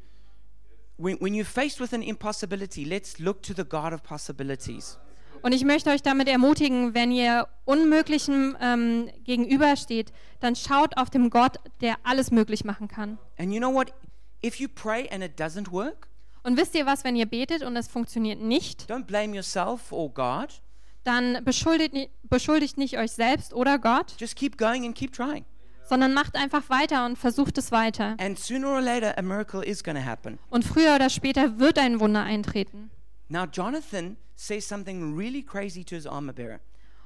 when, 0.97 1.17
when 1.19 1.33
you're 1.33 1.45
faced 1.45 1.79
with 1.79 1.93
an 1.93 2.01
impossibility, 2.01 2.85
let's 2.85 3.19
look 3.19 3.41
to 3.43 3.53
the 3.53 3.63
God 3.63 3.93
of 3.93 4.03
possibilities. 4.03 4.97
Und 5.41 5.53
ich 5.53 5.63
möchte 5.63 5.91
euch 5.91 6.01
damit 6.01 6.27
ermutigen, 6.27 6.95
wenn 6.95 7.11
ihr 7.11 7.47
Unmöglichem 7.65 8.57
ähm, 8.59 9.11
gegenübersteht, 9.23 10.11
dann 10.39 10.55
schaut 10.55 10.97
auf 10.97 11.11
den 11.11 11.29
Gott, 11.29 11.57
der 11.81 11.97
alles 12.03 12.31
möglich 12.31 12.65
machen 12.65 12.87
kann. 12.87 13.19
And 13.37 13.53
you 13.53 13.59
know 13.59 13.71
what? 13.71 13.93
If 14.43 14.55
you 14.59 14.67
pray 14.67 15.07
and 15.09 15.23
it 15.23 15.39
doesn't 15.39 15.71
work, 15.71 16.07
Und 16.41 16.57
wisst 16.57 16.75
ihr 16.75 16.85
was, 16.85 17.03
wenn 17.03 17.15
ihr 17.15 17.25
betet 17.25 17.63
und 17.63 17.75
es 17.75 17.87
funktioniert 17.87 18.39
nicht, 18.39 18.89
don't 18.89 19.05
blame 19.05 19.35
yourself 19.35 19.91
or 19.91 20.09
God. 20.11 20.61
Dann 21.05 21.43
beschuldigt, 21.43 22.09
beschuldigt 22.23 22.77
nicht 22.77 22.97
euch 22.97 23.11
selbst 23.11 23.53
oder 23.53 23.79
Gott, 23.79 24.15
Just 24.19 24.35
keep 24.35 24.57
going 24.57 24.85
and 24.85 24.95
keep 24.95 25.13
trying. 25.13 25.45
sondern 25.87 26.13
macht 26.13 26.35
einfach 26.35 26.69
weiter 26.69 27.05
und 27.05 27.17
versucht 27.17 27.57
es 27.57 27.71
weiter. 27.71 28.15
And 28.19 28.37
sooner 28.39 28.69
or 28.69 28.81
later, 28.81 29.17
a 29.17 29.21
miracle 29.21 29.63
is 29.63 29.83
going 29.83 29.97
to 29.97 30.03
happen. 30.05 30.39
Und 30.49 30.65
früher 30.65 30.95
oder 30.95 31.09
später 31.09 31.59
wird 31.59 31.77
ein 31.77 31.99
Wunder 31.99 32.23
eintreten. 32.23 32.89
Now, 33.29 33.45
Jonathan 33.45 34.17
says 34.35 34.67
something 34.67 35.15
really 35.15 35.41
crazy 35.43 35.83
to 35.83 35.95
his 35.95 36.05
armor 36.07 36.33
bearer. 36.33 36.59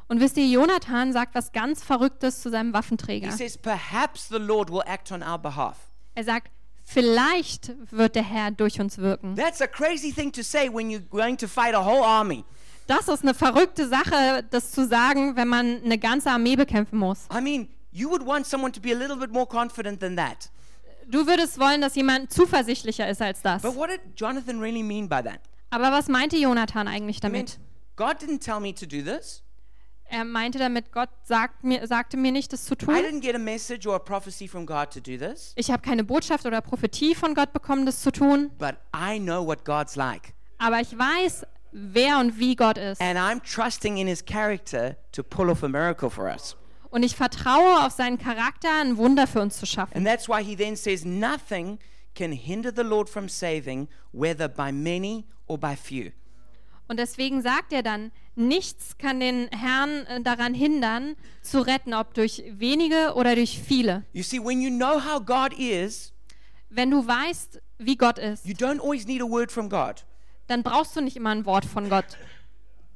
Und 0.08 0.20
wisst 0.22 0.38
ihr, 0.38 0.48
Jonathan 0.48 1.14
sagt 1.14 1.36
was 1.36 1.52
ganz 1.52 1.84
Verrücktes 1.84 2.42
zu 2.42 2.50
seinem 2.50 2.70
He 2.70 2.74
Waffenträger. 2.74 3.32
says, 3.32 3.58
Perhaps 3.58 4.30
the 4.30 4.38
Lord 4.40 4.72
will 4.72 4.82
act 4.86 5.12
on 5.12 5.22
our 5.22 5.38
behalf. 5.38 5.78
Er 6.16 6.24
sagt, 6.24 6.50
vielleicht 6.84 7.72
wird 7.92 8.16
der 8.16 8.24
Herr 8.24 8.50
durch 8.52 8.80
uns 8.82 8.98
wirken. 8.98 9.36
That's 9.36 9.62
a 9.62 9.68
crazy 9.68 10.12
thing 10.12 10.32
to 10.32 10.42
say 10.42 10.68
when 10.74 10.90
you're 10.90 11.08
going 11.10 11.38
to 11.38 11.48
fight 11.48 11.76
a 11.76 11.86
whole 11.86 12.04
army. 12.04 12.44
Das 12.89 13.08
ist 13.08 13.21
eine 13.21 13.36
verrückte 13.36 13.88
Sache, 13.88 14.43
das 14.49 14.71
zu 14.71 14.88
sagen, 14.88 15.36
wenn 15.36 15.47
man 15.47 15.84
eine 15.84 15.99
ganze 15.99 16.32
Armee 16.32 16.56
bekämpfen 16.56 16.97
muss. 16.97 17.28
I 17.32 17.39
mean, 17.39 17.69
you 17.91 18.10
would 18.10 18.25
want 18.25 18.47
someone 18.47 18.71
to 18.71 18.82
be 18.82 18.91
a 18.91 18.97
little 18.97 19.15
bit 19.15 19.32
more 19.32 19.45
confident 19.45 19.99
than 19.99 20.17
that. 20.17 20.49
Du 21.08 21.28
würdest 21.28 21.60
wollen, 21.60 21.82
dass 21.82 21.93
jemand 21.93 22.34
zuversichtlicher 22.34 23.08
ist 23.08 23.21
als 23.21 23.43
das. 23.43 23.62
But 23.62 23.75
what 23.75 23.91
did 23.91 24.02
Jonathan 24.15 24.60
really 24.60 24.82
mean 24.82 25.08
by 25.08 25.21
that? 25.21 25.39
Aber 25.69 25.91
was 25.91 26.08
meinte 26.08 26.36
Jonathan 26.38 26.88
eigentlich 26.88 27.23
I 27.23 27.30
mean, 27.30 27.45
damit? 27.45 27.60
God 27.95 28.17
didn't 28.23 28.43
tell 28.43 28.60
me 28.60 28.73
to 28.73 28.88
do 28.88 29.04
this. 29.04 29.43
Er 30.06 30.25
meinte 30.25 30.58
damit, 30.58 30.91
Gott 30.91 31.10
sagt 31.25 31.63
mir, 31.63 31.86
sagte 31.86 32.17
mir 32.17 32.32
nicht, 32.32 32.52
das 32.52 32.65
zu 32.65 32.73
tun. 32.73 32.95
didn't 32.95 33.21
get 33.21 33.36
a 33.36 33.39
message 33.39 33.86
or 33.86 33.97
a 33.97 33.99
prophecy 33.99 34.47
from 34.47 34.65
God 34.65 34.89
to 34.91 34.99
do 34.99 35.15
this. 35.15 35.54
Ich 35.56 35.69
habe 35.69 35.84
keine 35.84 36.04
Botschaft 36.04 36.47
oder 36.47 36.60
Prophetie 36.62 37.13
von 37.13 37.36
Gott 37.36 37.54
bekommen, 37.54 37.86
das 37.86 38.02
zu 38.02 38.12
tun. 38.12 38.49
But 38.58 38.78
I 38.95 39.19
know 39.19 39.45
what 39.45 39.63
God's 39.63 39.95
like. 39.95 40.34
Aber 40.58 40.82
ich 40.82 40.97
weiß, 40.97 41.45
wer 41.71 42.19
und 42.19 42.39
wie 42.39 42.55
Gott 42.55 42.77
ist. 42.77 43.01
And 43.01 43.17
I'm 43.17 43.41
trusting 43.41 43.97
in 43.97 44.08
his 44.08 44.23
character 44.23 44.95
to 45.12 45.23
pull 45.23 45.49
off 45.49 45.63
a 45.63 45.67
miracle 45.67 46.10
for 46.10 46.25
us. 46.25 46.55
Und 46.89 47.03
ich 47.03 47.15
vertraue 47.15 47.86
auf 47.86 47.93
seinen 47.93 48.17
Charakter, 48.17 48.69
ein 48.82 48.97
Wunder 48.97 49.27
für 49.27 49.41
uns 49.41 49.58
zu 49.58 49.65
schaffen. 49.65 49.95
And 49.95 50.05
that's 50.08 50.27
why 50.27 50.43
he 50.43 50.55
then 50.55 50.75
says, 50.75 51.05
Nothing 51.05 51.79
can 52.15 52.32
hinder 52.32 52.71
the 52.75 52.84
Lord 52.84 53.10
from 53.10 53.29
saving, 53.29 53.88
whether 54.12 54.47
by 54.47 54.71
many 54.71 55.25
or 55.47 55.58
by 55.58 55.75
few. 55.75 56.12
Und 56.88 56.97
deswegen 56.97 57.43
sagt 57.43 57.71
er 57.71 57.84
dann, 57.84 58.12
nichts 58.36 58.97
kann 58.97 59.19
den 59.19 59.47
Herrn 59.49 60.08
äh, 60.08 60.21
daran 60.21 60.55
hindern, 60.55 61.15
zu 61.43 61.62
retten, 61.62 61.93
ob 61.93 62.15
durch 62.15 62.43
wenige 62.49 63.13
oder 63.13 63.36
durch 63.36 63.62
viele. 63.62 64.03
You 64.12 64.23
see, 64.23 64.39
when 64.43 64.60
you 64.60 64.71
know 64.71 64.99
how 64.99 65.23
God 65.23 65.53
is, 65.53 66.13
Wenn 66.71 66.91
du 66.91 67.05
weißt, 67.05 67.62
wie 67.77 67.95
Gott 67.95 68.17
ist, 68.17 68.45
you 68.45 68.53
don't 68.53 68.79
always 68.79 69.05
need 69.05 69.21
a 69.21 69.25
word 69.25 69.51
from 69.51 69.69
God. 69.69 70.03
Dann 70.50 70.64
brauchst 70.64 70.96
du 70.96 71.02
nicht 71.02 71.16
immer 71.16 71.30
ein 71.30 71.46
Wort 71.46 71.66
von 71.66 71.90
Gott. 71.90 72.18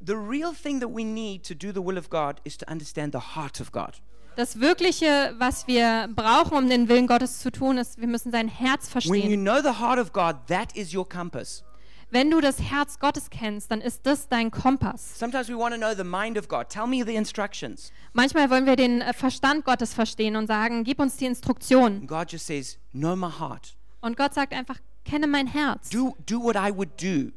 The 0.05 0.13
real 0.13 0.53
thing 0.53 0.81
that 0.81 0.89
we 0.89 1.03
need 1.03 1.45
to 1.47 1.53
do 1.53 1.71
the 1.71 1.85
will 1.85 1.97
of 1.97 2.09
God 2.09 2.41
is 2.43 2.57
to 2.57 2.65
understand 2.69 3.13
the 3.13 3.35
heart 3.35 3.61
of 3.61 3.71
God. 3.71 4.01
Das 4.35 4.59
Wirkliche, 4.59 5.35
was 5.37 5.67
wir 5.67 6.09
brauchen, 6.15 6.57
um 6.57 6.67
den 6.67 6.89
Willen 6.89 7.05
Gottes 7.07 7.39
zu 7.39 7.51
tun, 7.51 7.77
ist, 7.77 8.01
wir 8.01 8.07
müssen 8.07 8.31
sein 8.31 8.47
Herz 8.47 8.87
When 8.87 9.01
you 9.03 9.11
verstehen. 9.11 9.43
know 9.43 9.61
the 9.61 9.79
heart 9.79 9.99
of 9.99 10.11
God, 10.11 10.47
that 10.47 10.75
is 10.75 10.93
your 10.93 11.07
compass. 11.07 11.63
Wenn 12.09 12.29
du 12.29 12.41
das 12.41 12.59
Herz 12.59 12.99
Gottes 12.99 13.29
kennst, 13.29 13.71
dann 13.71 13.81
ist 13.81 14.05
das 14.05 14.27
dein 14.27 14.51
Kompass. 14.51 15.17
Sometimes 15.17 15.49
we 15.49 15.57
want 15.57 15.73
to 15.73 15.79
know 15.79 15.95
the 15.95 16.03
mind 16.03 16.37
of 16.37 16.47
God. 16.47 16.69
Tell 16.69 16.85
me 16.85 17.03
the 17.03 17.15
instructions. 17.15 17.91
Manchmal 18.13 18.49
wollen 18.49 18.65
wir 18.65 18.75
den 18.75 19.01
äh, 19.01 19.13
Verstand 19.13 19.65
Gottes 19.65 19.93
verstehen 19.95 20.35
und 20.35 20.45
sagen, 20.47 20.83
gib 20.83 20.99
uns 20.99 21.17
die 21.17 21.25
Instruktion. 21.25 22.01
And 22.01 22.07
God 22.07 22.31
just 22.31 22.45
says. 22.45 22.77
Und 22.93 24.17
Gott 24.17 24.33
sagt 24.33 24.53
einfach, 24.53 24.77
kenne 25.05 25.25
mein 25.27 25.47
Herz. 25.47 25.89
Do, 25.89 26.15
do 26.25 26.41
what 26.41 26.55
I 26.55 26.71
would 26.75 27.01
do. 27.01 27.31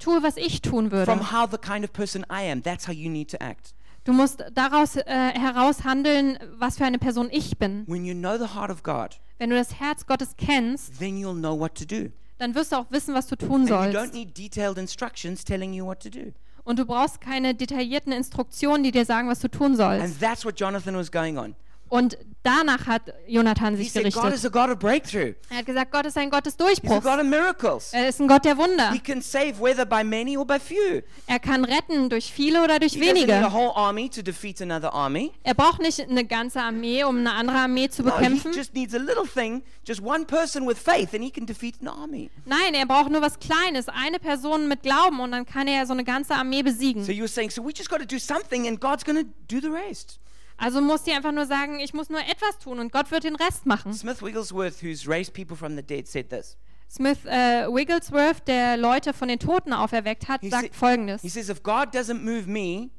Tue, 0.00 0.22
was 0.22 0.36
ich 0.36 0.60
tun 0.62 0.90
würde. 0.90 1.04
From 1.06 1.30
how 1.32 1.48
the 1.48 1.56
kind 1.58 1.84
of 1.84 1.92
person 1.92 2.24
I 2.30 2.50
am. 2.50 2.62
That's 2.62 2.88
how 2.88 2.92
you 2.92 3.08
need 3.08 3.30
to 3.30 3.36
act. 3.40 3.74
Du 4.04 4.12
musst 4.12 4.42
daraus 4.54 4.96
äh, 4.96 5.04
heraus 5.06 5.84
handeln, 5.84 6.38
was 6.58 6.78
für 6.78 6.84
eine 6.86 6.98
Person 6.98 7.28
ich 7.30 7.58
bin. 7.58 7.84
When 7.86 8.04
you 8.04 8.14
know 8.14 8.36
the 8.38 8.54
heart 8.54 8.70
of 8.70 8.82
God, 8.82 9.20
Wenn 9.38 9.50
du 9.50 9.56
das 9.56 9.78
Herz 9.78 10.06
Gottes 10.06 10.34
kennst, 10.36 10.98
then 10.98 11.16
you'll 11.18 11.38
know 11.38 11.56
what 11.58 11.74
to 11.76 11.84
do. 11.84 12.10
dann 12.38 12.54
wirst 12.54 12.72
du 12.72 12.76
auch 12.76 12.90
wissen, 12.90 13.14
was 13.14 13.26
du 13.26 13.36
tun 13.36 13.60
And 13.62 13.68
you 13.68 13.74
don't 13.76 13.92
sollst. 13.92 14.14
need 14.14 14.36
detailed 14.36 14.78
instructions 14.78 15.44
telling 15.44 15.72
you 15.74 15.84
what 15.84 16.00
to 16.02 16.08
do. 16.08 16.32
Und 16.64 16.78
du 16.78 16.86
brauchst 16.86 17.20
keine 17.20 17.54
detaillierten 17.54 18.12
Instruktionen, 18.12 18.82
die 18.82 18.90
dir 18.90 19.04
sagen, 19.04 19.28
was 19.28 19.40
du 19.40 19.48
tun 19.48 19.76
sollst. 19.76 20.02
And 20.04 20.18
that's 20.20 20.44
what 20.44 20.58
Jonathan 20.58 20.94
was 20.96 21.10
going 21.12 21.36
on. 21.36 21.54
Und 21.90 22.16
danach 22.44 22.86
hat 22.86 23.02
Jonathan 23.26 23.76
sich 23.76 23.90
said, 23.90 24.04
gerichtet. 24.04 24.22
Er 25.50 25.58
hat 25.58 25.66
gesagt, 25.66 25.90
Gott 25.90 26.06
ist 26.06 26.16
ein 26.16 26.30
Gott 26.30 26.46
des 26.46 26.56
Durchbruchs. 26.56 27.02
God 27.02 27.18
of 27.18 27.24
miracles. 27.24 27.92
Er 27.92 28.08
ist 28.08 28.20
ein 28.20 28.28
Gott 28.28 28.44
der 28.44 28.56
Wunder. 28.56 28.92
He 28.92 29.00
can 29.00 29.20
save 29.20 29.60
whether 29.60 29.84
by 29.84 30.04
many 30.04 30.38
or 30.38 30.46
by 30.46 30.60
few. 30.60 31.02
Er 31.26 31.40
kann 31.40 31.64
retten 31.64 32.08
durch 32.08 32.32
viele 32.32 32.62
oder 32.62 32.78
durch 32.78 32.92
He 32.92 33.00
wenige. 33.00 33.32
Er 33.32 33.50
braucht 35.54 35.82
nicht 35.82 36.00
eine 36.00 36.24
ganze 36.24 36.62
Armee, 36.62 37.02
um 37.02 37.18
eine 37.18 37.32
andere 37.32 37.58
Armee 37.58 37.88
zu 37.88 38.04
bekämpfen. 38.04 38.52
Nein, 42.44 42.74
er 42.74 42.86
braucht 42.86 43.10
nur 43.10 43.20
was 43.20 43.40
Kleines, 43.40 43.88
eine 43.88 44.20
Person 44.20 44.68
mit 44.68 44.82
Glauben 44.82 45.18
und 45.18 45.32
dann 45.32 45.44
kann 45.44 45.66
er 45.66 45.86
so 45.86 45.92
eine 45.92 46.04
ganze 46.04 46.34
Armee 46.34 46.62
besiegen. 46.62 47.04
So 47.04 47.10
you 47.10 47.22
were 47.22 47.28
saying, 47.28 47.50
so 47.50 47.64
we 47.64 47.72
just 47.76 47.90
got 47.90 47.98
to 47.98 48.06
do 48.06 48.20
something, 48.20 48.68
and 48.68 48.80
God's 48.80 49.04
going 49.04 49.18
to 49.18 49.24
do 49.48 49.60
the 49.60 49.72
rest. 49.72 50.20
Also 50.60 50.82
muss 50.82 51.06
sie 51.06 51.12
einfach 51.12 51.32
nur 51.32 51.46
sagen, 51.46 51.80
ich 51.80 51.94
muss 51.94 52.10
nur 52.10 52.20
etwas 52.20 52.58
tun 52.58 52.80
und 52.80 52.92
Gott 52.92 53.10
wird 53.10 53.24
den 53.24 53.34
Rest 53.34 53.64
machen. 53.64 53.94
Smith 53.94 54.22
Wigglesworth, 54.22 54.82
who's 54.82 55.08
raised 55.08 55.32
people 55.32 55.56
from 55.56 55.74
the 55.74 55.82
dead, 55.82 56.06
said 56.06 56.28
this. 56.28 56.58
Smith 56.90 57.24
äh, 57.24 57.66
Wigglesworth, 57.66 58.46
der 58.46 58.76
Leute 58.76 59.14
von 59.14 59.28
den 59.28 59.38
Toten 59.38 59.72
auferweckt 59.72 60.28
hat, 60.28 60.42
He 60.42 60.50
sagt 60.50 60.74
folgendes. 60.74 61.22
He 61.22 61.30
says, 61.30 61.48
if 61.48 61.62
God 61.62 61.94
doesn't 61.94 62.20
move 62.20 62.46
me, 62.46 62.90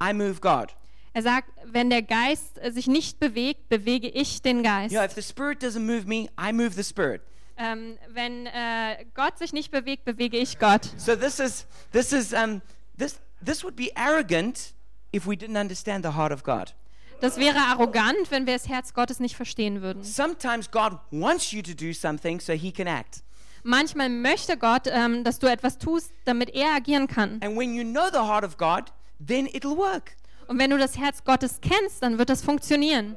I 0.00 0.14
move 0.14 0.40
God. 0.40 0.74
Er 1.12 1.22
sagt, 1.22 1.50
wenn 1.66 1.90
der 1.90 2.00
Geist 2.00 2.58
äh, 2.62 2.72
sich 2.72 2.86
nicht 2.86 3.20
bewegt, 3.20 3.68
bewege 3.68 4.08
ich 4.08 4.40
den 4.40 4.62
Geist. 4.62 4.92
You 4.92 4.98
know, 4.98 5.04
if 5.04 5.12
the 5.12 5.22
Spirit 5.22 5.62
doesn't 5.62 5.84
move 5.84 6.06
me, 6.06 6.28
I 6.40 6.52
move 6.52 6.70
the 6.70 6.84
Spirit. 6.84 7.20
Ähm, 7.58 7.98
wenn 8.08 8.46
äh, 8.46 9.04
Gott 9.12 9.38
sich 9.38 9.52
nicht 9.52 9.70
bewegt, 9.70 10.06
bewege 10.06 10.38
ich 10.38 10.58
Gott. 10.58 10.88
So 10.96 11.14
this 11.14 11.38
is 11.38 11.66
this 11.92 12.12
is 12.12 12.32
um 12.32 12.62
this 12.96 13.18
this 13.44 13.62
would 13.62 13.76
be 13.76 13.90
arrogant 13.94 14.72
if 15.14 15.26
we 15.26 15.34
didn't 15.34 15.60
understand 15.60 16.04
the 16.04 16.12
heart 16.16 16.32
of 16.32 16.42
God. 16.42 16.74
Das 17.22 17.38
wäre 17.38 17.56
arrogant, 17.56 18.30
wenn 18.30 18.46
wir 18.46 18.54
das 18.54 18.68
Herz 18.68 18.94
Gottes 18.94 19.20
nicht 19.20 19.36
verstehen 19.36 19.80
würden. 19.80 20.02
Sometimes 20.02 20.68
God 20.68 20.98
wants 21.12 21.52
you 21.52 21.62
to 21.62 21.72
do 21.72 21.92
something 21.92 22.40
so 22.40 22.52
He 22.52 22.72
can 22.72 22.88
act. 22.88 23.22
Manchmal 23.62 24.08
möchte 24.08 24.56
Gott, 24.56 24.88
ähm, 24.88 25.22
dass 25.22 25.38
du 25.38 25.46
etwas 25.46 25.78
tust, 25.78 26.10
damit 26.24 26.50
er 26.50 26.74
agieren 26.74 27.06
kann. 27.06 27.40
And 27.40 27.56
when 27.56 27.74
you 27.74 27.84
know 27.84 28.08
the 28.10 28.18
heart 28.18 28.42
of 28.44 28.56
God, 28.56 28.92
then 29.24 29.46
it'll 29.46 29.76
work. 29.76 30.16
Und 30.48 30.58
wenn 30.58 30.70
du 30.70 30.78
das 30.78 30.98
Herz 30.98 31.22
Gottes 31.22 31.60
kennst, 31.60 32.02
dann 32.02 32.18
wird 32.18 32.28
das 32.28 32.42
funktionieren. 32.42 33.16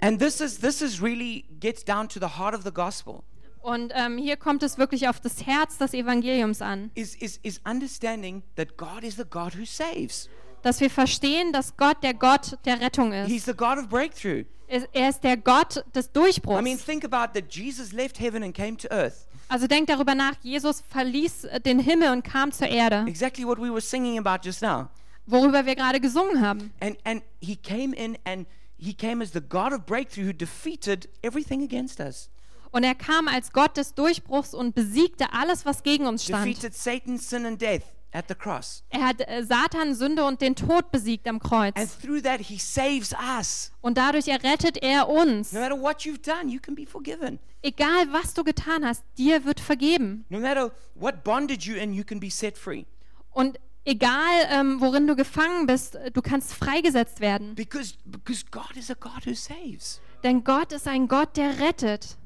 And 0.00 0.20
this 0.20 0.40
is 0.40 0.60
this 0.60 0.80
is 0.80 1.02
really 1.02 1.44
gets 1.58 1.84
down 1.84 2.08
to 2.10 2.20
the 2.20 2.38
heart 2.38 2.54
of 2.54 2.62
the 2.62 2.72
gospel. 2.72 3.24
Und 3.60 3.92
ähm, 3.96 4.18
hier 4.18 4.36
kommt 4.36 4.62
es 4.62 4.78
wirklich 4.78 5.08
auf 5.08 5.18
das 5.18 5.46
Herz 5.46 5.78
des 5.78 5.94
Evangeliums 5.94 6.62
an, 6.62 6.92
Is 6.94 7.16
is 7.16 7.38
is 7.42 7.60
understanding 7.68 8.44
that 8.54 8.76
God 8.76 9.02
is 9.02 9.16
the 9.16 9.24
God 9.28 9.56
who 9.58 9.64
saves. 9.64 10.28
Dass 10.62 10.80
wir 10.80 10.90
verstehen, 10.90 11.52
dass 11.52 11.76
Gott 11.76 12.02
der 12.02 12.14
Gott 12.14 12.56
der 12.64 12.80
Rettung 12.80 13.12
ist. 13.12 13.28
He's 13.28 13.44
the 13.44 13.54
God 13.54 13.78
of 13.78 13.88
breakthrough. 13.88 14.44
Er 14.92 15.08
ist 15.10 15.22
der 15.22 15.36
Gott 15.36 15.84
des 15.94 16.06
I 16.06 16.08
mean, 16.08 16.24
Durchbruchs. 16.24 16.84
think 16.84 17.04
about 17.04 17.38
that 17.38 17.52
Jesus 17.52 17.92
left 17.92 18.18
heaven 18.18 18.42
and 18.42 18.54
came 18.54 18.76
to 18.78 18.88
earth. 18.90 19.26
Also 19.48 19.66
denk 19.66 19.86
darüber 19.88 20.14
nach, 20.14 20.32
Jesus 20.42 20.82
verließ 20.88 21.46
den 21.66 21.78
Himmel 21.78 22.10
und 22.10 22.22
kam 22.24 22.52
zur 22.52 22.68
Erde, 22.68 23.04
Exactly 23.06 23.46
what 23.46 23.58
we 23.58 23.70
were 23.70 23.82
singing 23.82 24.18
about 24.18 24.38
just 24.42 24.62
now. 24.62 24.88
worüber 25.26 25.66
wir 25.66 25.74
gerade 25.76 26.00
gesungen 26.00 26.40
haben. 26.40 26.72
And 26.80 26.96
and 27.04 27.22
he 27.40 27.54
came 27.56 27.94
in 27.94 28.16
and 28.24 28.46
he 28.78 28.94
came 28.94 29.22
as 29.22 29.32
the 29.32 29.42
God 29.42 29.74
of 29.74 29.84
breakthrough 29.84 30.26
who 30.26 30.32
defeated 30.32 31.08
everything 31.20 31.62
against 31.62 32.00
us. 32.00 32.30
Und 32.70 32.84
er 32.84 32.94
kam 32.94 33.28
als 33.28 33.52
Gott 33.52 33.76
des 33.76 33.92
Durchbruchs 33.94 34.54
und 34.54 34.74
besiegte 34.74 35.34
alles, 35.34 35.66
was 35.66 35.82
gegen 35.82 36.06
uns 36.06 36.24
stand. 36.24 36.46
Defeated 36.46 36.74
Satan, 36.74 37.18
sin 37.18 37.44
and 37.44 37.60
death. 37.60 37.82
At 38.12 38.26
the 38.28 38.34
cross. 38.34 38.84
Er 38.90 39.06
hat 39.06 39.26
äh, 39.26 39.42
Satan, 39.44 39.94
Sünde 39.94 40.24
und 40.24 40.40
den 40.40 40.54
Tod 40.54 40.90
besiegt 40.90 41.26
am 41.26 41.36
And 41.36 41.74
Kreuz. 41.74 41.98
through 41.98 42.22
that, 42.22 42.40
he 42.40 42.58
saves 42.58 43.14
us. 43.38 43.72
Und 43.80 43.98
dadurch 43.98 44.28
errettet 44.28 44.76
er 44.82 45.08
uns. 45.08 45.52
No 45.52 45.60
matter 45.60 45.80
what 45.80 46.02
you've 46.02 46.22
done, 46.22 46.50
you 46.50 46.60
can 46.60 46.74
be 46.74 46.86
forgiven. 46.86 47.38
Egal, 47.62 48.12
was 48.12 48.34
du 48.34 48.44
getan 48.44 48.84
hast, 48.84 49.02
dir 49.18 49.44
wird 49.44 49.60
vergeben. 49.60 50.24
No 50.28 50.38
matter 50.38 50.72
what 50.94 51.24
bondage 51.24 51.66
you're 51.68 51.80
in, 51.80 51.92
you 51.92 52.04
can 52.04 52.20
be 52.20 52.30
set 52.30 52.58
free. 52.58 52.84
Und 53.30 53.58
egal, 53.84 54.46
ähm, 54.50 54.80
worin 54.80 55.06
du 55.06 55.16
gefangen 55.16 55.66
bist, 55.66 55.94
äh, 55.94 56.10
du 56.10 56.20
kannst 56.22 56.52
freigesetzt 56.54 57.20
werden. 57.20 57.54
Because, 57.54 57.94
because 58.04 58.44
God 58.50 58.76
is 58.76 58.90
a 58.90 58.94
God 58.94 59.26
who 59.26 59.34
saves. 59.34 60.00
Denn 60.22 60.44
Gott 60.44 60.72
ist 60.72 60.86
ein 60.86 61.08
Gott, 61.08 61.36
der 61.36 61.58
rettet. 61.60 62.16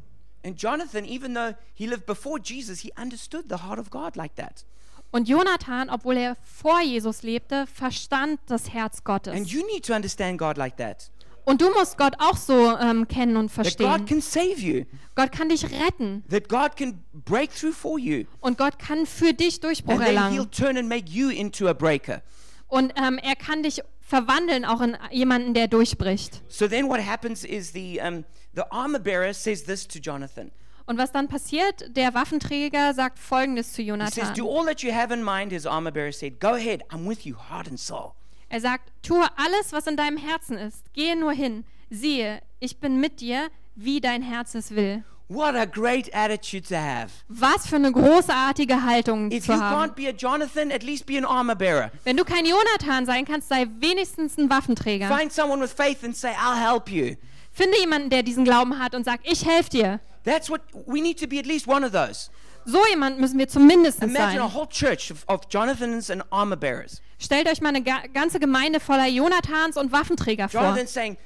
And 0.45 0.61
Jonathan, 0.61 1.05
even 1.05 1.34
though 1.34 1.55
he 1.74 1.87
lived 1.87 2.07
before 2.07 2.39
Jesus, 2.41 2.80
he 2.80 2.93
understood 3.01 3.47
the 3.49 3.62
heart 3.66 3.78
of 3.78 3.91
God 3.91 4.16
like 4.16 4.34
that. 4.37 4.64
Und 5.12 5.28
Jonathan, 5.28 5.88
obwohl 5.88 6.16
er 6.16 6.36
vor 6.42 6.80
Jesus 6.80 7.22
lebte, 7.22 7.66
verstand 7.66 8.40
das 8.46 8.72
Herz 8.72 8.98
And 8.98 9.04
Gottes. 9.04 9.50
you 9.52 9.64
need 9.72 9.84
to 9.86 9.94
understand 9.94 10.38
God 10.38 10.57
like 10.57 10.76
that. 10.76 11.11
Und 11.44 11.61
du 11.62 11.70
musst 11.70 11.96
Gott 11.96 12.14
auch 12.18 12.36
so 12.36 12.76
ähm, 12.76 13.07
kennen 13.07 13.36
und 13.36 13.54
That 13.54 13.57
God 13.57 13.76
verstehen. 13.76 14.07
can 14.07 14.20
save 14.20 14.59
you, 14.59 14.84
Gott 15.14 15.30
kann 15.30 15.48
dich 15.48 15.64
retten. 15.64 16.24
that 16.28 16.48
God 16.48 16.76
can 16.76 17.04
break 17.12 17.54
through 17.54 17.72
for 17.74 17.98
you, 18.00 18.24
Und 18.40 18.59
Gott 18.59 18.78
kann 18.80 19.07
für 19.07 19.32
dich 19.32 19.61
Durchbruch 19.61 19.94
and 20.00 20.07
erlangen. 20.09 20.50
turn 20.50 20.76
and 20.76 20.88
make 20.88 21.09
you 21.09 21.28
into 21.30 21.68
a 21.68 21.72
breaker. 21.72 22.20
Und 22.66 22.92
ähm, 22.96 23.18
er 23.22 23.36
kann 23.36 23.62
dich 23.62 23.80
verwandeln 24.00 24.64
auch 24.64 24.80
in 24.80 24.96
jemanden, 25.12 25.54
der 25.54 25.68
durchbricht. 25.68 26.42
So 26.48 26.66
then 26.66 26.88
what 26.88 26.98
happens 27.00 27.44
is 27.44 27.72
the, 27.72 28.00
um, 28.04 28.24
the 28.57 28.62
armor 28.70 28.98
bearer 28.98 29.32
says 29.32 29.62
this 29.62 29.86
to 29.86 30.00
Jonathan. 30.00 30.50
Und 30.87 30.99
was 30.99 31.11
dann 31.12 31.28
passiert? 31.28 31.97
Der 31.97 32.14
Waffenträger 32.14 32.95
sagt 32.95 33.18
Folgendes 33.18 33.72
zu 33.72 33.82
He 33.82 33.89
says, 33.89 33.89
Jonathan. 33.89 34.34
Do 34.34 34.49
all 34.49 34.64
that 34.66 34.82
you 34.82 34.93
have 34.93 35.12
in 35.12 35.22
mind, 35.22 35.53
his 35.53 35.66
armor 35.66 35.91
bearer 35.91 36.12
said. 36.12 36.41
Go 36.41 36.55
ahead, 36.55 36.82
I'm 36.91 37.09
with 37.09 37.24
you, 37.24 37.34
heart 37.37 37.68
and 37.68 37.78
soul. 37.78 38.12
Er 38.49 38.61
sagt, 38.61 38.93
tue 39.03 39.26
alles, 39.37 39.72
was 39.72 39.87
in 39.89 39.97
deinem 39.97 40.16
Herzen 40.16 40.57
ist. 40.57 40.93
Gehe 40.95 41.16
nur 41.16 41.32
hin. 41.32 41.64
Siehe, 41.91 42.41
ich 42.61 42.78
bin 42.78 43.01
mit 43.01 43.20
dir, 43.20 43.49
wie 43.74 44.01
dein 44.01 44.22
Herz 44.22 44.55
es 44.55 44.70
will. 44.70 45.03
What 45.28 45.57
a 45.57 45.64
great 45.64 46.14
attitude 46.14 46.68
to 46.68 46.76
have. 46.76 47.09
Was 47.28 47.66
für 47.66 47.74
eine 47.74 47.91
großartige 47.91 48.84
Haltung 48.84 49.32
If 49.32 49.47
zu 49.47 49.53
you 49.55 49.61
haben. 49.61 49.91
can't 49.91 49.95
be 49.97 50.09
a 50.09 50.12
Jonathan, 50.12 50.70
at 50.70 50.84
least 50.84 51.05
be 51.07 51.18
an 51.18 51.24
armor 51.24 51.57
bearer. 51.57 51.91
Wenn 52.05 52.16
du 52.16 52.24
kein 52.24 52.47
Jonathan 52.47 53.05
sein 53.07 53.24
kannst, 53.24 53.49
sei 53.49 53.66
wenigstens 53.80 54.39
ein 54.39 54.49
Waffenträger. 54.49 55.09
Find 55.09 55.32
someone 55.32 55.61
with 55.61 55.72
faith 55.72 56.05
and 56.05 56.16
say, 56.16 56.30
I'll 56.30 56.55
help 56.57 56.89
you. 56.89 57.16
Finde 57.51 57.76
jemanden, 57.80 58.11
der 58.11 58.22
diesen 58.22 58.45
Glauben 58.45 58.78
hat 58.78 58.95
und 58.95 59.05
sagt, 59.05 59.28
ich 59.28 59.45
helfe 59.45 59.70
dir. 59.70 60.01
That's 60.26 60.50
what 60.50 60.60
we 60.86 61.00
need 61.00 61.18
to 61.20 61.28
be 61.28 61.38
at 61.38 61.46
least 61.46 61.68
one 61.68 61.86
of 61.86 61.92
those. 61.92 62.30
So 62.64 62.84
jemand 62.90 63.20
müssen 63.20 63.38
wir 63.38 63.46
zumindest 63.46 64.02
Imagine 64.02 64.42
a 64.42 64.48
sein. 64.48 64.54
whole 64.54 64.66
church 64.66 65.12
of, 65.12 65.24
of 65.28 65.42
Jonathans 65.48 66.10
and 66.10 66.22
armor 66.30 66.56
bearers. 66.56 67.00
Stellt 67.18 67.48
euch 67.48 67.60
mal 67.60 67.68
eine 67.68 67.82
ga 67.82 68.02
ganze 68.12 68.40
Gemeinde 68.40 68.80
voller 68.80 69.06
Jonathans 69.06 69.76
und 69.76 69.92
Waffenträger 69.92 70.48
vor. 70.48 70.62
Jonathan 70.62 70.88
saying, 70.88 71.16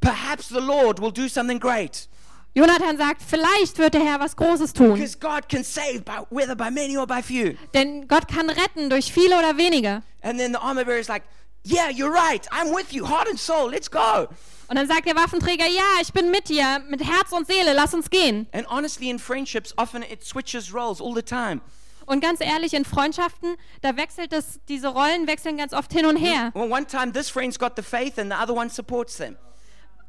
Perhaps 0.00 0.50
the 0.50 0.60
Lord 0.60 1.00
will 1.00 1.10
do 1.10 1.28
something 1.28 1.58
great. 1.58 2.08
Jonathan 2.54 2.96
sagt, 2.96 3.22
vielleicht 3.22 3.78
wird 3.78 3.94
der 3.94 4.02
Herr 4.02 4.20
was 4.20 4.36
Großes 4.36 4.72
tun. 4.72 4.94
By, 4.94 5.06
by. 6.04 7.56
Denn 7.74 8.08
Gott 8.08 8.28
kann 8.28 8.50
retten 8.50 8.90
durch 8.90 9.12
viele 9.12 9.38
oder 9.38 9.56
wenige. 9.56 10.02
And 10.22 10.38
then 10.38 10.52
the 10.52 10.58
armor 10.58 10.84
bearer 10.84 10.98
is 10.98 11.08
like, 11.08 11.22
Yeah, 11.68 11.88
you're 11.90 12.12
right. 12.12 12.46
I'm 12.52 12.72
with 12.74 12.92
you, 12.92 13.04
heart 13.08 13.28
and 13.28 13.38
soul. 13.38 13.70
Let's 13.70 13.90
go. 13.90 14.28
Und 14.68 14.76
dann 14.76 14.86
sagt 14.88 15.06
der 15.06 15.16
Waffenträger, 15.16 15.66
ja, 15.66 16.00
ich 16.00 16.12
bin 16.12 16.30
mit 16.30 16.48
dir, 16.48 16.80
mit 16.88 17.00
Herz 17.04 17.32
und 17.32 17.46
Seele, 17.46 17.72
lass 17.72 17.92
uns 17.94 18.10
gehen. 18.10 18.46
And 18.52 18.68
honestly, 18.68 19.10
in 19.10 19.18
friendships, 19.18 19.72
often 19.76 20.02
it 20.02 20.24
switches 20.24 20.72
roles 20.74 21.00
all 21.00 21.14
the 21.14 21.22
time. 21.22 21.60
Und 22.06 22.20
ganz 22.20 22.40
ehrlich, 22.40 22.72
in 22.74 22.84
Freundschaften, 22.84 23.56
da 23.82 23.96
wechselt 23.96 24.32
es, 24.32 24.60
diese 24.68 24.88
Rollen 24.88 25.26
wechseln 25.26 25.56
ganz 25.56 25.72
oft 25.72 25.92
hin 25.92 26.06
und 26.06 26.16
her. 26.16 26.52
Well, 26.54 26.70
one 26.70 26.86
time 26.86 27.12
this 27.12 27.28
friend's 27.28 27.58
got 27.58 27.72
the 27.76 27.82
faith 27.82 28.16
and 28.18 28.30
the 28.32 28.36
other 28.40 28.54
one 28.54 28.70
supports 28.70 29.16
them. 29.16 29.36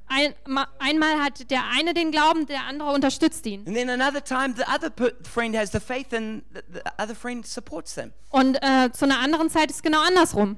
Ein, 0.10 0.34
ma- 0.46 0.68
einmal 0.80 1.22
hat 1.22 1.50
der 1.52 1.64
eine 1.76 1.94
den 1.94 2.12
Glauben, 2.12 2.46
der 2.46 2.64
andere 2.68 2.92
unterstützt 2.94 3.46
ihn. 3.46 3.66
And 3.68 3.76
then 3.76 3.90
another 3.90 4.24
time 4.24 4.54
the 4.56 4.64
other 4.64 4.92
friend 5.24 5.56
has 5.56 5.72
the 5.72 5.80
faith 5.80 6.14
and 6.14 6.44
the, 6.54 6.62
the 6.76 6.82
other 7.04 7.16
friend 7.16 7.46
supports 7.46 7.96
them. 7.96 8.14
Und 8.30 8.56
äh, 8.62 8.92
zu 8.94 9.06
einer 9.06 9.20
anderen 9.20 9.50
Zeit 9.50 9.70
ist 9.70 9.78
es 9.78 9.84
genau 9.84 10.02
andersrum. 10.02 10.56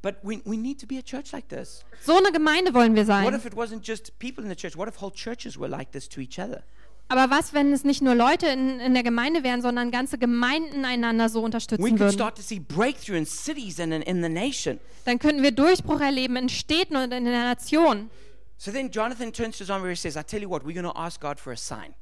But 0.00 0.16
we, 0.22 0.40
we 0.44 0.56
need 0.56 0.78
to 0.80 0.86
be 0.86 0.98
a 0.98 1.02
church 1.02 1.32
like 1.32 1.48
this. 1.48 1.84
So 2.04 2.16
eine 2.16 2.30
Gemeinde 2.30 2.72
wollen 2.72 2.94
wir 2.94 3.02
What 3.02 3.24
sein. 3.24 3.34
if 3.34 3.44
it 3.44 3.54
wasn't 3.54 3.84
just 3.84 4.16
people 4.18 4.44
in 4.44 4.50
the 4.50 4.56
church? 4.56 4.76
What 4.76 4.88
if 4.88 5.00
whole 5.00 5.12
churches 5.12 5.58
were 5.58 5.68
like 5.68 5.90
this 5.92 6.08
to 6.10 6.20
each 6.20 6.38
other? 6.38 6.62
Aber 7.10 7.30
was, 7.34 7.54
wenn 7.54 7.72
es 7.72 7.84
nicht 7.84 8.02
nur 8.02 8.14
Leute 8.14 8.46
in, 8.48 8.80
in 8.80 8.92
der 8.92 9.02
Gemeinde 9.02 9.42
wären, 9.42 9.62
sondern 9.62 9.90
ganze 9.90 10.18
Gemeinden 10.18 10.84
einander 10.84 11.28
so 11.30 11.40
We 11.40 11.46
unterstützen 11.46 11.82
could 11.82 11.98
würden? 11.98 12.12
start 12.12 12.36
to 12.36 12.42
see 12.42 12.60
breakthrough 12.60 13.16
in 13.16 13.24
cities 13.26 13.80
and 13.80 13.92
in, 13.94 14.02
in 14.02 14.22
the 14.22 14.28
nation. 14.28 14.78
Dann 15.06 15.18
könnten 15.18 15.42
wir 15.42 15.52
Durchbruch 15.52 16.00
erleben 16.00 16.36
in 16.36 16.48
Städten 16.50 16.96
und 16.96 17.12
in 17.12 17.24
der 17.24 17.44
Nation. 17.44 18.10
So 18.58 18.70
then 18.70 18.90
Jonathan 18.90 19.32
turns 19.32 19.56
to 19.58 19.64
Zombie 19.64 19.88
and 19.88 19.98
says, 19.98 20.16
I 20.16 20.22
tell 20.22 20.42
you 20.42 20.50
what, 20.50 20.64
we're 20.64 20.74
going 20.74 20.84
to 20.84 20.94
ask 20.94 21.20
God 21.20 21.40
for 21.40 21.52
a 21.52 21.56
sign. 21.56 21.94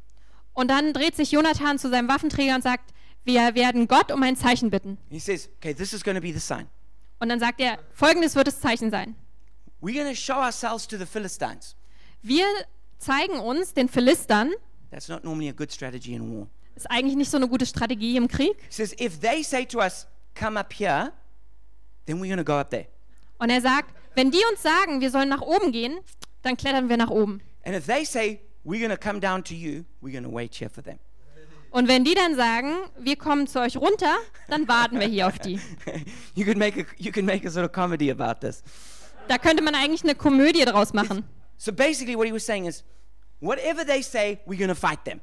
Und 0.54 0.70
dann 0.70 0.92
dreht 0.92 1.14
sich 1.14 1.30
Jonathan 1.30 1.78
zu 1.78 1.88
seinem 1.88 2.08
Waffenträger 2.08 2.54
und 2.56 2.62
sagt, 2.62 2.92
wir 3.24 3.54
werden 3.54 3.88
Gott 3.88 4.10
um 4.10 4.22
ein 4.22 4.36
Zeichen 4.36 4.70
bitten. 4.70 4.98
He 5.10 5.18
says, 5.20 5.48
okay, 5.58 5.72
this 5.72 5.92
is 5.92 6.02
going 6.02 6.16
to 6.16 6.20
be 6.22 6.32
the 6.32 6.40
sign. 6.40 6.66
Und 7.18 7.28
dann 7.28 7.40
sagt 7.40 7.60
er, 7.60 7.78
folgendes 7.92 8.34
wird 8.34 8.46
das 8.46 8.60
Zeichen 8.60 8.90
sein. 8.90 9.14
We're 9.80 9.94
going 9.94 10.08
to 10.08 10.14
show 10.14 10.34
ourselves 10.36 10.86
to 10.88 10.96
the 10.96 11.06
Philistines. 11.06 11.76
Wir 12.22 12.46
zeigen 12.98 13.38
uns 13.40 13.74
den 13.74 13.88
Philistern, 13.88 14.52
That's 14.90 15.08
not 15.08 15.24
normally 15.24 15.48
a 15.48 15.52
good 15.52 15.72
strategy 15.72 16.14
in 16.14 16.38
war. 16.38 16.48
ist 16.74 16.90
eigentlich 16.90 17.16
nicht 17.16 17.30
so 17.30 17.36
eine 17.36 17.48
gute 17.48 17.66
Strategie 17.66 18.16
im 18.16 18.28
Krieg. 18.28 18.56
He 18.68 18.72
says, 18.72 18.94
if 19.00 19.20
they 19.20 19.42
say 19.42 19.64
to 19.66 19.78
us, 19.78 20.06
come 20.34 20.58
up 20.58 20.72
here, 20.72 21.12
then 22.06 22.18
we're 22.18 22.26
going 22.28 22.38
to 22.38 22.44
go 22.44 22.58
up 22.58 22.70
there. 22.70 22.86
Und 23.38 23.50
er 23.50 23.60
sagt, 23.60 23.94
wenn 24.14 24.30
die 24.30 24.40
uns 24.50 24.62
sagen, 24.62 25.00
wir 25.00 25.10
sollen 25.10 25.28
nach 25.28 25.42
oben 25.42 25.72
gehen, 25.72 25.98
dann 26.42 26.56
klettern 26.56 26.88
wir 26.88 26.96
nach 26.96 27.10
oben. 27.10 27.40
And 27.64 27.74
if 27.76 27.86
they 27.86 28.04
say, 28.04 28.40
we're 28.64 28.78
going 28.78 28.90
to 28.90 28.96
come 28.96 29.20
down 29.20 29.42
to 29.44 29.54
you, 29.54 29.84
we're 30.00 30.12
going 30.12 30.24
to 30.24 30.30
wait 30.30 30.54
here 30.54 30.70
for 30.70 30.82
them. 30.82 30.98
Und 31.76 31.88
wenn 31.88 32.04
die 32.04 32.14
dann 32.14 32.34
sagen, 32.34 32.74
wir 32.98 33.16
kommen 33.16 33.46
zu 33.46 33.60
euch 33.60 33.76
runter, 33.76 34.16
dann 34.48 34.66
warten 34.66 34.98
wir 34.98 35.08
hier 35.08 35.26
auf 35.26 35.38
die. 35.38 35.60
you, 36.34 36.46
could 36.46 36.56
make 36.56 36.80
a, 36.80 36.84
you 36.96 37.12
could 37.12 37.26
make 37.26 37.46
a 37.46 37.50
sort 37.50 37.66
of 37.66 37.72
comedy 37.72 38.10
about 38.10 38.40
this. 38.40 38.62
Da 39.28 39.36
könnte 39.36 39.62
man 39.62 39.74
eigentlich 39.74 40.02
eine 40.02 40.14
Komödie 40.14 40.64
draus 40.64 40.94
machen. 40.94 41.24
So 41.58 41.72
basically, 41.72 42.16
what 42.16 42.26
he 42.26 42.32
was 42.32 42.46
saying 42.46 42.64
is, 42.64 42.82
whatever 43.40 43.84
they 43.84 44.00
say, 44.00 44.38
we're 44.46 44.56
going 44.56 44.70
to 44.70 44.74
fight 44.74 45.04
them. 45.04 45.20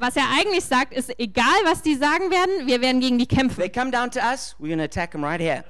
Was 0.00 0.16
er 0.16 0.24
eigentlich 0.36 0.64
sagt, 0.64 0.94
ist, 0.94 1.16
egal 1.16 1.62
was 1.64 1.80
die 1.80 1.94
sagen 1.94 2.28
werden, 2.28 2.66
wir 2.66 2.80
werden 2.80 3.00
gegen 3.00 3.16
die 3.16 3.26
If 3.26 3.28
they 3.28 3.68
kämpfen. 3.68 3.72
come 3.72 3.90
down 3.92 4.10
to 4.10 4.18
us, 4.18 4.56
we're 4.58 4.66
going 4.66 4.78
to 4.78 4.86
attack 4.86 5.12
them 5.12 5.22
right 5.22 5.40
here. 5.40 5.62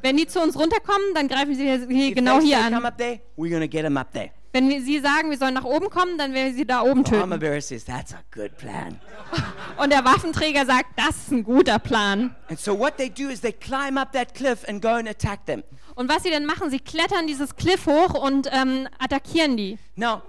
Wenn 0.00 0.16
die 0.16 0.26
zu 0.26 0.40
uns 0.40 0.58
runterkommen, 0.58 1.12
dann 1.14 1.28
greifen 1.28 1.54
sie 1.54 1.64
hier 1.64 1.82
If 1.82 2.14
genau 2.14 2.38
they 2.38 2.46
hier 2.46 2.60
come 2.60 2.76
an. 2.76 2.86
up 2.86 2.96
there, 2.96 3.20
we're 3.36 3.60
to 3.60 3.68
get 3.68 3.82
them 3.82 3.98
up 3.98 4.10
there. 4.14 4.30
Wenn 4.56 4.70
wir, 4.70 4.80
sie 4.80 5.00
sagen, 5.00 5.28
wir 5.28 5.36
sollen 5.36 5.52
nach 5.52 5.64
oben 5.64 5.90
kommen, 5.90 6.16
dann 6.16 6.32
werden 6.32 6.46
wir 6.46 6.54
sie 6.54 6.64
da 6.64 6.80
oben 6.80 7.04
töten. 7.04 7.60
says, 7.60 7.84
that's 7.84 8.14
a 8.14 8.22
good 8.30 8.56
plan. 8.56 8.98
Und 9.76 9.92
der 9.92 10.02
Waffenträger 10.02 10.64
sagt, 10.64 10.98
das 10.98 11.10
ist 11.10 11.30
ein 11.30 11.44
guter 11.44 11.78
Plan. 11.78 12.34
And 12.48 12.58
so 12.58 12.72
what 12.78 12.96
they 12.96 13.10
do 13.10 13.28
is 13.28 13.42
they 13.42 13.52
climb 13.52 13.98
up 13.98 14.12
that 14.12 14.32
cliff 14.32 14.66
and 14.66 14.80
go 14.80 14.88
and 14.88 15.06
attack 15.10 15.44
them. 15.44 15.62
Und 15.94 16.08
was 16.08 16.22
sie 16.22 16.30
dann 16.30 16.46
machen, 16.46 16.70
sie 16.70 16.78
klettern 16.78 17.26
dieses 17.26 17.54
Cliff 17.56 17.84
hoch 17.84 18.14
und 18.14 18.48
ähm, 18.50 18.88
attackieren 18.98 19.58
die. 19.58 19.78
Now, 19.94 20.22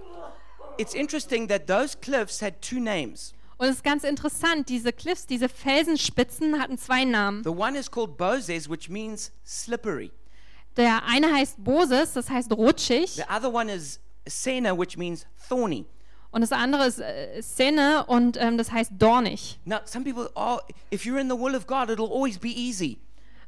it's 0.77 0.93
interesting 0.93 1.47
that 1.47 1.65
those 1.65 1.97
cliffs 1.97 2.41
had 2.41 2.61
two 2.61 2.81
names. 2.81 3.33
Und 3.55 3.69
es 3.69 3.77
ist 3.77 3.83
ganz 3.85 4.03
interessant, 4.03 4.67
diese 4.67 4.91
Cliffs, 4.91 5.25
diese 5.25 5.47
Felsenspitzen 5.47 6.59
hatten 6.59 6.77
zwei 6.77 7.05
Namen. 7.05 7.45
The 7.45 7.49
one 7.51 7.79
is 7.79 7.89
called 7.89 8.17
Bozes, 8.17 8.69
which 8.69 8.89
means 8.89 9.31
slippery. 9.45 10.11
Der 10.75 11.05
eine 11.05 11.33
heißt 11.33 11.63
Boses, 11.63 12.11
das 12.11 12.29
heißt 12.29 12.51
rutschig. 12.51 13.11
The 13.11 13.23
other 13.33 13.53
one 13.53 13.73
is 13.73 14.01
Sena, 14.29 14.77
which 14.77 14.97
means 14.97 15.25
thorny. 15.49 15.85
Und 16.31 16.41
das 16.41 16.51
andere 16.51 16.85
ist 16.85 16.99
äh, 16.99 17.41
Senne 17.41 18.05
und 18.05 18.37
ähm, 18.39 18.57
das 18.57 18.71
heißt 18.71 18.91
dornig. 18.99 19.59
Now, 19.65 19.77
some 19.85 20.03
people, 20.03 20.29
oh, 20.35 20.59
if 20.93 21.03
you're 21.05 21.19
in 21.19 21.29
the 21.29 21.35
will 21.37 21.55
of 21.55 21.65
God, 21.67 21.89
it'll 21.89 22.11
always 22.11 22.37
be 22.37 22.49
easy. 22.49 22.99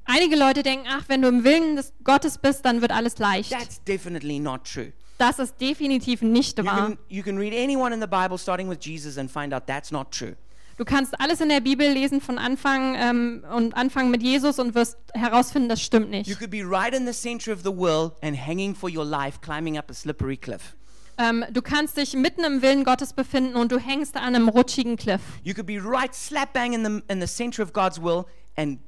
Einige 0.05 0.36
Leute 0.38 0.63
denken, 0.63 0.88
ach, 0.89 1.03
wenn 1.07 1.21
du 1.21 1.27
im 1.27 1.43
Willen 1.43 1.75
des 1.75 1.93
Gottes 2.03 2.38
bist, 2.38 2.65
dann 2.65 2.82
wird 2.82 2.91
alles 2.91 3.19
leicht. 3.19 3.51
That's 3.51 3.84
definitely 3.84 4.39
not 4.39 4.63
true. 4.63 4.91
Das 5.19 5.38
ist 5.38 5.59
definitiv 5.59 6.21
nicht 6.21 6.57
You 6.57 6.65
wahr. 6.65 6.77
can, 6.77 6.97
you 7.09 7.21
can 7.21 7.38
read 7.38 7.53
anyone 7.53 7.93
in 7.93 7.99
the 8.01 8.07
Bible 8.07 8.38
starting 8.38 8.69
with 8.69 8.80
Jesus 8.82 9.17
and 9.17 9.30
find 9.30 9.53
out 9.53 9.67
that's 9.67 9.91
not 9.91 10.11
true. 10.11 10.36
Du 10.80 10.86
kannst 10.86 11.19
alles 11.19 11.41
in 11.41 11.49
der 11.49 11.59
Bibel 11.59 11.91
lesen 11.91 12.21
von 12.21 12.38
Anfang 12.38 12.95
ähm, 12.95 13.43
und 13.53 13.73
anfangen 13.73 14.11
mit 14.11 14.23
Jesus 14.23 14.59
und 14.59 14.75
wirst 14.75 14.97
herausfinden, 15.13 15.67
das 15.67 15.82
stimmt 15.82 16.05
You 16.05 16.11
nicht. 16.11 16.39
could 16.39 16.49
be 16.49 16.63
right 16.63 16.95
in 16.95 17.05
the 17.05 17.11
center 17.11 17.51
of 17.51 17.63
the 17.65 17.75
world 17.75 18.13
and 18.21 18.38
hanging 18.47 18.73
for 18.73 18.89
your 18.89 19.03
life, 19.03 19.41
climbing 19.41 19.77
up 19.77 19.91
a 19.91 19.93
slippery 19.93 20.38
cliff. 20.38 20.77
Ähm, 21.17 21.43
du 21.51 21.61
kannst 21.61 21.97
dich 21.97 22.13
mitten 22.13 22.45
im 22.45 22.61
Willen 22.61 22.86
Gottes 22.86 23.11
befinden 23.11 23.55
und 23.55 23.73
du 23.73 23.77
hängst 23.77 24.15
an 24.15 24.34
einem 24.34 24.47
rutschigen 24.47 24.95
Cliff. 24.95 25.19
You 25.43 25.53
could 25.53 25.67
be 25.67 25.82
right 25.84 26.15
slap 26.15 26.53
bang 26.53 26.71
in 26.71 26.86
the, 26.86 27.13
in 27.13 27.19
the 27.19 27.27
center 27.27 27.61
of 27.61 27.73
God's 27.73 28.01
will 28.01 28.23
and 28.55 28.80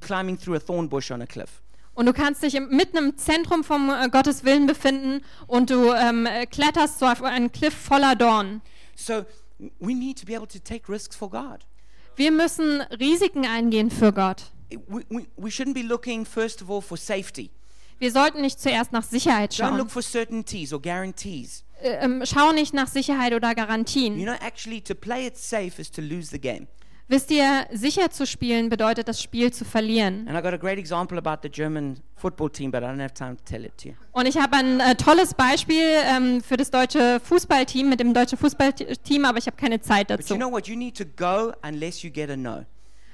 climbing 0.00 0.36
through 0.36 0.56
a 0.56 0.60
thorn 0.60 0.88
bush 0.88 1.12
on 1.12 1.22
a 1.22 1.26
cliff. 1.26 1.62
Und 1.94 2.06
du 2.06 2.12
kannst 2.12 2.42
dich 2.42 2.56
im, 2.56 2.70
mitten 2.70 2.96
im 2.96 3.16
Zentrum 3.18 3.62
vom 3.62 3.88
äh, 3.88 4.08
Gottes 4.08 4.42
Willen 4.42 4.66
befinden 4.66 5.22
und 5.46 5.70
du 5.70 5.92
ähm, 5.92 6.26
äh, 6.26 6.46
kletterst 6.46 6.98
so 6.98 7.06
auf 7.06 7.22
einen 7.22 7.52
Cliff 7.52 7.72
voller 7.72 8.16
Dornen. 8.16 8.62
So 8.96 9.24
we 9.80 9.94
need 9.94 10.18
to 10.18 10.26
be 10.26 10.34
able 10.34 10.46
to 10.46 10.58
take 10.58 10.88
risks 10.88 11.16
for 11.16 11.30
God. 11.30 11.64
Wir 12.16 12.30
müssen 12.30 12.80
Risiken 12.98 13.44
eingehen 13.44 13.90
für 13.90 14.12
Gott. 14.12 14.44
we, 14.88 15.04
we, 15.08 15.26
we 15.36 15.50
shouldn't 15.50 15.74
be 15.74 15.82
looking, 15.82 16.24
first 16.24 16.62
of 16.62 16.70
all, 16.70 16.80
for 16.80 16.96
safety. 16.96 17.50
Wir 17.98 18.10
sollten 18.12 18.42
nicht 18.42 18.60
zuerst 18.60 18.92
nach 18.92 19.04
Sicherheit 19.04 19.52
Don't 19.52 19.56
schauen. 19.68 19.76
look 19.78 19.90
for 19.90 20.02
certainties 20.02 20.72
or 20.72 20.80
guarantees. 20.80 21.64
Äh, 21.80 22.04
ähm, 22.04 22.22
schau 22.24 22.52
nicht 22.52 22.74
nach 22.74 22.88
Sicherheit 22.88 23.32
oder 23.32 23.50
You 23.50 23.54
Garantien. 23.54 24.22
know, 24.22 24.32
actually, 24.40 24.80
to 24.82 24.94
play 24.94 25.26
it 25.26 25.36
safe 25.36 25.80
is 25.80 25.90
to 25.90 26.02
lose 26.02 26.28
the 26.30 26.38
game. 26.38 26.66
Wisst 27.08 27.30
ihr, 27.30 27.66
sicher 27.72 28.10
zu 28.10 28.26
spielen 28.26 28.68
bedeutet 28.68 29.06
das 29.06 29.22
Spiel 29.22 29.52
zu 29.52 29.64
verlieren. 29.64 30.26
And 30.26 30.36
I 30.36 30.42
got 30.42 30.52
a 30.52 30.56
great 30.56 30.76
example 30.76 31.16
about 31.18 31.38
the 31.42 31.48
German 31.48 32.00
football 32.16 32.50
team, 32.50 32.72
but 32.72 32.82
I 32.82 32.86
don't 32.86 33.00
have 33.00 33.14
time 33.14 33.36
to 33.36 33.42
tell 33.44 33.64
it 33.64 33.78
to 33.78 33.90
you. 33.90 33.94
Und 34.10 34.26
ich 34.26 34.36
habe 34.36 34.56
ein 34.56 34.80
äh, 34.80 34.96
tolles 34.96 35.32
Beispiel 35.34 35.84
ähm, 36.04 36.42
für 36.42 36.56
das 36.56 36.72
deutsche 36.72 37.20
Fußballteam 37.20 37.88
mit 37.88 38.00
dem 38.00 38.12
deutschen 38.12 38.36
Fußballteam, 38.38 39.24
aber 39.24 39.38
ich 39.38 39.46
habe 39.46 39.56
keine 39.56 39.80
Zeit 39.80 40.10
dazu. 40.10 40.34
you 40.34 40.40
know 40.40 40.50
what? 40.50 40.66
You 40.66 40.74
need 40.76 40.96
to 40.96 41.04
go 41.04 41.52
unless 41.62 42.02
you 42.02 42.10
get 42.10 42.28
a 42.28 42.36
no. 42.36 42.64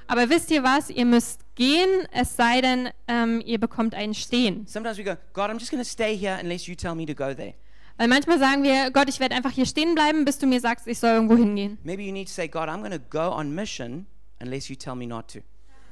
Aber 0.06 0.28
wisst 0.30 0.50
ihr 0.50 0.62
was? 0.62 0.88
Ihr 0.88 1.04
müsst 1.04 1.40
gehen, 1.54 1.88
es 2.12 2.34
sei 2.34 2.62
denn, 2.62 2.88
ähm, 3.08 3.42
ihr 3.44 3.58
bekommt 3.58 3.94
ein 3.94 4.14
Stehen. 4.14 4.66
Sometimes 4.66 4.96
we 4.96 5.04
go, 5.04 5.16
God, 5.34 5.50
I'm 5.50 5.58
just 5.58 5.70
going 5.70 5.82
to 5.82 5.88
stay 5.88 6.16
here 6.16 6.38
unless 6.42 6.66
you 6.66 6.74
tell 6.74 6.94
me 6.94 7.04
to 7.04 7.14
go 7.14 7.34
there. 7.34 7.54
Weil 7.96 8.08
manchmal 8.08 8.38
sagen 8.38 8.62
wir, 8.62 8.90
Gott, 8.90 9.08
ich 9.08 9.20
werde 9.20 9.34
einfach 9.34 9.50
hier 9.50 9.66
stehen 9.66 9.94
bleiben, 9.94 10.24
bis 10.24 10.38
du 10.38 10.46
mir 10.46 10.60
sagst, 10.60 10.86
ich 10.86 10.98
soll 10.98 11.10
irgendwo 11.10 11.36
hingehen. 11.36 11.78
Maybe 11.84 12.02
you 12.02 12.12
need 12.12 12.28
to 12.28 12.32
say, 12.32 12.48
God, 12.48 12.68
I'm 12.68 12.80
going 12.80 12.92
to 12.92 12.98
go 12.98 13.32
on 13.32 13.54
mission 13.54 14.06
unless 14.40 14.68
you 14.68 14.76
tell 14.76 14.94
me 14.94 15.06
not 15.06 15.28
to. 15.28 15.40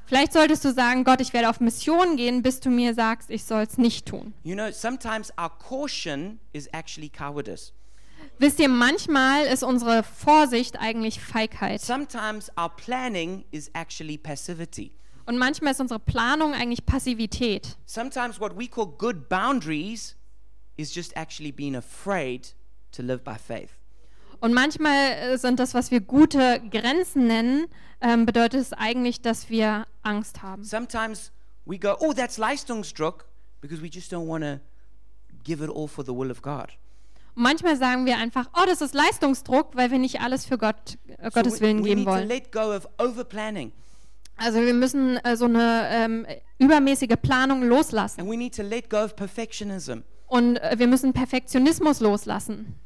Vielleicht 0.06 0.32
solltest 0.32 0.64
du 0.64 0.72
sagen, 0.72 1.04
Gott, 1.04 1.20
ich 1.20 1.32
werde 1.32 1.48
auf 1.48 1.60
Mission 1.60 2.16
gehen, 2.16 2.42
bis 2.42 2.58
du 2.58 2.68
mir 2.68 2.94
sagst, 2.94 3.30
ich 3.30 3.44
soll 3.44 3.62
es 3.62 3.78
nicht 3.78 4.06
tun. 4.06 4.34
You 4.42 4.56
know, 4.56 4.72
sometimes 4.72 5.32
our 5.40 5.50
caution 5.50 6.40
is 6.52 6.66
actually 6.72 7.08
cowardice. 7.08 7.72
Wisst 8.38 8.58
ihr, 8.58 8.68
manchmal 8.68 9.44
ist 9.44 9.62
unsere 9.62 10.02
Vorsicht 10.02 10.80
eigentlich 10.80 11.20
Feigheit. 11.20 11.80
Sometimes 11.80 12.50
our 12.58 12.70
planning 12.70 13.44
is 13.52 13.70
actually 13.74 14.18
passivity. 14.18 14.90
Und 15.26 15.38
manchmal 15.38 15.72
ist 15.72 15.80
unsere 15.80 16.00
Planung 16.00 16.54
eigentlich 16.54 16.84
Passivität. 16.86 17.76
Sometimes 17.86 18.40
what 18.40 18.58
we 18.58 18.66
call 18.66 18.86
good 18.86 19.28
boundaries 19.28 20.16
is 20.76 20.94
just 20.94 21.16
actually 21.16 21.52
being 21.52 21.76
afraid 21.76 22.54
to 22.92 23.02
live 23.02 23.22
by 23.22 23.34
faith. 23.36 23.70
Und 24.40 24.54
manchmal 24.54 25.12
äh, 25.12 25.36
sind 25.38 25.58
das, 25.60 25.74
was 25.74 25.90
wir 25.90 26.00
gute 26.00 26.60
Grenzen 26.70 27.26
nennen, 27.26 27.66
ähm, 28.00 28.24
bedeutet 28.24 28.60
es 28.62 28.72
eigentlich, 28.72 29.20
dass 29.20 29.50
wir 29.50 29.86
Angst 30.02 30.42
haben. 30.42 30.64
Sometimes 30.64 31.30
we 31.66 31.78
go, 31.78 31.94
oh, 32.00 32.12
that's 32.14 32.38
Leistungsdruck, 32.38 33.26
because 33.60 33.82
we 33.82 33.88
just 33.88 34.10
don't 34.12 34.26
want 34.26 34.42
to 34.42 34.58
give 35.44 35.62
it 35.62 35.68
all 35.70 35.86
for 35.86 36.02
the 36.04 36.12
will 36.14 36.30
of 36.30 36.40
God. 36.40 36.68
Und 37.36 37.42
manchmal 37.42 37.76
sagen 37.76 38.06
wir 38.06 38.16
einfach, 38.16 38.48
oh, 38.54 38.64
das 38.66 38.80
ist 38.80 38.94
Leistungsdruck, 38.94 39.76
weil 39.76 39.90
wir 39.90 39.98
nicht 39.98 40.20
alles 40.22 40.46
für 40.46 40.56
Gott, 40.56 40.96
äh, 41.18 41.24
So 41.24 41.30
Gottes 41.30 41.60
we, 41.60 41.66
Willen 41.66 41.84
we 41.84 41.88
geben 41.90 42.06
wollen. 42.06 42.26
let 42.26 42.50
go 42.50 42.74
of 42.74 42.88
overplanning, 42.98 43.72
Also 44.38 44.58
wir 44.62 44.72
müssen 44.72 45.18
äh, 45.18 45.36
so 45.36 45.44
eine 45.44 45.86
ähm, 45.90 46.26
übermäßige 46.58 47.16
Planung 47.20 47.62
loslassen. 47.62 48.20
and 48.22 48.30
we 48.30 48.38
need 48.38 48.54
to 48.56 48.62
let 48.62 48.88
go 48.88 49.04
of 49.04 49.14
perfectionism. 49.16 50.02
Und 50.30 50.58
äh, 50.58 50.78
wir 50.78 50.86
müssen 50.86 51.12
Perfektionismus 51.12 51.98
loslassen. 51.98 52.76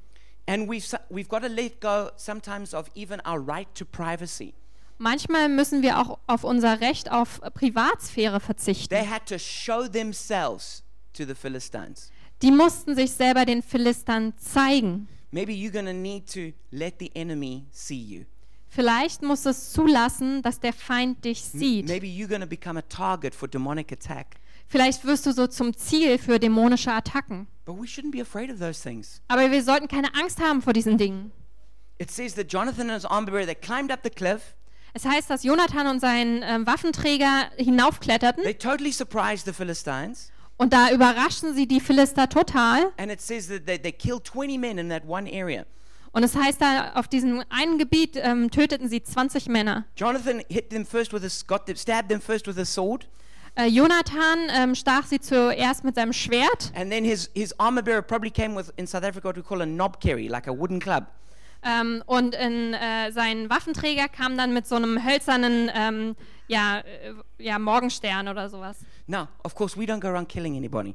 And 0.47 0.69
we've, 0.69 0.99
we've 1.11 1.29
got 1.29 1.43
to 1.43 1.49
let 1.49 1.79
go 1.81 2.11
sometimes 2.17 2.75
of 2.75 2.91
even 2.95 3.21
our 3.27 3.39
right 3.39 3.69
to 3.75 3.85
privacy. 3.85 4.55
Manchmal 4.97 5.51
müssen 5.51 5.83
wir 5.83 5.99
auch 5.99 6.19
auf 6.27 6.45
unser 6.45 6.81
Recht 6.81 7.11
auf 7.11 7.41
Privatsphäre 7.53 8.41
verzichten. 8.41 8.95
They 8.95 9.07
had 9.07 9.27
to 9.27 9.39
show 9.39 9.87
themselves 9.87 10.83
to 11.13 11.25
the 11.27 11.35
Philistines. 11.35 12.11
Die 12.41 12.51
mussten 12.51 12.95
sich 12.95 13.13
selber 13.13 13.45
den 13.45 13.63
Philistern 13.63 14.33
zeigen. 14.39 15.07
Maybe 15.31 15.53
you're 15.53 15.73
going 15.73 15.87
to 15.87 15.93
need 15.93 16.33
to 16.33 16.57
let 16.71 16.95
the 16.99 17.11
enemy 17.15 17.67
see 17.71 18.01
you. 18.01 18.25
Vielleicht 18.69 19.23
muss 19.23 19.45
es 19.45 19.73
zulassen, 19.73 20.41
dass 20.43 20.61
der 20.61 20.73
Feind 20.73 21.25
dich 21.25 21.43
sieht. 21.43 21.87
Maybe 21.89 22.07
you're 22.07 22.29
going 22.29 22.41
to 22.41 22.47
become 22.47 22.79
a 22.79 22.83
target 22.83 23.35
for 23.35 23.49
demonic 23.49 23.93
attack. 23.93 24.37
Vielleicht 24.69 25.05
wirst 25.05 25.27
du 25.27 25.33
so 25.33 25.47
zum 25.47 25.77
Ziel 25.77 26.19
für 26.19 26.39
dämonische 26.39 26.93
Attacken. 26.93 27.47
But 27.65 27.77
we 27.77 27.87
shouldn't 27.87 28.11
be 28.11 28.21
afraid 28.21 28.51
of 28.51 28.59
those 28.59 28.83
things. 28.83 29.23
Aber 29.29 29.51
wir 29.51 29.63
sollten 29.63 29.89
keine 29.89 30.15
Angst 30.15 30.41
haben 30.41 30.63
vor 30.63 30.73
diesen 30.73 30.99
Dingen. 30.99 31.33
It 31.99 32.11
says 32.11 32.35
that 32.35 32.53
Jonathan 32.53 32.91
and 32.91 33.01
his 33.01 33.05
armor 33.05 33.31
bearer, 33.31 33.47
they 33.47 33.55
climbed 33.55 33.93
up 33.93 34.01
the 34.03 34.11
cliff. 34.11 34.55
Es 34.93 35.05
heißt, 35.05 35.31
dass 35.31 35.43
Jonathan 35.43 35.87
und 35.89 36.01
sein 36.01 36.43
ähm, 36.45 36.67
Waffenträger 36.67 37.51
hinaufkletterten 37.57 38.43
They 38.45 38.55
totally 38.55 38.93
surprised 38.93 39.45
the 39.47 39.53
Philistines. 39.53 40.31
und 40.57 40.73
da 40.73 40.91
überraschten 40.91 41.55
sie 41.55 41.67
die 41.67 41.81
Philister 41.81 42.29
total. 42.29 42.93
And 42.97 43.11
it 43.11 43.21
says 43.21 43.49
that 43.49 43.67
they, 43.67 43.79
they 43.79 43.93
killed 43.93 44.25
20 44.25 44.59
men 44.59 44.79
in 44.79 44.89
that 44.91 45.03
one 45.07 45.29
area. 45.33 45.65
Und 46.13 46.23
es 46.23 46.37
heißt 46.37 46.61
da, 46.61 46.93
auf 46.95 47.09
diesem 47.09 47.43
einen 47.49 47.77
Gebiet 47.77 48.17
ähm, 48.17 48.51
töteten 48.51 48.89
sie 48.89 49.03
20 49.03 49.49
Männer. 49.49 49.85
Jonathan 49.97 50.43
hit 50.49 50.71
them 50.71 50.87
first 50.87 51.13
with 51.13 51.25
a, 51.25 51.29
got 51.49 51.67
them, 51.67 51.77
stabbed 51.77 52.09
them 52.09 52.21
first 52.21 52.47
with 52.47 52.57
a 52.59 52.65
sword. 52.65 53.09
Äh, 53.57 53.67
Jonathan 53.67 54.49
ähm, 54.51 54.75
stach 54.75 55.07
sie 55.07 55.21
zuerst 55.21 55.85
mit 55.85 55.95
seinem 55.95 56.13
Schwert. 56.13 56.73
And 56.75 56.91
then 56.91 57.05
his, 57.05 57.31
his 57.35 57.53
armor 57.59 57.83
bearer 57.83 58.03
probably 58.03 58.31
came 58.31 58.57
with, 58.57 58.73
in 58.77 58.87
South 58.87 59.05
Africa, 59.05 59.29
what 59.29 59.37
we 59.37 59.43
call 59.43 59.63
a 59.63 59.67
knob 59.67 60.01
carry, 60.01 60.27
like 60.29 60.49
a 60.49 60.53
wooden 60.53 60.81
club. 60.81 61.07
Ähm, 61.63 62.03
und 62.07 62.35
in, 62.35 62.75
äh, 62.75 63.11
sein 63.13 63.49
Waffenträger 63.49 64.09
kam 64.09 64.37
dann 64.37 64.53
mit 64.53 64.67
so 64.67 64.75
einem 64.75 65.03
hölzernen 65.05 65.71
ähm, 65.75 66.17
ja, 66.47 66.81
äh, 66.81 66.83
ja, 67.39 67.59
Morgenstern 67.59 68.29
oder 68.29 68.51
sowas. 68.51 68.79
Now, 69.07 69.29
of 69.45 69.55
course, 69.55 69.79
we 69.79 69.85
don't 69.85 70.01
go 70.01 70.09
around 70.09 70.29
killing 70.29 70.57
anybody. 70.57 70.95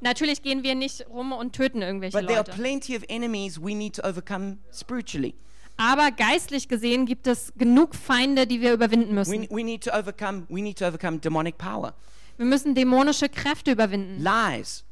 Natürlich 0.00 0.42
gehen 0.42 0.62
wir 0.62 0.74
nicht 0.74 1.08
rum 1.08 1.32
und 1.32 1.54
töten 1.54 1.80
irgendwelche 1.80 2.16
But 2.18 2.26
there 2.28 2.38
are 2.38 2.46
Leute. 2.46 2.60
plenty 2.60 2.96
of 2.96 3.02
enemies 3.08 3.58
we 3.58 3.74
need 3.74 3.94
to 3.96 4.06
overcome 4.06 4.58
spiritually. 4.70 5.34
Aber 5.76 6.10
geistlich 6.12 6.68
gesehen 6.68 7.04
gibt 7.06 7.26
es 7.26 7.52
genug 7.56 7.94
Feinde, 7.94 8.46
die 8.46 8.60
wir 8.60 8.72
überwinden 8.72 9.10
We, 9.10 9.14
müssen. 9.14 9.48
we, 9.50 9.64
need 9.64 9.82
to 9.84 9.90
overcome, 9.90 10.44
we 10.48 10.60
need 10.62 10.78
to 10.78 10.86
overcome 10.86 11.18
demonic 11.18 11.58
power, 11.58 11.94
Wir 12.36 12.46
müssen 12.46 12.74
dämonische 12.74 13.28
Kräfte 13.28 13.72
überwinden. 13.72 14.22
lies, 14.22 14.84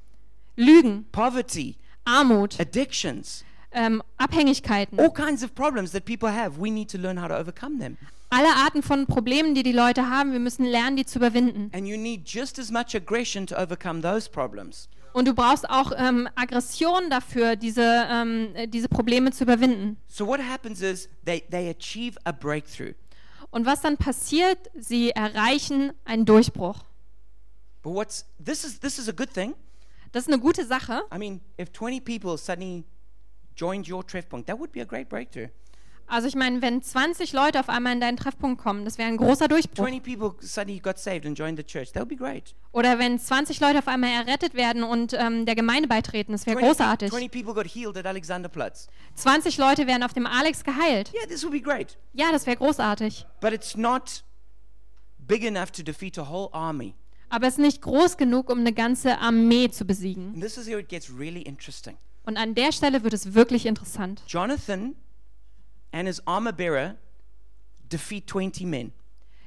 Lügen, 0.56 1.06
poverty, 1.12 1.76
Armut, 2.04 2.58
addictions, 2.60 3.44
ähm, 3.72 4.02
Abhängigkeiten. 4.18 4.98
all 4.98 5.12
kinds 5.12 5.42
of 5.44 5.54
problems 5.54 5.92
that 5.92 6.04
people 6.04 6.28
have. 6.30 6.60
We 6.60 6.70
need 6.70 6.90
to 6.90 6.98
learn 6.98 7.20
how 7.20 7.28
to 7.28 7.34
overcome 7.38 7.78
them. 7.78 7.96
Alle 8.30 8.48
Arten 8.48 8.82
von 8.82 9.06
Problemen, 9.06 9.54
die 9.54 9.62
die 9.62 9.72
Leute 9.72 10.08
haben, 10.08 10.32
wir 10.32 10.40
müssen 10.40 10.64
lernen, 10.64 10.96
die 10.96 11.04
zu 11.06 11.18
überwinden. 11.18 11.70
And 11.74 11.86
you 11.86 11.96
need 11.98 12.26
just 12.28 12.58
as 12.58 12.70
much 12.70 12.94
aggression 12.96 13.46
to 13.46 13.54
overcome 13.56 14.00
those 14.00 14.28
problems. 14.28 14.88
Und 15.12 15.28
du 15.28 15.34
brauchst 15.34 15.68
auch 15.68 15.92
ähm, 15.96 16.28
Aggression 16.34 17.10
dafür, 17.10 17.56
diese, 17.56 18.06
ähm, 18.10 18.54
äh, 18.54 18.66
diese 18.66 18.88
Probleme 18.88 19.30
zu 19.30 19.44
überwinden. 19.44 19.98
So 20.08 20.26
what 20.26 20.40
happens 20.40 20.80
is 20.80 21.08
they, 21.24 21.42
they 21.50 21.68
achieve 21.68 22.18
a 22.24 22.32
breakthrough. 22.32 22.94
Und 23.50 23.66
was 23.66 23.82
dann 23.82 23.98
passiert, 23.98 24.70
sie 24.74 25.10
erreichen 25.10 25.92
einen 26.04 26.24
Durchbruch. 26.24 26.84
But 27.82 27.94
what's 27.94 28.24
this 28.42 28.64
is 28.64 28.80
this 28.80 28.98
is 28.98 29.08
a 29.08 29.12
good 29.12 29.32
thing. 29.32 29.54
Das 30.12 30.24
ist 30.24 30.32
eine 30.32 30.40
gute 30.40 30.64
Sache. 30.64 31.02
I 31.12 31.18
mean, 31.18 31.40
if 31.58 31.72
20 31.72 32.04
people 32.04 32.38
suddenly 32.38 32.84
joined 33.56 33.90
your 33.90 34.06
Treffpunkt, 34.06 34.46
that 34.46 34.58
would 34.58 34.72
be 34.72 34.80
a 34.80 34.84
great 34.84 35.08
breakthrough. 35.08 35.48
Also 36.06 36.28
ich 36.28 36.34
meine, 36.34 36.60
wenn 36.62 36.82
20 36.82 37.32
Leute 37.32 37.58
auf 37.60 37.68
einmal 37.68 37.94
in 37.94 38.00
deinen 38.00 38.16
Treffpunkt 38.16 38.62
kommen, 38.62 38.84
das 38.84 38.98
wäre 38.98 39.08
ein 39.08 39.16
großer 39.16 39.48
Durchbruch. 39.48 39.86
20 39.86 40.02
people 40.02 40.34
suddenly 40.40 40.78
got 40.78 40.98
saved 40.98 41.26
and 41.26 41.38
joined 41.38 41.58
the 41.58 41.64
church. 41.64 41.92
That 41.92 42.02
would 42.02 42.08
be 42.08 42.16
great. 42.16 42.54
Oder 42.72 42.98
wenn 42.98 43.18
20 43.18 43.60
Leute 43.60 43.78
auf 43.78 43.88
einmal 43.88 44.10
errettet 44.10 44.54
werden 44.54 44.82
und 44.82 45.14
ähm, 45.14 45.46
der 45.46 45.54
Gemeinde 45.54 45.88
beitreten, 45.88 46.32
das 46.32 46.46
wäre 46.46 46.58
20, 46.58 46.68
großartig. 46.68 47.10
20 47.10 47.30
people 47.30 47.54
got 47.54 47.66
healed 47.66 47.96
at 47.96 48.06
Alexanderplatz. 48.06 48.88
20 49.14 49.56
Leute 49.58 49.86
werden 49.86 50.02
auf 50.02 50.12
dem 50.12 50.26
Alex 50.26 50.64
geheilt. 50.64 51.12
Yeah, 51.14 51.26
this 51.26 51.42
would 51.42 51.52
be 51.52 51.60
great. 51.60 51.96
Ja, 52.12 52.30
das 52.32 52.46
wäre 52.46 52.56
großartig. 52.56 53.26
But 53.40 53.52
it's 53.52 53.76
not 53.76 54.24
big 55.18 55.44
enough 55.44 55.70
to 55.72 55.82
defeat 55.82 56.18
a 56.18 56.28
whole 56.28 56.52
army. 56.52 56.94
Aber 57.28 57.46
es 57.46 57.54
ist 57.54 57.60
nicht 57.60 57.80
groß 57.80 58.18
genug, 58.18 58.50
um 58.50 58.58
eine 58.58 58.74
ganze 58.74 59.18
Armee 59.18 59.70
zu 59.70 59.86
besiegen. 59.86 60.34
And 60.34 60.42
this 60.42 60.58
is 60.58 60.66
where 60.66 60.78
it 60.78 60.88
gets 60.90 61.10
really 61.10 61.40
interesting. 61.40 61.96
Und 62.24 62.36
an 62.36 62.54
der 62.54 62.72
Stelle 62.72 63.02
wird 63.02 63.14
es 63.14 63.34
wirklich 63.34 63.66
interessant. 63.66 64.22
Jonathan 64.28 64.94
and 65.92 66.08
his 66.08 66.20
armor 66.26 66.52
bearer 66.52 66.96
defeat 67.90 68.26
20 68.26 68.64
men 68.66 68.92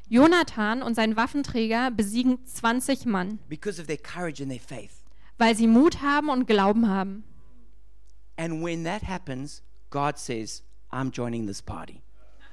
Jonathan 0.08 0.84
und 0.84 0.93
sein 0.93 1.16
Waffenträger 1.16 1.89
besiegen 1.91 2.38
20 2.46 3.06
Mann, 3.06 3.39
because 3.50 3.82
of 3.82 3.88
their 3.88 3.98
courage 3.98 4.41
and 4.41 4.52
their 4.52 4.60
faith. 4.62 5.04
weil 5.38 5.56
sie 5.56 5.68
Mut 5.68 6.02
haben 6.02 6.30
und 6.30 6.46
Glauben 6.46 6.88
haben. 6.88 7.24
And 8.38 8.64
when 8.64 8.84
that 8.84 9.02
happens, 9.04 9.64
God 9.89 10.18
says, 10.18 10.62
I'm 10.91 11.12
joining 11.12 11.48
this 11.48 11.62
party. 11.62 12.02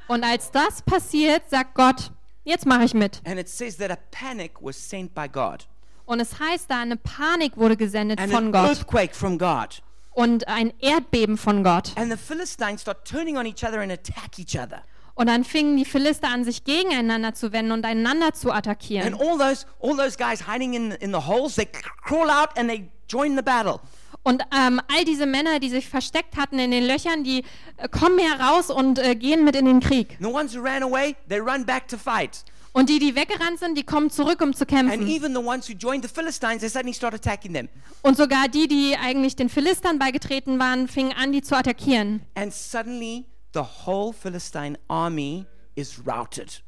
Und 0.08 0.24
als 0.24 0.50
das 0.50 0.82
passiert, 0.82 1.48
sagt 1.50 1.74
Gott, 1.74 2.10
jetzt 2.44 2.66
mache 2.66 2.84
ich 2.84 2.94
mit. 2.94 3.20
And 3.24 3.38
it 3.38 3.48
says 3.48 3.76
that 3.76 3.90
a 3.90 3.98
panic 4.10 4.52
was 4.60 4.76
sent 4.76 5.14
by 5.14 5.28
God 5.28 5.68
Und 6.06 6.20
es 6.20 6.38
heißt 6.40 6.70
da, 6.70 6.80
eine 6.80 6.96
Panik 6.96 7.56
wurde 7.56 7.76
gesendet 7.76 8.18
and 8.18 8.32
von 8.32 8.46
an 8.46 8.52
Gott 8.52 8.68
earthquake 8.68 9.14
from 9.14 9.38
God. 9.38 9.82
Und 10.14 10.48
ein 10.48 10.72
Erdbeben 10.80 11.36
von 11.36 11.62
Gott. 11.64 11.92
And 11.96 12.10
the 12.10 12.18
Philistines 12.18 12.82
start 12.82 13.06
turning 13.08 13.36
on 13.36 13.46
each 13.46 13.64
other 13.64 13.80
and 13.80 13.90
attack 13.92 14.38
each 14.38 14.56
other. 14.58 14.82
Und 15.14 15.26
dann 15.28 15.44
fingen 15.44 15.76
die 15.76 15.84
Philister 15.84 16.28
an, 16.28 16.42
sich 16.44 16.64
gegeneinander 16.64 17.34
zu 17.34 17.52
wenden 17.52 17.72
und 17.72 17.84
einander 17.84 18.32
zu 18.32 18.50
And 18.50 18.58
attackieren. 18.66 19.14
all 19.14 19.36
those 19.38 19.66
all 19.82 19.94
those 19.96 20.16
guys 20.16 20.46
hiding 20.48 20.72
in 20.74 20.92
in 20.92 21.10
the 21.12 21.26
holes, 21.26 21.54
they 21.56 21.66
c- 21.66 21.82
crawl 22.02 22.30
out 22.30 22.56
and 22.56 22.68
they 22.70 22.90
join 23.08 23.36
the 23.36 23.42
battle. 23.42 23.78
Und 24.24 24.42
ähm, 24.56 24.80
all 24.94 25.04
diese 25.04 25.26
Männer, 25.26 25.58
die 25.58 25.68
sich 25.68 25.88
versteckt 25.88 26.36
hatten 26.36 26.58
in 26.60 26.70
den 26.70 26.86
Löchern, 26.86 27.24
die 27.24 27.44
äh, 27.76 27.88
kommen 27.88 28.20
heraus 28.20 28.70
und 28.70 28.98
äh, 29.00 29.14
gehen 29.16 29.44
mit 29.44 29.56
in 29.56 29.64
den 29.66 29.80
Krieg. 29.80 30.16
The 30.20 30.26
ones 30.26 30.56
who 30.56 30.62
ran 30.62 30.82
away, 30.82 31.16
they 31.28 31.40
run 31.40 31.66
back 31.66 31.88
to 31.88 31.98
fight. 31.98 32.44
Und 32.72 32.88
die, 32.88 32.98
die 32.98 33.14
weggerannt 33.14 33.58
sind, 33.58 33.76
die 33.76 33.82
kommen 33.84 34.08
zurück, 34.10 34.40
um 34.40 34.54
zu 34.54 34.62
And 34.62 34.70
kämpfen. 34.70 35.06
even 35.06 35.34
the 35.34 35.40
ones 35.42 35.68
who 35.68 35.74
joined 35.74 36.02
the 36.02 36.08
Philistines, 36.08 36.60
they 36.60 36.68
suddenly 36.70 36.94
start 36.94 37.12
attacking 37.14 37.52
them. 37.52 37.68
Und 38.02 38.16
sogar 38.16 38.48
die, 38.48 38.66
die 38.66 38.96
eigentlich 38.98 39.36
den 39.36 39.50
Philistern 39.50 39.98
beigetreten 39.98 40.58
waren, 40.58 40.88
fingen 40.88 41.12
an, 41.12 41.32
die 41.32 41.42
zu 41.42 41.54
attackieren. 41.56 42.22
And 42.34 42.52
suddenly, 42.52 43.26
the 43.52 43.60
whole 43.86 44.14
Philistine 44.14 44.78
army 44.88 45.44
is 45.74 46.00
routed. 46.06 46.62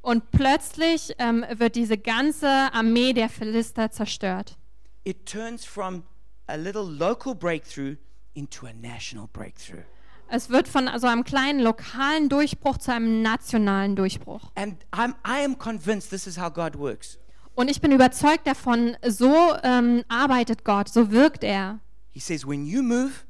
Und 0.00 0.30
plötzlich 0.30 1.12
ähm, 1.18 1.44
wird 1.56 1.74
diese 1.74 1.98
ganze 1.98 2.48
Armee 2.48 3.12
der 3.12 3.28
Philister 3.28 3.90
zerstört. 3.90 4.56
It 5.02 5.26
turns 5.26 5.64
from 5.64 6.04
a 6.46 6.54
little 6.54 6.84
local 6.88 7.34
breakthrough 7.34 7.96
into 8.34 8.66
a 8.66 8.72
national 8.72 9.26
breakthrough. 9.32 9.82
Es 10.30 10.50
wird 10.50 10.68
von 10.68 10.90
so 10.98 11.06
einem 11.06 11.24
kleinen 11.24 11.60
lokalen 11.60 12.28
Durchbruch 12.28 12.78
zu 12.78 12.92
einem 12.92 13.22
nationalen 13.22 13.96
Durchbruch. 13.96 14.50
And 14.54 14.76
I'm, 14.92 15.14
I 15.26 15.44
am 15.44 15.56
convinced 15.58 16.10
this 16.10 16.26
is 16.26 16.38
how 16.38 16.52
God 16.52 16.78
works. 16.78 17.18
Und 17.54 17.68
ich 17.70 17.80
bin 17.80 17.90
überzeugt 17.92 18.46
davon, 18.46 18.96
so 19.06 19.54
ähm, 19.64 20.04
arbeitet 20.08 20.64
Gott, 20.64 20.88
so 20.88 21.10
wirkt 21.10 21.42
er. 21.44 21.80
He 22.10 22.20
says, 22.20 22.46
When 22.46 22.66
you 22.66 22.82
move, 22.82 23.24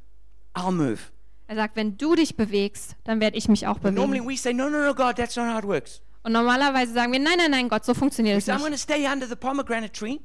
I'll 0.55 0.73
move. 0.73 0.99
Er 1.47 1.57
sagt, 1.57 1.77
wenn 1.77 1.97
du 1.97 2.15
dich 2.15 2.37
bewegst, 2.37 2.97
dann 3.05 3.21
werde 3.21 3.39
ich 3.39 3.49
mich 3.49 3.67
auch 3.67 3.81
normally 3.81 4.19
bewegen. 4.21 4.29
we 4.29 4.37
say, 4.37 4.53
No, 4.53 4.69
no, 4.69 4.85
no, 4.85 4.93
God, 4.95 5.17
that's 5.17 5.37
not 5.37 5.47
how 5.51 5.59
it 5.59 5.65
works. 5.65 6.03
Und 6.25 6.33
normalerweise 6.33 6.93
sagen 6.93 7.13
wir, 7.13 7.21
nein, 7.21 7.39
nein, 7.39 7.51
nein, 7.51 7.69
Gott, 7.71 7.85
so 7.87 7.95
funktioniert 7.95 8.37
es 8.39 8.49
I'm 8.49 8.69
nicht. 8.69 8.81
stay 8.81 9.07
under 9.11 9.27
the 9.27 9.37
pomegranate 9.37 9.93
tree. 9.93 10.19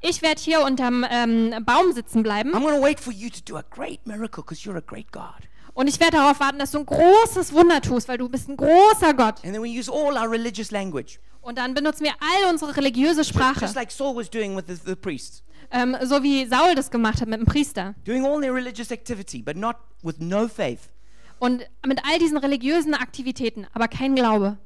Ich 0.00 0.22
werde 0.22 0.40
hier 0.40 0.62
unterm 0.62 1.04
ähm, 1.10 1.54
Baum 1.64 1.92
sitzen 1.92 2.22
bleiben 2.22 2.54
I'm 2.54 2.62
going 2.62 2.76
to 2.76 2.82
wait 2.82 3.00
for 3.00 3.12
you 3.12 3.28
to 3.30 3.40
do 3.44 3.56
a 3.56 3.64
great 3.68 4.06
miracle 4.06 4.42
because 4.44 4.62
you're 4.64 4.76
a 4.78 4.80
great 4.80 5.10
God. 5.10 5.48
Und 5.74 5.88
ich 5.88 5.98
werde 6.00 6.16
darauf 6.18 6.40
warten, 6.40 6.58
dass 6.58 6.70
du 6.72 6.78
ein 6.78 6.86
großes 6.86 7.52
Wunder 7.52 7.80
tust, 7.80 8.08
weil 8.08 8.18
du 8.18 8.28
bist 8.28 8.48
ein 8.48 8.56
großer 8.56 9.14
Gott. 9.14 9.44
And 9.44 9.52
then 9.54 9.62
we 9.62 9.68
use 9.68 9.90
all 9.90 10.16
our 10.16 10.30
religious 10.30 10.70
language, 10.70 11.18
Und 11.42 11.58
dann 11.58 11.74
benutzen 11.74 12.04
wir 12.04 12.12
all 12.20 12.50
unsere 12.50 12.76
religiöse 12.76 13.24
Sprache, 13.24 13.60
just 13.60 13.74
like 13.74 13.90
Saul 13.90 14.14
was 14.16 14.28
doing 14.30 14.56
with 14.56 14.64
the, 14.68 14.74
the 14.84 14.94
priests, 14.94 15.42
ähm, 15.70 15.96
so 16.02 16.22
wie 16.22 16.46
Saul 16.46 16.74
das 16.74 16.90
gemacht 16.90 17.20
hat 17.20 17.28
mit 17.28 17.40
dem 17.40 17.46
Priester. 17.46 17.94
doing 18.04 18.24
all 18.26 18.40
their 18.40 18.52
religious 18.54 18.90
activity, 18.90 19.42
but 19.42 19.56
not 19.56 19.76
with 20.02 20.16
no 20.18 20.48
faith. 20.48 20.90
Und 21.38 21.64
mit 21.86 22.00
all 22.04 22.18
diesen 22.18 22.36
religiösen 22.36 22.92
Aktivitäten, 22.94 23.66
aber 23.72 23.88
kein 23.88 24.14
Glaube. 24.14 24.58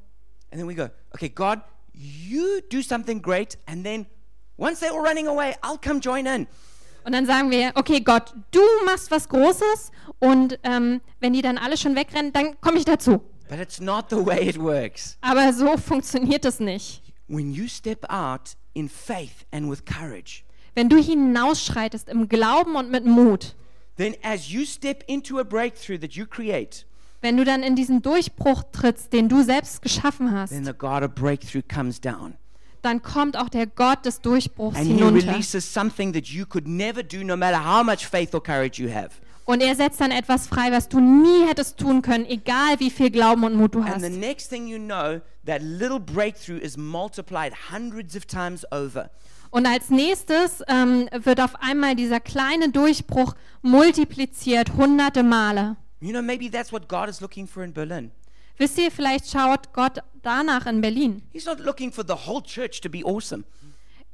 And 0.51 0.59
then 0.59 0.67
we 0.67 0.75
go, 0.75 0.89
okay, 1.13 1.29
God, 1.29 1.59
you 1.93 2.59
do 2.69 2.81
something 2.81 3.21
great, 3.21 3.57
and 3.67 3.85
then 3.85 4.05
once 4.57 4.79
they're 4.81 4.91
all 4.93 5.01
running 5.05 5.27
away, 5.27 5.55
I'll 5.61 5.77
come 5.81 6.01
join 6.01 6.25
in. 6.25 6.47
Und 7.05 7.11
dann 7.11 7.27
sagen 7.27 7.51
wir, 7.51 7.71
okay 7.75 8.01
Gott, 8.01 8.33
du 8.49 8.61
machst 8.85 9.11
was 9.11 9.29
Großes 9.29 9.91
und 10.19 10.57
ähm, 10.63 11.01
wenn 11.19 11.33
die 11.33 11.43
dann 11.43 11.59
alle 11.59 11.77
schon 11.77 11.95
wegrennen, 11.95 12.33
dann 12.33 12.59
komme 12.61 12.79
ich 12.79 12.85
dazu. 12.85 13.21
But 13.47 13.59
it's 13.59 13.79
not 13.79 14.05
the 14.09 14.25
way 14.25 14.49
it 14.49 14.59
works. 14.59 15.17
Aber 15.21 15.53
so 15.53 15.77
funktioniert 15.77 16.45
es 16.45 16.59
nicht. 16.59 17.03
When 17.27 17.53
you 17.53 17.67
step 17.67 18.03
out 18.09 18.55
in 18.73 18.89
faith 18.89 19.45
and 19.51 19.69
with 19.69 19.85
courage, 19.85 20.43
Wenn 20.73 20.89
du 20.89 20.97
hinausschreitest 20.97 22.09
im 22.09 22.27
Glauben 22.27 22.75
und 22.75 22.89
mit 22.89 23.05
Mut, 23.05 23.55
then 23.97 24.15
as 24.23 24.49
you 24.49 24.65
step 24.65 25.03
into 25.07 25.37
a 25.39 25.43
breakthrough 25.43 25.99
that 25.99 26.13
you 26.13 26.25
create, 26.25 26.87
wenn 27.21 27.37
du 27.37 27.43
dann 27.45 27.61
in 27.61 27.75
diesen 27.75 28.01
Durchbruch 28.01 28.63
trittst, 28.71 29.13
den 29.13 29.29
du 29.29 29.43
selbst 29.43 29.81
geschaffen 29.83 30.31
hast, 30.31 30.49
then 30.49 30.65
the 30.65 30.73
God 30.73 31.03
of 31.03 31.13
breakthrough 31.13 31.61
comes 31.67 32.01
down. 32.01 32.33
Dann 32.85 33.01
kommt 33.01 33.35
auch 33.37 33.49
der 33.49 33.67
Gott 33.67 34.05
des 34.05 34.21
Durchbruchs 34.21 34.77
And 34.77 34.85
he 34.87 34.93
hinunter. 34.93 35.27
releases 35.27 35.71
something 35.73 36.13
that 36.13 36.27
you 36.27 36.45
could 36.45 36.67
never 36.67 37.03
do 37.03 37.23
no 37.23 37.35
matter 37.35 37.59
how 37.63 37.83
much 37.83 38.05
faith 38.07 38.33
or 38.33 38.41
courage 38.41 38.81
you 38.81 38.89
have. 38.89 39.09
Und 39.45 39.61
er 39.61 39.75
setzt 39.75 40.01
dann 40.01 40.09
etwas 40.11 40.47
frei, 40.47 40.71
was 40.71 40.89
du 40.89 40.99
nie 40.99 41.45
hättest 41.47 41.77
tun 41.77 42.01
können, 42.01 42.25
egal 42.25 42.79
wie 42.79 42.89
viel 42.89 43.11
Glauben 43.11 43.43
und 43.43 43.55
Mut 43.55 43.75
du 43.75 43.79
And 43.81 43.89
hast. 43.89 44.01
the 44.01 44.09
next 44.09 44.49
thing 44.49 44.67
you 44.67 44.79
know, 44.79 45.21
that 45.45 45.61
little 45.61 45.99
breakthrough 45.99 46.57
is 46.59 46.77
multiplied 46.77 47.53
hundreds 47.71 48.15
of 48.15 48.25
times 48.25 48.65
over. 48.71 49.11
Und 49.51 49.67
als 49.67 49.89
nächstes 49.91 50.63
ähm, 50.67 51.07
wird 51.13 51.39
auf 51.39 51.55
einmal 51.61 51.95
dieser 51.95 52.19
kleine 52.19 52.69
Durchbruch 52.71 53.35
multipliziert 53.61 54.73
hunderte 54.73 55.21
Male. 55.23 55.77
You 56.01 56.09
know, 56.11 56.21
maybe 56.21 56.49
that's 56.49 56.71
what 56.73 56.89
God 56.89 57.07
is 57.07 57.21
looking 57.21 57.47
for 57.47 57.63
in 57.63 57.71
Berlin. 57.71 58.11
Wisst 58.57 58.77
ihr, 58.77 58.91
vielleicht 58.91 59.29
schaut 59.29 59.73
Gott 59.73 59.99
danach 60.21 60.65
in 60.65 60.81
Berlin. 60.81 61.21
He's 61.33 61.45
not 61.45 61.59
looking 61.59 61.91
for 61.91 62.05
the 62.07 62.13
whole 62.27 62.41
church 62.41 62.81
to 62.81 62.89
be 62.89 63.03
awesome. 63.03 63.43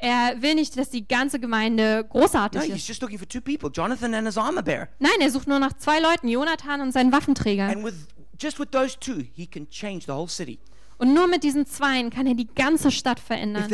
Er 0.04 0.42
will 0.42 0.56
nicht, 0.56 0.76
dass 0.78 0.90
die 0.90 1.08
ganze 1.08 1.40
Gemeinde 1.40 2.04
No, 2.12 2.20
großartig 2.20 2.64
he's 2.64 2.76
ist. 2.78 2.88
just 2.88 3.02
looking 3.04 3.20
for 3.20 3.28
two 3.28 3.40
people, 3.40 3.70
Jonathan 3.72 4.16
and 4.16 4.26
his 4.26 4.36
armor 4.36 4.64
bearer. 4.64 4.88
Nein, 4.98 5.22
er 5.22 5.30
sucht 5.30 5.48
nur 5.48 5.60
nach 5.60 5.74
zwei 5.74 6.00
Leuten, 6.00 6.28
Jonathan 6.28 6.82
und 6.82 6.92
seinen 6.92 7.12
Waffenträger. 7.12 7.68
With 7.84 8.08
with 8.58 8.72
two. 9.00 9.24
Und 10.98 11.14
nur 11.14 11.28
mit 11.28 11.44
diesen 11.44 11.68
Zweien 11.68 12.10
kann 12.10 12.26
er 12.26 12.34
die 12.34 12.48
ganze 12.48 12.90
Stadt 12.92 13.20
If 13.20 13.26
verändern. 13.26 13.70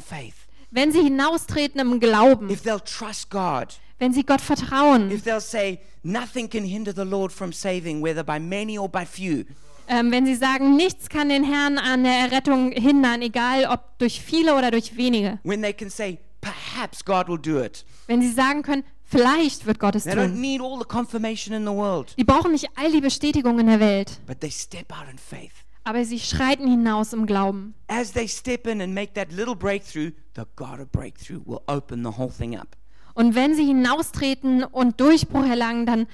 faith, 0.00 0.34
Wenn 0.72 0.90
sie 0.90 1.02
hinaustreten 1.02 1.80
im 1.80 2.00
Glauben, 2.00 2.50
if 2.50 2.62
they'll 2.62 2.80
trust 2.80 3.30
God, 3.30 3.78
wenn 4.00 4.12
sie 4.12 4.24
Gott 4.24 4.40
vertrauen, 4.40 5.12
if 5.12 5.22
they'll 5.22 5.40
say, 5.40 5.78
nothing 6.02 6.50
can 6.50 6.64
hinder 6.64 6.92
the 6.92 7.02
Lord 7.08 7.32
from 7.32 7.52
saving, 7.52 8.02
whether 8.02 8.24
by 8.24 8.40
many 8.40 8.76
or 8.78 8.88
by 8.88 9.06
few. 9.06 9.44
Ähm, 9.88 10.10
wenn 10.10 10.26
sie 10.26 10.34
sagen, 10.34 10.76
nichts 10.76 11.08
kann 11.08 11.28
den 11.28 11.44
Herrn 11.44 11.78
an 11.78 12.04
der 12.04 12.12
Errettung 12.14 12.72
hindern, 12.72 13.22
egal 13.22 13.66
ob 13.66 13.98
durch 13.98 14.20
viele 14.20 14.54
oder 14.56 14.70
durch 14.70 14.96
wenige. 14.96 15.38
When 15.44 15.62
they 15.62 15.72
can 15.72 15.90
say, 15.90 16.18
perhaps 16.40 17.04
God 17.04 17.28
will 17.28 17.38
do 17.38 17.62
it. 17.62 17.84
Wenn 18.06 18.20
sie 18.22 18.30
sagen 18.30 18.62
können, 18.62 18.84
vielleicht 19.04 19.66
wird 19.66 19.78
Gott 19.78 19.94
es 19.94 20.04
They 20.04 20.12
don't 20.14 20.30
tun. 20.32 20.40
need 20.40 20.60
all 20.60 20.78
the 20.78 20.84
confirmation 20.84 21.54
in 21.54 21.64
the 21.64 21.72
world, 21.72 22.14
Die 22.18 22.24
brauchen 22.24 22.52
nicht 22.52 22.68
all 22.76 22.90
die 22.92 23.00
Bestätigung 23.00 23.58
in 23.58 23.66
der 23.66 23.80
Welt, 23.80 24.20
but 24.26 24.40
they 24.40 24.50
step 24.50 24.92
out 24.92 25.08
in 25.10 25.18
faith. 25.18 25.52
aber 25.84 26.04
sie 26.04 26.18
schreiten 26.18 26.68
hinaus 26.68 27.12
im 27.12 27.26
Glauben. 27.26 27.74
As 27.88 28.12
they 28.12 28.26
step 28.28 28.66
in 28.66 28.80
and 28.80 28.92
make 28.94 29.12
that 29.14 29.30
little 29.32 29.54
breakthrough, 29.54 30.10
the 30.34 30.42
God 30.56 30.80
of 30.80 30.90
breakthrough 30.90 31.40
will 31.44 31.60
open 31.68 32.02
the 32.04 32.18
whole 32.18 32.30
thing 32.30 32.56
up. 32.58 32.68
Und 33.14 33.34
wenn 33.34 33.54
sie 33.54 33.64
hinaustreten 33.64 34.62
und 34.64 35.00
Durchbruch 35.00 35.44
erlangen, 35.46 35.86
dann 35.86 36.06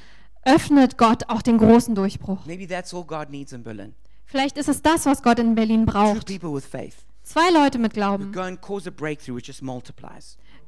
öffnet 0.44 0.98
Gott 0.98 1.28
auch 1.28 1.42
den 1.42 1.58
großen 1.58 1.94
Durchbruch. 1.94 2.44
Maybe 2.46 2.66
that's 2.66 2.92
all 2.92 3.04
God 3.04 3.30
needs 3.30 3.52
in 3.52 3.62
Berlin. 3.62 3.94
Vielleicht 4.24 4.56
ist 4.56 4.68
es 4.68 4.82
das, 4.82 5.06
was 5.06 5.22
Gott 5.22 5.38
in 5.38 5.54
Berlin 5.54 5.84
braucht. 5.86 6.28
Zwei 7.22 7.50
Leute 7.50 7.78
mit 7.78 7.94
Glauben, 7.94 8.32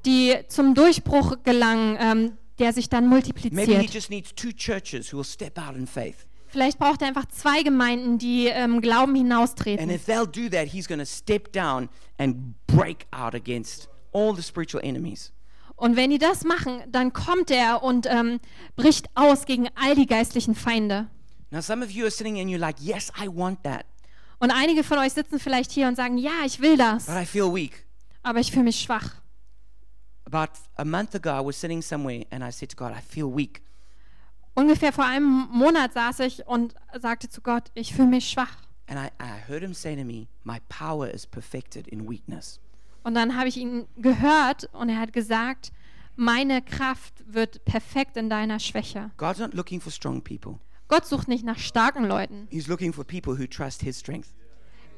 die 0.05 0.35
zum 0.49 0.75
Durchbruch 0.75 1.43
gelangen, 1.43 1.97
ähm, 1.99 2.33
der 2.59 2.72
sich 2.72 2.89
dann 2.89 3.09
multipliziert. 3.09 3.91
Vielleicht 6.47 6.79
braucht 6.79 7.03
er 7.03 7.09
einfach 7.09 7.27
zwei 7.27 7.62
Gemeinden, 7.64 8.18
die 8.18 8.47
im 8.47 8.81
Glauben 8.81 9.11
And 9.11 9.18
hinaustreten. 9.18 9.91
if 9.91 10.07
they'll 10.07 10.27
do 10.27 10.49
that, 10.49 10.68
he's 10.68 10.87
going 10.87 11.01
to 11.01 11.07
step 11.07 11.53
down 11.53 11.89
and 12.16 12.55
break 12.68 13.07
out 13.11 13.35
against 13.35 13.89
all 14.12 14.37
the 14.37 14.43
spiritual 14.43 14.81
enemies. 14.85 15.33
Und 15.77 15.97
wenn 15.97 16.11
die 16.11 16.18
das 16.18 16.45
machen, 16.45 16.83
dann 16.89 17.12
kommt 17.12 17.51
er 17.51 17.83
und 17.83 18.07
ähm, 18.07 18.41
bricht 18.77 19.09
aus 19.14 19.45
gegen 19.45 19.68
all 19.75 19.95
die 19.95 20.07
geistlichen 20.07 20.55
Feinde. 20.55 21.09
Now, 21.51 21.61
some 21.61 21.85
of 21.85 21.91
you 21.91 22.03
are 22.05 22.11
sitting 22.11 22.39
and 22.41 22.49
you're 22.51 22.59
like, 22.59 22.81
yes, 22.81 23.11
I 23.20 23.29
want 23.29 23.62
that, 23.64 23.85
Und 24.39 24.51
einige 24.51 24.83
von 24.85 24.99
euch 24.99 25.12
sitzen 25.12 25.39
vielleicht 25.39 25.70
hier 25.72 25.89
und 25.89 25.97
sagen, 25.97 26.18
ja, 26.18 26.45
ich 26.45 26.61
will 26.61 26.77
das, 26.77 27.07
but 27.07 27.16
I 27.16 27.25
feel 27.27 27.53
weak. 27.53 27.87
aber 28.22 28.41
ich 28.41 28.51
fühle 28.51 28.64
mich 28.64 28.81
schwach. 28.81 29.14
About 30.27 30.53
a 30.77 30.85
month 30.85 31.14
ago, 31.14 31.31
I 31.31 31.45
was 31.45 31.61
sitting 31.61 31.83
somewhere 31.83 32.25
and 32.31 32.43
I 32.43 32.51
said 32.51 32.70
to 32.70 32.77
God, 32.77 32.93
I 32.97 33.01
feel 33.01 33.27
weak. 33.35 33.62
Ungefähr 34.55 34.93
vor 34.93 35.05
einem 35.05 35.49
Monat 35.51 35.93
saß 35.95 36.20
ich 36.20 36.47
und 36.47 36.75
sagte 37.01 37.29
zu 37.29 37.41
Gott, 37.41 37.70
ich 37.75 37.93
fühle 37.95 38.09
mich 38.09 38.29
schwach. 38.31 38.57
And 38.87 38.99
I, 38.99 39.11
I 39.22 39.49
heard 39.49 39.62
him 39.62 39.75
say 39.75 39.97
to 39.97 40.05
me, 40.05 40.27
My 40.45 40.61
power 40.68 41.09
is 41.09 41.27
perfected 41.27 41.89
in 41.89 42.09
weakness. 42.09 42.61
Und 43.05 43.15
dann 43.15 43.37
habe 43.37 43.49
ich 43.49 43.57
ihn 43.57 43.87
gehört 43.97 44.69
und 44.73 44.89
er 44.89 44.99
hat 44.99 45.13
gesagt, 45.13 45.71
meine 46.17 46.63
Kraft 46.63 47.13
wird 47.27 47.65
perfekt 47.65 48.17
in 48.17 48.29
deiner 48.31 48.59
Schwäche. 48.59 49.11
God's 49.17 49.39
not 49.39 49.55
looking 49.55 49.81
for 49.81 49.93
strong 49.93 50.21
people, 50.23 50.59
Gott 50.89 51.07
sucht 51.07 51.29
nicht 51.29 51.45
nach 51.45 51.59
starken 51.59 52.05
Leuten. 52.05 52.47
He's 52.51 52.67
looking 52.67 52.93
for 52.93 53.05
people 53.05 53.39
who 53.39 53.47
trust 53.47 53.83
His 53.83 53.99
strength. 54.01 54.29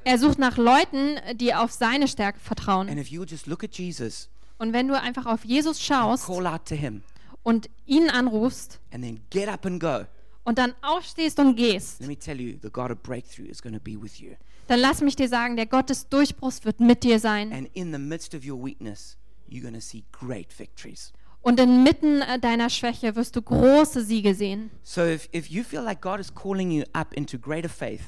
Er 0.05 0.19
sucht 0.19 0.39
nach 0.39 0.57
Leuten, 0.57 1.17
die 1.35 1.53
auf 1.55 1.73
seine 1.73 2.07
Stärke 2.07 2.39
And 2.39 2.47
vertrauen. 2.47 2.99
if 2.99 3.09
you 3.09 3.25
just 3.25 3.47
look 3.47 3.65
at 3.65 3.77
Jesus, 3.77 4.29
Und 4.59 4.73
wenn 4.73 4.89
du 4.89 4.99
einfach 5.01 5.27
auf 5.27 5.45
Jesus 5.45 5.83
schaust 5.83 6.27
call 6.27 6.47
out 6.47 6.65
to 6.67 6.75
Him, 6.75 7.03
und 7.43 7.69
ihn 7.87 8.09
anrufst 8.11 8.79
and 8.93 9.03
then 9.05 9.21
get 9.31 9.49
up 9.49 9.67
and 9.67 9.81
go, 9.81 10.05
und 10.45 10.59
dann 10.59 10.75
aufstehst 10.83 11.39
und 11.41 11.57
gehst, 11.57 11.99
let 12.01 12.09
me 12.09 12.17
tell 12.17 12.41
you, 12.41 12.57
the 12.63 12.71
God 12.71 12.91
of 12.93 13.03
breakthrough 13.03 13.47
is 13.49 13.61
going 13.61 13.75
to 13.75 13.81
be 13.81 14.01
with 14.01 14.21
you. 14.21 14.35
Dann 14.67 14.81
lass 14.81 15.01
mich 15.01 15.17
dir 15.17 15.29
sagen, 15.29 15.57
der 15.57 15.67
Gott 15.67 15.91
des 15.91 16.09
Durchbruchs 16.09 16.65
wird 16.65 16.81
mit 16.81 17.05
dir 17.05 17.19
sein. 17.21 17.53
And 17.53 17.69
in 17.75 17.93
the 17.93 17.99
midst 17.99 18.35
of 18.35 18.45
your 18.47 18.63
weakness, 18.65 19.17
you're 19.49 19.63
going 19.63 19.75
to 19.75 19.81
see 19.81 20.05
great 20.13 20.49
victories. 20.59 21.13
Und 21.43 21.61
inmitten 21.61 22.23
äh, 22.23 22.41
deiner 22.41 22.69
Schwäche 22.71 23.15
wirst 23.15 23.37
du 23.37 23.43
große 23.43 24.03
Siege 24.05 24.35
sehen. 24.35 24.71
So 24.83 25.03
if, 25.03 25.29
if 25.33 25.47
you 25.49 25.63
feel 25.63 25.83
like 25.83 26.01
God 26.01 26.19
is 26.19 26.35
calling 26.35 26.71
you 26.73 26.83
up 26.93 27.15
into 27.15 27.39
greater 27.39 27.69
faith, 27.69 28.01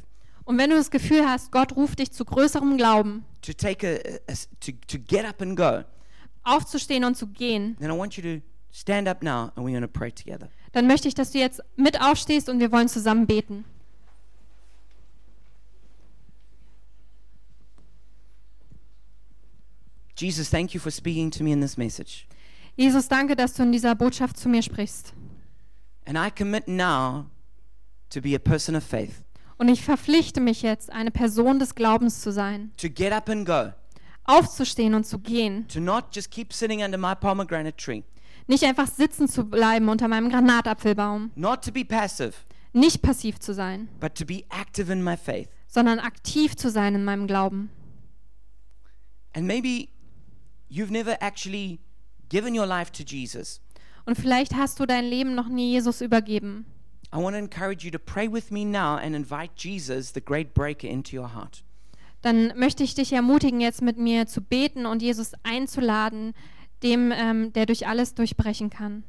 Und 0.44 0.56
wenn 0.58 0.70
du 0.70 0.76
das 0.76 0.90
Gefühl 0.90 1.24
hast, 1.28 1.52
Gott 1.52 1.76
ruft 1.76 1.98
dich 1.98 2.10
zu 2.10 2.24
größerem 2.24 2.76
Glauben, 2.78 3.24
to 3.42 3.52
take 3.52 3.86
a, 3.86 3.92
a- 4.30 4.32
a- 4.32 4.36
to, 4.60 4.72
to 4.88 4.98
get 5.06 5.24
up 5.24 5.40
and 5.42 5.56
go, 5.56 5.84
aufzustehen 6.42 7.04
und 7.04 7.16
zu 7.16 7.26
gehen, 7.28 7.76
then 7.78 7.90
I 7.90 7.96
want 7.98 8.16
you 8.16 8.22
to 8.22 8.42
stand 8.72 9.06
up 9.08 9.22
now 9.22 9.50
and 9.54 9.58
we're 9.58 9.70
going 9.70 9.82
to 9.82 9.88
pray 9.88 10.10
together. 10.10 10.48
dann 10.72 10.86
möchte 10.86 11.06
ich, 11.08 11.14
dass 11.14 11.30
du 11.32 11.38
jetzt 11.38 11.62
mit 11.76 12.00
aufstehst 12.00 12.48
und 12.48 12.58
wir 12.60 12.72
wollen 12.72 12.88
zusammen 12.88 13.26
beten. 13.26 13.64
Jesus, 20.20 20.50
thank 20.50 20.74
you 20.74 20.80
for 20.80 20.90
speaking 20.90 21.30
to 21.30 21.44
me 21.44 21.52
in 21.52 21.60
this 21.60 21.76
message. 21.76 22.26
Jesus, 22.76 23.08
danke, 23.08 23.36
dass 23.36 23.54
du 23.54 23.62
in 23.62 23.72
dieser 23.72 23.94
Botschaft 23.94 24.36
zu 24.36 24.48
mir 24.48 24.62
sprichst. 24.62 25.12
And 26.06 26.16
I 26.16 26.30
commit 26.30 26.66
now 26.68 27.26
to 28.10 28.20
be 28.20 28.34
a 28.34 28.38
person 28.38 28.74
of 28.74 28.82
faith, 28.84 29.22
Und 29.58 29.68
ich 29.68 29.82
verpflichte 29.82 30.40
mich 30.40 30.62
jetzt, 30.62 30.90
eine 30.92 31.10
Person 31.10 31.58
des 31.58 31.74
Glaubens 31.74 32.20
zu 32.20 32.32
sein, 32.32 32.70
to 32.76 32.88
get 32.88 33.12
up 33.12 33.28
and 33.28 33.44
go, 33.46 33.72
aufzustehen 34.24 34.94
und 34.94 35.04
zu 35.04 35.18
gehen, 35.18 35.66
to 35.68 35.80
not 35.80 36.14
just 36.14 36.30
keep 36.30 36.52
sitting 36.52 36.82
under 36.82 36.96
my 36.98 37.14
pomegranate 37.14 37.76
tree, 37.76 38.02
nicht 38.46 38.64
einfach 38.64 38.86
sitzen 38.86 39.28
zu 39.28 39.44
bleiben 39.44 39.88
unter 39.88 40.08
meinem 40.08 40.30
Granatapfelbaum, 40.30 41.32
not 41.34 41.62
to 41.64 41.72
be 41.72 41.84
passive, 41.84 42.32
nicht 42.72 43.02
passiv 43.02 43.40
zu 43.40 43.52
sein, 43.52 43.88
but 44.00 44.14
to 44.14 44.24
be 44.24 44.44
active 44.50 44.90
in 44.92 45.02
my 45.02 45.16
faith. 45.16 45.48
sondern 45.66 45.98
aktiv 45.98 46.56
zu 46.56 46.70
sein 46.70 46.94
in 46.94 47.04
meinem 47.04 47.26
Glauben. 47.26 47.70
And 49.34 49.46
maybe 49.46 49.88
you've 50.68 50.90
never 50.90 51.16
actually 51.20 51.80
given 52.28 52.54
your 52.54 52.66
life 52.66 52.90
to 52.92 53.02
Jesus. 53.02 53.60
Und 54.06 54.16
vielleicht 54.16 54.54
hast 54.54 54.80
du 54.80 54.86
dein 54.86 55.04
Leben 55.04 55.34
noch 55.34 55.48
nie 55.48 55.72
Jesus 55.72 56.00
übergeben. 56.00 56.64
I 57.12 57.16
want 57.16 57.34
to 57.34 57.38
encourage 57.38 57.84
you 57.84 57.90
to 57.90 57.98
pray 57.98 58.30
with 58.30 58.50
me 58.50 58.64
now 58.64 58.96
and 58.96 59.14
invite 59.14 59.52
Jesus, 59.56 60.12
the 60.12 60.20
great 60.20 60.54
breaker, 60.54 60.88
into 60.88 61.16
your 61.16 61.34
heart. 61.34 61.64
Dann 62.22 62.52
möchte 62.56 62.82
ich 62.82 62.94
dich 62.94 63.12
ermutigen, 63.12 63.60
jetzt 63.60 63.80
mit 63.80 63.96
mir 63.96 64.26
zu 64.26 64.40
beten 64.40 64.86
und 64.86 65.02
Jesus 65.02 65.32
einzuladen, 65.42 66.34
dem, 66.82 67.12
ähm, 67.12 67.52
der 67.52 67.66
durch 67.66 67.86
alles 67.86 68.14
durchbrechen 68.14 68.70
kann. 68.70 69.04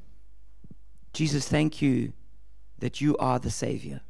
Jesus, 1.15 1.49
thank 1.49 1.81
you 1.81 2.11
that 2.79 2.97
you 2.97 3.17
are 3.17 3.39
the 3.41 3.49
Savior. 3.49 4.01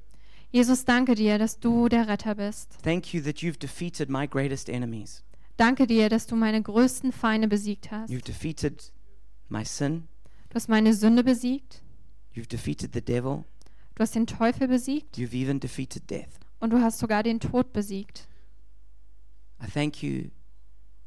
Jesus, 0.52 0.84
danke 0.86 1.16
dir, 1.16 1.38
dass 1.38 1.60
du 1.60 1.88
der 1.90 2.08
Retter 2.08 2.36
bist. 2.36 2.78
Thank 2.84 3.14
you 3.14 3.22
that 3.22 3.38
you've 3.38 3.60
defeated 3.60 4.10
my 4.10 4.28
greatest 4.28 4.70
enemies. 4.70 5.24
Danke 5.60 5.88
dir, 5.88 6.08
dass 6.08 6.26
du 6.26 6.38
meine 6.38 6.62
größten 6.64 7.12
Feinde 7.12 7.50
besiegt 7.50 7.92
hast. 7.92 8.10
You've 8.10 8.24
defeated 8.24 8.94
my 9.50 9.66
sin. 9.66 10.08
Du 10.48 10.56
hast 10.56 10.70
meine 10.70 10.94
Sünde 10.94 11.22
besiegt. 11.22 11.82
You've 12.34 12.48
defeated 12.48 12.94
the 12.94 13.02
devil. 13.02 13.44
Du 13.96 14.02
hast 14.02 14.16
den 14.16 14.26
Teufel 14.26 14.70
besiegt. 14.70 15.18
You've 15.18 15.36
even 15.36 15.60
defeated 15.60 16.10
death. 16.10 16.30
Und 16.62 16.70
du 16.70 16.82
hast 16.82 17.00
sogar 17.00 17.24
den 17.24 17.42
Tod 17.42 17.74
besiegt. 17.74 18.30
I 19.62 19.70
thank 19.70 20.02
you 20.02 20.30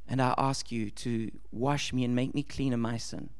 and 0.07 0.20
I 0.20 0.34
ask 0.36 0.70
you 0.70 0.90
to 0.90 1.34
wash 1.50 1.94
me 1.94 2.05
and 2.05 2.14
make 2.14 2.34
me 2.34 2.44
clean 2.44 2.74
of 2.74 2.78
my 2.78 2.98
sin. 2.98 3.30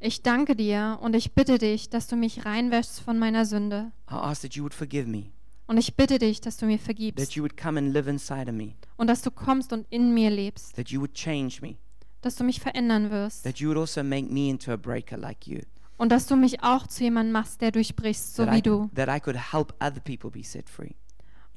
Ich 0.00 0.24
danke 0.24 0.56
dir 0.56 0.98
und 1.00 1.14
ich 1.14 1.34
bitte 1.34 1.58
dich, 1.58 1.88
dass 1.88 2.08
du 2.08 2.16
mich 2.16 2.44
reinwäschst 2.44 2.98
von 3.00 3.20
meiner 3.20 3.46
Sünde. 3.46 3.92
I 4.10 4.14
ask 4.14 4.42
that 4.42 4.54
you 4.54 4.64
would 4.64 4.74
forgive 4.74 5.06
me, 5.06 5.30
Und 5.68 5.78
ich 5.78 5.96
bitte 5.96 6.18
dich, 6.18 6.40
dass 6.40 6.56
du 6.56 6.66
mir 6.66 6.76
that 6.78 6.84
vergibst 6.84 7.34
you 7.34 7.42
would 7.42 7.56
come 7.56 7.78
and 7.78 7.92
live 7.92 8.06
inside 8.06 8.48
of 8.48 8.54
me, 8.54 8.74
und 8.96 9.08
dass 9.08 9.22
du 9.22 9.30
kommst 9.30 9.72
und 9.72 9.86
in 9.90 10.14
mir 10.14 10.30
lebst, 10.30 10.76
that 10.76 10.90
you 10.90 11.00
would 11.00 11.14
change 11.14 11.60
me, 11.60 11.76
dass 12.20 12.36
du 12.36 12.44
mich 12.44 12.60
verändern 12.60 13.10
wirst. 13.10 13.42
That 13.44 13.58
you 13.58 13.68
would 13.68 13.78
also 13.78 14.04
make 14.04 14.32
me 14.32 14.48
into 14.48 14.72
a 14.72 14.76
breaker 14.76 15.16
like 15.16 15.46
you, 15.46 15.60
und 15.96 16.12
dass 16.12 16.26
du 16.26 16.36
mich 16.36 16.62
auch 16.62 16.86
zu 16.86 17.02
jemandem 17.02 17.32
machst, 17.32 17.60
der 17.60 17.72
durchbrichst, 17.72 18.36
so 18.36 18.44
that, 18.44 18.54
wie 18.54 18.58
I, 18.58 18.62
du, 18.62 18.90
that 18.94 19.08
I 19.08 19.18
could 19.18 19.52
help 19.52 19.74
other 19.80 20.00
people 20.00 20.30
be 20.30 20.44
set 20.44 20.70
free. 20.70 20.94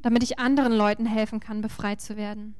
damit 0.02 0.24
ich 0.24 0.40
anderen 0.40 0.74
Leuten 0.74 1.06
helfen 1.06 1.40
kann, 1.40 1.62
befreit 1.62 2.02
zu 2.02 2.18
werden. 2.18 2.56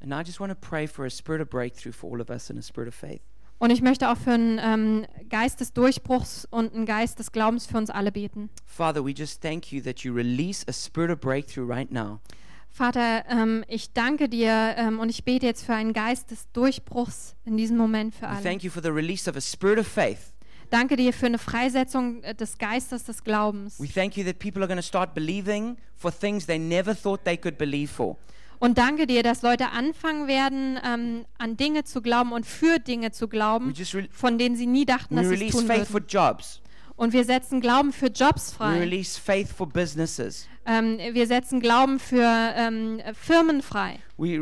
And 0.00 0.12
I 0.12 0.22
just 0.24 0.38
want 0.38 0.52
to 0.52 0.58
pray 0.60 0.86
for 0.86 1.06
a 1.06 1.10
spirit 1.10 1.40
of 1.40 1.48
breakthrough 1.48 1.92
for 1.92 2.12
all 2.12 2.20
of 2.20 2.28
us 2.30 2.50
and 2.50 2.58
a 2.58 2.62
spirit 2.62 2.88
of 2.88 2.94
faith. 2.94 3.22
Und 3.58 3.70
ich 3.70 3.82
möchte 3.82 4.10
auch 4.10 4.16
für 4.16 4.32
einen 4.32 4.58
ähm, 4.62 5.06
Geist 5.30 5.60
des 5.60 5.72
Durchbruchs 5.72 6.46
und 6.50 6.74
einen 6.74 6.86
Geist 6.86 7.18
des 7.18 7.32
Glaubens 7.32 7.66
für 7.66 7.78
uns 7.78 7.88
alle 7.88 8.12
beten. 8.12 8.50
Father, 8.66 9.04
we 9.04 9.10
just 9.12 9.40
thank 9.40 9.72
you 9.72 9.80
that 9.82 10.00
you 10.00 10.12
release 10.12 10.64
a 10.68 10.72
spirit 10.72 11.10
of 11.10 11.20
breakthrough 11.20 11.68
right 11.68 11.90
now. 11.90 12.20
Vater, 12.68 13.24
ähm, 13.30 13.64
ich 13.68 13.92
danke 13.92 14.28
dir 14.28 14.74
ähm, 14.76 14.98
und 14.98 15.08
ich 15.08 15.24
bete 15.24 15.46
jetzt 15.46 15.64
für 15.64 15.74
einen 15.74 15.92
Geist 15.92 16.32
des 16.32 16.50
Durchbruchs 16.52 17.36
in 17.44 17.56
diesem 17.56 17.76
Moment 17.76 18.14
für 18.16 18.22
We 18.22 18.28
alle. 18.28 18.42
thank 18.42 18.64
you 18.64 18.70
for 18.70 18.82
the 18.82 18.88
release 18.90 19.30
of 19.30 19.36
a 19.36 19.40
spirit 19.40 19.78
of 19.78 19.86
faith. 19.86 20.32
Danke 20.70 20.96
dir 20.96 21.12
für 21.12 21.26
eine 21.26 21.38
Freisetzung 21.38 22.24
äh, 22.24 22.34
des 22.34 22.58
Geistes 22.58 23.04
des 23.04 23.22
Glaubens. 23.22 23.78
We 23.78 23.86
thank 23.86 24.16
you 24.16 24.24
that 24.24 24.40
people 24.40 24.60
are 24.62 24.66
going 24.66 24.80
to 24.80 24.82
start 24.86 25.14
believing 25.14 25.76
for 25.94 26.10
things 26.10 26.46
they 26.46 26.58
never 26.58 26.96
thought 26.96 27.22
they 27.24 27.36
could 27.36 27.56
believe 27.58 27.92
for. 27.92 28.16
Und 28.64 28.78
danke 28.78 29.06
dir, 29.06 29.22
dass 29.22 29.42
Leute 29.42 29.72
anfangen 29.72 30.26
werden, 30.26 30.80
ähm, 30.82 31.26
an 31.36 31.58
Dinge 31.58 31.84
zu 31.84 32.00
glauben 32.00 32.32
und 32.32 32.46
für 32.46 32.78
Dinge 32.78 33.12
zu 33.12 33.28
glauben, 33.28 33.74
von 34.10 34.38
denen 34.38 34.56
sie 34.56 34.64
nie 34.64 34.86
dachten, 34.86 35.16
dass 35.16 35.28
sie 35.28 35.34
es 35.34 35.52
tun 35.52 35.68
würden. 35.68 36.46
Und 36.96 37.12
wir 37.12 37.24
setzen 37.24 37.60
Glauben 37.60 37.92
für 37.92 38.06
Jobs 38.06 38.52
frei. 38.52 38.88
Ähm, 40.64 40.98
wir 41.12 41.26
setzen 41.26 41.60
Glauben 41.60 41.98
für 41.98 42.54
ähm, 42.56 43.02
Firmen 43.12 43.60
frei. 43.60 43.98
Wir 44.16 44.40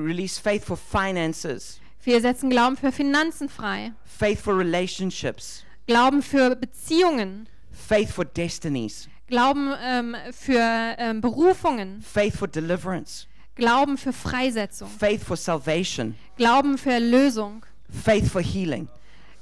setzen 2.21 2.51
Glauben 2.51 2.77
für 2.77 2.93
Finanzen 2.93 3.49
frei. 3.49 3.93
faith 4.05 4.39
for 4.39 4.57
relationships, 4.57 5.65
Glauben 5.89 6.23
für 6.23 6.55
Beziehungen. 6.55 7.49
faith 7.73 8.11
for 8.11 8.25
destinies, 8.25 9.09
Glauben 9.27 9.73
ähm, 9.83 10.15
für 10.31 10.95
ähm, 10.99 11.21
Berufungen. 11.21 12.01
faith 12.03 12.37
for 12.37 12.47
deliverance, 12.47 13.27
Glauben 13.55 13.99
für 13.99 14.13
Freisetzung. 14.13 14.89
faith 14.89 15.23
for 15.23 15.37
salvation, 15.37 16.15
Glauben 16.37 16.79
für 16.79 16.93
Erlösung. 16.93 17.65
faith 17.91 18.27
for 18.29 18.41
healing. 18.43 18.89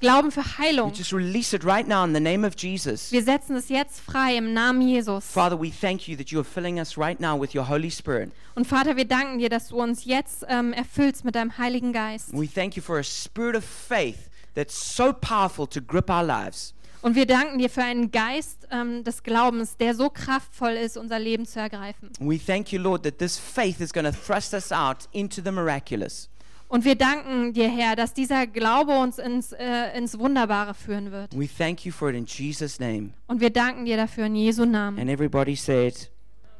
Glauben 0.01 0.31
für 0.33 0.41
We 0.41 0.59
Heilung. 0.59 0.93
just 0.95 1.13
release 1.13 1.55
it 1.55 1.63
right 1.63 1.87
now 1.87 2.05
in 2.05 2.15
the 2.15 2.21
name 2.21 2.47
of 2.47 2.55
Jesus. 2.57 3.13
Wir 3.13 3.23
setzen 3.23 3.55
es 3.57 3.69
jetzt 3.69 4.01
frei 4.01 4.35
im 4.37 4.55
Namen 4.55 4.81
Jesus. 4.81 5.27
Father, 5.27 5.61
we 5.61 5.71
thank 5.71 6.09
you 6.09 6.17
that 6.17 6.31
you 6.31 6.39
are 6.41 6.45
filling 6.45 6.79
us 6.81 6.97
right 6.97 7.21
now 7.21 7.39
with 7.39 7.55
your 7.55 7.69
Holy 7.69 7.91
Spirit. 7.91 8.33
Und 8.55 8.67
Vater, 8.67 8.97
wir 8.97 9.05
danken 9.05 9.39
dir, 9.39 9.51
dass 9.51 9.69
du 9.69 9.77
uns 9.77 10.07
jetzt 10.07 10.45
ähm, 10.49 10.73
erfüllst 10.73 11.25
mit 11.27 11.35
deinem 11.35 11.59
Heiligen 11.59 11.93
Geist. 11.93 12.33
We 12.33 12.49
thank 12.49 12.77
you 12.77 12.83
for 12.83 12.99
a 12.99 13.03
spirit 13.03 13.55
of 13.55 13.63
faith 13.65 14.31
that's 14.55 14.75
so 14.97 15.13
powerful 15.13 15.67
to 15.69 15.83
grip 15.83 16.09
our 16.09 16.25
lives. 16.25 16.73
Und 17.03 17.15
wir 17.15 17.27
danken 17.27 17.59
dir 17.59 17.71
für 17.71 17.83
einen 17.83 18.11
Geist 18.11 18.69
ähm, 18.71 19.05
des 19.05 19.23
Glaubens, 19.23 19.77
der 19.77 19.95
so 19.95 20.11
kraftvoll 20.11 20.73
ist, 20.73 20.99
unser 20.99 21.19
Leben 21.19 21.47
zu 21.47 21.59
ergreifen. 21.59 22.11
We 22.21 22.39
thank 22.39 22.73
you, 22.73 22.81
Lord, 22.81 23.05
that 23.05 23.19
this 23.19 23.39
faith 23.39 23.81
is 23.81 23.93
going 23.93 24.05
to 24.05 24.13
thrust 24.13 24.53
us 24.53 24.71
out 24.71 25.09
into 25.13 25.41
the 25.43 25.51
miraculous. 25.51 26.29
Und 26.69 26.85
wir 26.85 26.95
danken 26.95 27.53
dir, 27.53 27.69
Herr, 27.69 27.97
dass 27.97 28.15
dieser 28.15 28.47
Glaube 28.47 28.97
uns 28.97 29.19
ins, 29.19 29.53
äh, 29.53 29.97
ins 29.97 30.19
Wunderbare 30.19 30.75
führen 30.75 31.11
wird. 31.11 31.37
We 31.37 31.49
thank 31.49 31.85
you 31.85 31.91
for 31.91 32.11
it 32.11 32.17
in 32.17 32.27
Jesus' 32.27 32.79
name. 32.79 33.11
Und 33.27 33.41
wir 33.41 33.51
danken 33.51 33.87
dir 33.87 33.97
dafür 33.97 34.27
in 34.27 34.37
Jesu 34.37 34.65
Namen. 34.65 34.99
And 35.01 35.11
everybody 35.11 35.57
said, 35.57 36.11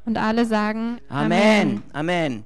Und 0.05 0.17
alle 0.17 0.45
sagen 0.45 0.99
Amen. 1.07 1.83
Amen. 1.93 2.39